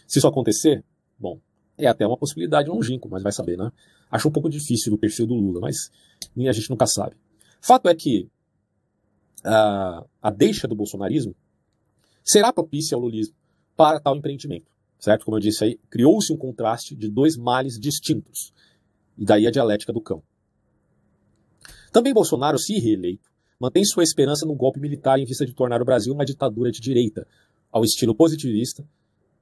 Se 0.08 0.20
isso 0.20 0.28
acontecer, 0.28 0.84
bom, 1.18 1.40
é 1.78 1.88
até 1.88 2.06
uma 2.06 2.18
possibilidade 2.18 2.70
longínqua, 2.70 3.10
mas 3.10 3.24
vai 3.24 3.32
saber, 3.32 3.58
né? 3.58 3.72
Acho 4.12 4.28
um 4.28 4.32
pouco 4.32 4.50
difícil 4.50 4.94
o 4.94 4.98
perfil 4.98 5.26
do 5.26 5.34
Lula, 5.34 5.62
mas 5.62 5.92
a 6.38 6.52
gente 6.52 6.70
nunca 6.70 6.86
sabe. 6.86 7.16
Fato 7.62 7.88
é 7.88 7.96
que 7.96 8.28
a, 9.44 10.06
a 10.22 10.30
deixa 10.30 10.68
do 10.68 10.76
bolsonarismo 10.76 11.36
será 12.24 12.52
propícia 12.52 12.96
ao 12.96 13.02
lulismo 13.02 13.36
para 13.76 14.00
tal 14.00 14.16
empreendimento, 14.16 14.68
certo? 15.00 15.26
Como 15.26 15.38
eu 15.38 15.42
disse 15.42 15.64
aí, 15.64 15.80
criou-se 15.90 16.34
um 16.34 16.38
contraste 16.38 16.96
de 16.96 17.10
dois 17.10 17.38
males 17.38 17.80
distintos, 17.80 18.54
e 19.18 19.26
daí 19.26 19.48
a 19.48 19.52
dialética 19.52 19.94
do 19.94 20.02
cão. 20.02 20.22
Também 21.92 22.14
Bolsonaro, 22.14 22.58
se 22.58 22.80
reeleito, 22.80 23.30
mantém 23.60 23.84
sua 23.84 24.04
esperança 24.04 24.46
no 24.46 24.56
golpe 24.56 24.80
militar 24.80 25.20
em 25.20 25.26
vista 25.26 25.46
de 25.46 25.54
tornar 25.54 25.82
o 25.82 25.86
Brasil 25.86 26.14
uma 26.14 26.26
ditadura 26.26 26.72
de 26.72 26.80
direita, 26.80 27.28
ao 27.72 27.84
estilo 27.84 28.16
positivista 28.16 28.84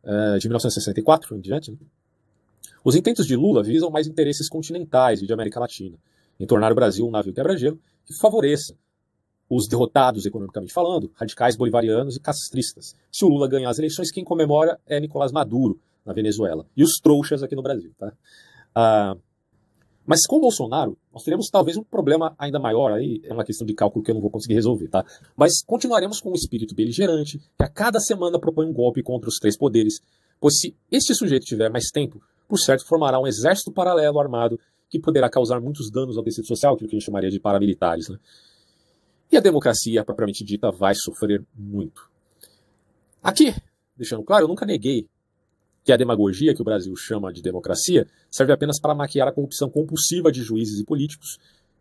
uh, 0.03 0.39
de 0.39 0.47
1964 0.47 1.37
em 1.37 1.39
diante. 1.39 1.71
Né? 1.71 1.77
Os 2.83 2.95
intentos 2.95 3.25
de 3.25 3.35
Lula 3.35 3.63
visam 3.63 3.89
mais 3.89 4.07
interesses 4.07 4.49
continentais 4.49 5.21
e 5.21 5.27
de 5.27 5.33
América 5.33 5.59
Latina, 5.59 5.97
em 6.39 6.45
tornar 6.45 6.71
o 6.71 6.75
Brasil 6.75 7.05
um 7.07 7.11
navio 7.11 7.33
quebra-gelo 7.33 7.79
que 8.05 8.13
favoreça 8.19 8.75
os 9.49 9.67
derrotados 9.67 10.25
economicamente 10.25 10.73
falando, 10.73 11.09
radicais 11.15 11.55
bolivarianos 11.55 12.17
e 12.17 12.19
castristas. 12.19 12.95
Se 13.11 13.23
o 13.23 13.29
Lula 13.29 13.47
ganhar 13.47 13.69
as 13.69 13.79
eleições, 13.79 14.11
quem 14.11 14.23
comemora 14.23 14.77
é 14.85 14.99
Nicolás 14.99 15.31
Maduro, 15.31 15.79
na 16.05 16.13
Venezuela, 16.13 16.65
e 16.75 16.83
os 16.83 16.99
trouxas 17.01 17.43
aqui 17.43 17.55
no 17.55 17.61
Brasil. 17.61 17.91
Tá? 17.97 18.13
Ah, 18.75 19.15
mas 20.07 20.25
com 20.25 20.37
o 20.37 20.39
Bolsonaro, 20.39 20.97
nós 21.13 21.21
teremos 21.21 21.49
talvez 21.49 21.75
um 21.75 21.83
problema 21.83 22.33
ainda 22.39 22.57
maior, 22.57 22.93
aí 22.93 23.19
é 23.25 23.33
uma 23.33 23.43
questão 23.43 23.67
de 23.67 23.73
cálculo 23.73 24.03
que 24.03 24.09
eu 24.09 24.15
não 24.15 24.21
vou 24.21 24.31
conseguir 24.31 24.53
resolver, 24.53 24.87
tá? 24.87 25.05
Mas 25.35 25.61
continuaremos 25.61 26.21
com 26.21 26.31
um 26.31 26.33
espírito 26.33 26.73
beligerante, 26.73 27.39
que 27.39 27.63
a 27.63 27.67
cada 27.67 27.99
semana 27.99 28.39
propõe 28.39 28.67
um 28.67 28.73
golpe 28.73 29.03
contra 29.03 29.27
os 29.27 29.37
três 29.37 29.57
poderes, 29.57 29.99
pois 30.39 30.57
se 30.59 30.73
este 30.89 31.13
sujeito 31.13 31.45
tiver 31.45 31.69
mais 31.69 31.91
tempo, 31.91 32.21
por 32.47 32.57
certo 32.57 32.87
formará 32.87 33.19
um 33.19 33.27
exército 33.27 33.69
paralelo 33.69 34.17
armado 34.17 34.57
que 34.89 34.97
poderá 34.97 35.29
causar 35.29 35.59
muitos 35.59 35.91
danos 35.91 36.17
ao 36.17 36.23
tecido 36.23 36.47
social, 36.47 36.75
aquilo 36.75 36.89
que 36.89 36.95
a 36.95 36.99
gente 36.99 37.05
chamaria 37.05 37.29
de 37.29 37.41
paramilitares, 37.41 38.07
né? 38.07 38.17
E 39.29 39.35
a 39.35 39.41
democracia, 39.41 40.05
propriamente 40.05 40.45
dita, 40.45 40.71
vai 40.71 40.95
sofrer 40.95 41.43
muito. 41.53 42.09
Aqui, 43.21 43.53
deixando 43.97 44.23
claro, 44.23 44.45
eu 44.45 44.47
nunca 44.47 44.65
neguei 44.65 45.05
que 45.87 45.93
a 45.93 45.95
demagogia 45.95 46.53
que 46.53 46.61
o 46.61 46.65
Brasil 46.65 46.93
chama 46.97 47.31
de 47.31 47.41
democracia 47.41 48.05
serve 48.29 48.51
apenas 48.51 48.77
para 48.77 48.93
maquiar 48.93 49.25
a 49.25 49.31
corrupção 49.31 49.69
compulsiva 49.69 50.29
de 50.29 50.43
juízes 50.43 50.81
e 50.81 50.83
políticos 50.83 51.37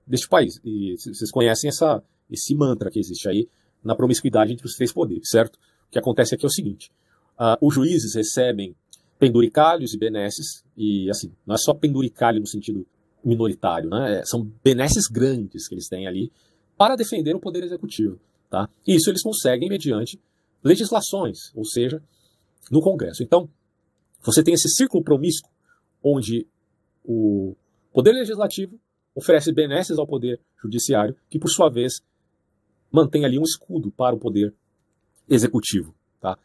deste 0.07 0.29
país. 0.29 0.61
E 0.65 0.95
vocês 0.97 1.29
conhecem 1.29 1.67
essa, 1.67 2.01
esse 2.31 2.55
mantra 2.55 2.89
que 2.89 3.01
existe 3.01 3.29
aí 3.29 3.49
na 3.83 3.97
promiscuidade 3.97 4.53
entre 4.53 4.65
os 4.65 4.75
três 4.77 4.93
poderes, 4.93 5.29
certo? 5.29 5.57
O 5.57 5.91
que 5.91 5.99
acontece 5.99 6.37
aqui 6.37 6.45
é 6.45 6.47
o 6.47 6.51
seguinte: 6.51 6.89
uh, 7.37 7.59
os 7.61 7.75
juízes 7.75 8.15
recebem 8.15 8.77
penduricalhos 9.19 9.93
e 9.93 9.99
benesses, 9.99 10.65
e 10.77 11.11
assim, 11.11 11.33
não 11.45 11.57
é 11.57 11.59
só 11.59 11.75
penduricalho 11.75 12.39
no 12.39 12.47
sentido 12.47 12.87
minoritário, 13.25 13.91
né? 13.91 14.21
É, 14.21 14.25
são 14.25 14.49
benesses 14.63 15.09
grandes 15.09 15.67
que 15.67 15.75
eles 15.75 15.89
têm 15.89 16.07
ali 16.07 16.31
para 16.79 16.95
defender 16.95 17.35
o 17.35 17.41
poder 17.41 17.65
executivo, 17.65 18.21
tá? 18.49 18.69
E 18.87 18.95
isso 18.95 19.11
eles 19.11 19.23
conseguem 19.23 19.69
mediante 19.69 20.17
legislações, 20.63 21.51
ou 21.57 21.65
seja, 21.65 22.01
no 22.71 22.81
Congresso. 22.81 23.25
Então, 23.25 23.49
você 24.27 24.43
tem 24.43 24.55
esse 24.55 24.69
círculo 24.69 25.05
promíscuo 25.05 25.51
onde 26.03 26.47
o 27.05 27.55
poder 27.93 28.13
legislativo 28.13 28.79
oferece 29.15 29.53
benesses 29.53 29.99
ao 29.99 30.07
poder 30.07 30.41
judiciário, 30.61 31.17
que 31.31 31.39
por 31.39 31.49
sua 31.49 31.71
vez 31.71 32.03
mantém 32.91 33.25
ali 33.25 33.39
um 33.39 33.43
escudo 33.43 33.91
para 33.91 34.15
o 34.15 34.19
poder 34.19 34.53
executivo. 35.29 35.95
Tá? 36.21 36.37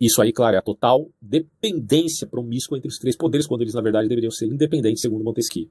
Isso 0.00 0.20
aí, 0.20 0.32
claro, 0.32 0.56
é 0.56 0.58
a 0.58 0.62
total 0.62 1.08
dependência 1.22 2.26
promíscua 2.26 2.76
entre 2.76 2.88
os 2.88 2.98
três 2.98 3.16
poderes, 3.16 3.46
quando 3.46 3.62
eles 3.62 3.74
na 3.74 3.80
verdade 3.80 4.08
deveriam 4.08 4.30
ser 4.30 4.46
independentes, 4.46 5.00
segundo 5.00 5.24
Montesquieu. 5.24 5.68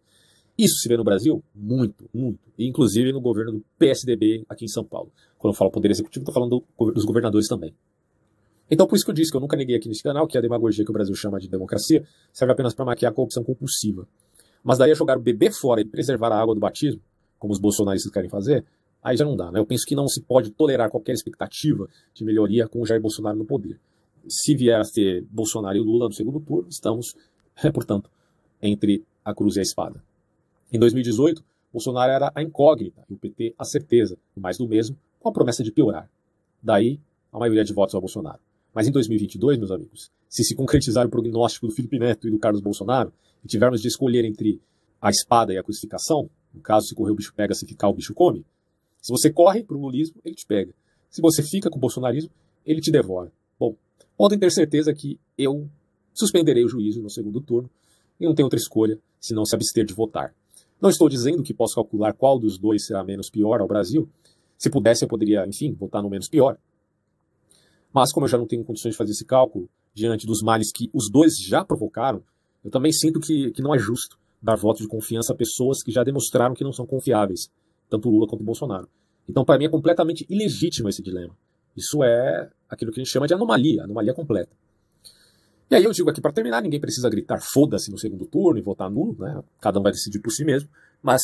Isso 0.57 0.75
se 0.75 0.87
vê 0.87 0.95
no 0.95 1.03
Brasil 1.03 1.43
muito, 1.53 2.09
muito, 2.13 2.39
e 2.57 2.65
inclusive 2.65 3.11
no 3.11 3.19
governo 3.19 3.53
do 3.53 3.65
PSDB 3.77 4.45
aqui 4.47 4.65
em 4.65 4.69
São 4.69 4.83
Paulo. 4.83 5.11
Quando 5.37 5.53
eu 5.53 5.57
falo 5.57 5.71
poder 5.71 5.91
executivo, 5.91 6.23
estou 6.23 6.33
falando 6.33 6.63
dos 6.93 7.05
governadores 7.05 7.47
também. 7.47 7.73
Então, 8.69 8.87
por 8.87 8.95
isso 8.95 9.05
que 9.05 9.11
eu 9.11 9.15
disse 9.15 9.29
que 9.29 9.37
eu 9.37 9.41
nunca 9.41 9.57
neguei 9.57 9.75
aqui 9.75 9.87
nesse 9.87 10.01
canal 10.01 10.27
que 10.27 10.37
a 10.37 10.41
demagogia 10.41 10.83
que 10.83 10.89
o 10.89 10.93
Brasil 10.93 11.13
chama 11.15 11.39
de 11.39 11.47
democracia 11.47 12.03
serve 12.31 12.53
apenas 12.53 12.73
para 12.73 12.85
maquiar 12.85 13.11
a 13.11 13.15
corrupção 13.15 13.43
compulsiva. 13.43 14.07
Mas 14.63 14.77
daí 14.77 14.91
a 14.91 14.95
jogar 14.95 15.17
o 15.17 15.21
bebê 15.21 15.51
fora 15.51 15.81
e 15.81 15.85
preservar 15.85 16.31
a 16.31 16.39
água 16.39 16.55
do 16.55 16.61
batismo, 16.61 17.01
como 17.37 17.51
os 17.53 17.59
bolsonaristas 17.59 18.11
querem 18.11 18.29
fazer, 18.29 18.65
aí 19.03 19.17
já 19.17 19.25
não 19.25 19.35
dá. 19.35 19.51
Né? 19.51 19.59
Eu 19.59 19.65
penso 19.65 19.85
que 19.85 19.95
não 19.95 20.07
se 20.07 20.21
pode 20.21 20.51
tolerar 20.51 20.89
qualquer 20.89 21.11
expectativa 21.11 21.87
de 22.13 22.23
melhoria 22.23 22.67
com 22.67 22.81
o 22.81 22.85
Jair 22.85 23.01
Bolsonaro 23.01 23.37
no 23.37 23.45
poder. 23.45 23.79
Se 24.27 24.55
vier 24.55 24.79
a 24.79 24.83
ter 24.83 25.25
Bolsonaro 25.29 25.77
e 25.77 25.81
Lula 25.81 26.07
no 26.07 26.13
segundo 26.13 26.39
turno, 26.39 26.69
estamos, 26.69 27.13
é, 27.61 27.69
portanto, 27.69 28.09
entre 28.61 29.03
a 29.25 29.33
cruz 29.35 29.57
e 29.57 29.59
a 29.59 29.61
espada. 29.61 30.01
Em 30.71 30.79
2018, 30.79 31.43
Bolsonaro 31.71 32.11
era 32.11 32.31
a 32.33 32.41
incógnita 32.41 33.03
e 33.09 33.13
o 33.13 33.17
PT 33.17 33.53
a 33.57 33.65
certeza, 33.65 34.17
mais 34.35 34.57
do 34.57 34.67
mesmo, 34.67 34.97
com 35.19 35.27
a 35.27 35.33
promessa 35.33 35.63
de 35.63 35.71
piorar. 35.71 36.09
Daí, 36.61 36.99
a 37.31 37.37
maioria 37.37 37.65
de 37.65 37.73
votos 37.73 37.93
ao 37.93 37.99
Bolsonaro. 37.99 38.39
Mas 38.73 38.87
em 38.87 38.91
2022, 38.91 39.57
meus 39.57 39.71
amigos, 39.71 40.11
se 40.27 40.43
se 40.43 40.55
concretizar 40.55 41.05
o 41.05 41.09
prognóstico 41.09 41.67
do 41.67 41.73
Felipe 41.73 41.99
Neto 41.99 42.27
e 42.27 42.31
do 42.31 42.39
Carlos 42.39 42.61
Bolsonaro, 42.61 43.13
e 43.43 43.47
tivermos 43.47 43.81
de 43.81 43.87
escolher 43.87 44.25
entre 44.25 44.61
a 45.01 45.09
espada 45.09 45.53
e 45.53 45.57
a 45.57 45.63
crucificação, 45.63 46.29
no 46.53 46.61
caso, 46.61 46.87
se 46.87 46.95
correr 46.95 47.11
o 47.11 47.15
bicho 47.15 47.33
pega, 47.35 47.53
se 47.53 47.65
ficar 47.65 47.89
o 47.89 47.93
bicho 47.93 48.13
come, 48.13 48.45
se 49.01 49.11
você 49.11 49.29
corre 49.29 49.63
para 49.63 49.75
o 49.75 49.81
lulismo, 49.81 50.21
ele 50.23 50.33
te 50.33 50.45
pega. 50.45 50.73
Se 51.09 51.21
você 51.21 51.43
fica 51.43 51.69
com 51.69 51.77
o 51.77 51.81
bolsonarismo, 51.81 52.31
ele 52.65 52.79
te 52.79 52.89
devora. 52.89 53.31
Bom, 53.59 53.75
podem 54.17 54.39
ter 54.39 54.49
certeza 54.49 54.93
que 54.93 55.19
eu 55.37 55.69
suspenderei 56.13 56.63
o 56.63 56.69
juízo 56.69 57.01
no 57.01 57.09
segundo 57.09 57.41
turno 57.41 57.69
e 58.19 58.25
não 58.25 58.33
tenho 58.33 58.45
outra 58.45 58.57
escolha 58.57 58.97
senão 59.19 59.45
se 59.45 59.53
abster 59.55 59.85
de 59.85 59.93
votar. 59.93 60.33
Não 60.81 60.89
estou 60.89 61.09
dizendo 61.09 61.43
que 61.43 61.53
posso 61.53 61.75
calcular 61.75 62.13
qual 62.13 62.39
dos 62.39 62.57
dois 62.57 62.85
será 62.85 63.03
menos 63.03 63.29
pior 63.29 63.59
ao 63.59 63.67
Brasil. 63.67 64.09
Se 64.57 64.69
pudesse, 64.69 65.03
eu 65.03 65.09
poderia, 65.09 65.45
enfim, 65.45 65.73
votar 65.73 66.01
no 66.01 66.09
menos 66.09 66.29
pior. 66.29 66.57
Mas 67.93 68.11
como 68.11 68.25
eu 68.25 68.29
já 68.29 68.37
não 68.37 68.47
tenho 68.47 68.63
condições 68.63 68.91
de 68.91 68.97
fazer 68.97 69.11
esse 69.11 69.25
cálculo, 69.25 69.69
diante 69.93 70.25
dos 70.25 70.41
males 70.41 70.71
que 70.71 70.89
os 70.93 71.09
dois 71.09 71.37
já 71.37 71.63
provocaram, 71.63 72.23
eu 72.63 72.71
também 72.71 72.91
sinto 72.91 73.19
que, 73.19 73.51
que 73.51 73.61
não 73.61 73.75
é 73.75 73.77
justo 73.77 74.17
dar 74.41 74.55
voto 74.55 74.81
de 74.81 74.87
confiança 74.87 75.31
a 75.33 75.35
pessoas 75.35 75.83
que 75.83 75.91
já 75.91 76.03
demonstraram 76.03 76.55
que 76.55 76.63
não 76.63 76.73
são 76.73 76.85
confiáveis, 76.85 77.51
tanto 77.89 78.09
Lula 78.09 78.27
quanto 78.27 78.43
Bolsonaro. 78.43 78.89
Então, 79.29 79.45
para 79.45 79.57
mim, 79.57 79.65
é 79.65 79.69
completamente 79.69 80.25
ilegítimo 80.29 80.89
esse 80.89 81.01
dilema. 81.01 81.35
Isso 81.77 82.03
é 82.03 82.49
aquilo 82.69 82.91
que 82.91 82.99
a 82.99 83.03
gente 83.03 83.11
chama 83.11 83.27
de 83.27 83.33
anomalia, 83.33 83.83
anomalia 83.83 84.13
completa. 84.13 84.51
E 85.71 85.75
aí 85.75 85.83
eu 85.83 85.91
digo 85.91 86.09
aqui 86.09 86.21
para 86.21 86.31
terminar, 86.31 86.61
ninguém 86.61 86.79
precisa 86.79 87.09
gritar 87.09 87.39
foda-se 87.41 87.89
no 87.89 87.97
segundo 87.97 88.25
turno 88.25 88.59
e 88.59 88.61
votar 88.61 88.89
nulo, 88.91 89.15
né? 89.17 89.41
Cada 89.59 89.79
um 89.79 89.83
vai 89.83 89.91
decidir 89.91 90.19
por 90.19 90.31
si 90.31 90.43
mesmo, 90.43 90.69
mas 91.01 91.21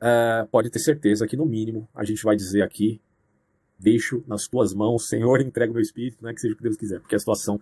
é, 0.00 0.46
pode 0.50 0.70
ter 0.70 0.78
certeza 0.78 1.26
que 1.26 1.36
no 1.36 1.46
mínimo 1.46 1.88
a 1.94 2.04
gente 2.04 2.22
vai 2.22 2.34
dizer 2.34 2.62
aqui 2.62 3.00
deixo 3.78 4.24
nas 4.26 4.48
tuas 4.48 4.74
mãos, 4.74 5.08
Senhor, 5.08 5.40
entrego 5.40 5.72
meu 5.72 5.82
espírito, 5.82 6.24
né, 6.24 6.34
que 6.34 6.40
seja 6.40 6.54
o 6.54 6.56
que 6.56 6.62
Deus 6.62 6.76
quiser, 6.76 7.00
porque 7.00 7.14
a 7.14 7.18
situação 7.18 7.60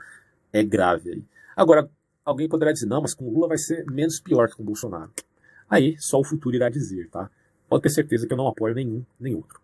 é 0.52 0.62
grave 0.62 1.10
aí. 1.10 1.24
Agora, 1.54 1.90
alguém 2.24 2.48
poderá 2.48 2.72
dizer, 2.72 2.86
não, 2.86 3.02
mas 3.02 3.14
com 3.14 3.28
Lula 3.28 3.48
vai 3.48 3.58
ser 3.58 3.84
menos 3.90 4.20
pior 4.20 4.48
que 4.48 4.56
com 4.56 4.64
Bolsonaro. 4.64 5.12
Aí, 5.68 5.96
só 5.98 6.18
o 6.18 6.24
futuro 6.24 6.56
irá 6.56 6.68
dizer, 6.68 7.08
tá? 7.10 7.30
Pode 7.68 7.82
ter 7.82 7.90
certeza 7.90 8.26
que 8.26 8.32
eu 8.32 8.36
não 8.36 8.48
apoio 8.48 8.74
nenhum 8.74 9.04
nem 9.18 9.34
outro. 9.34 9.60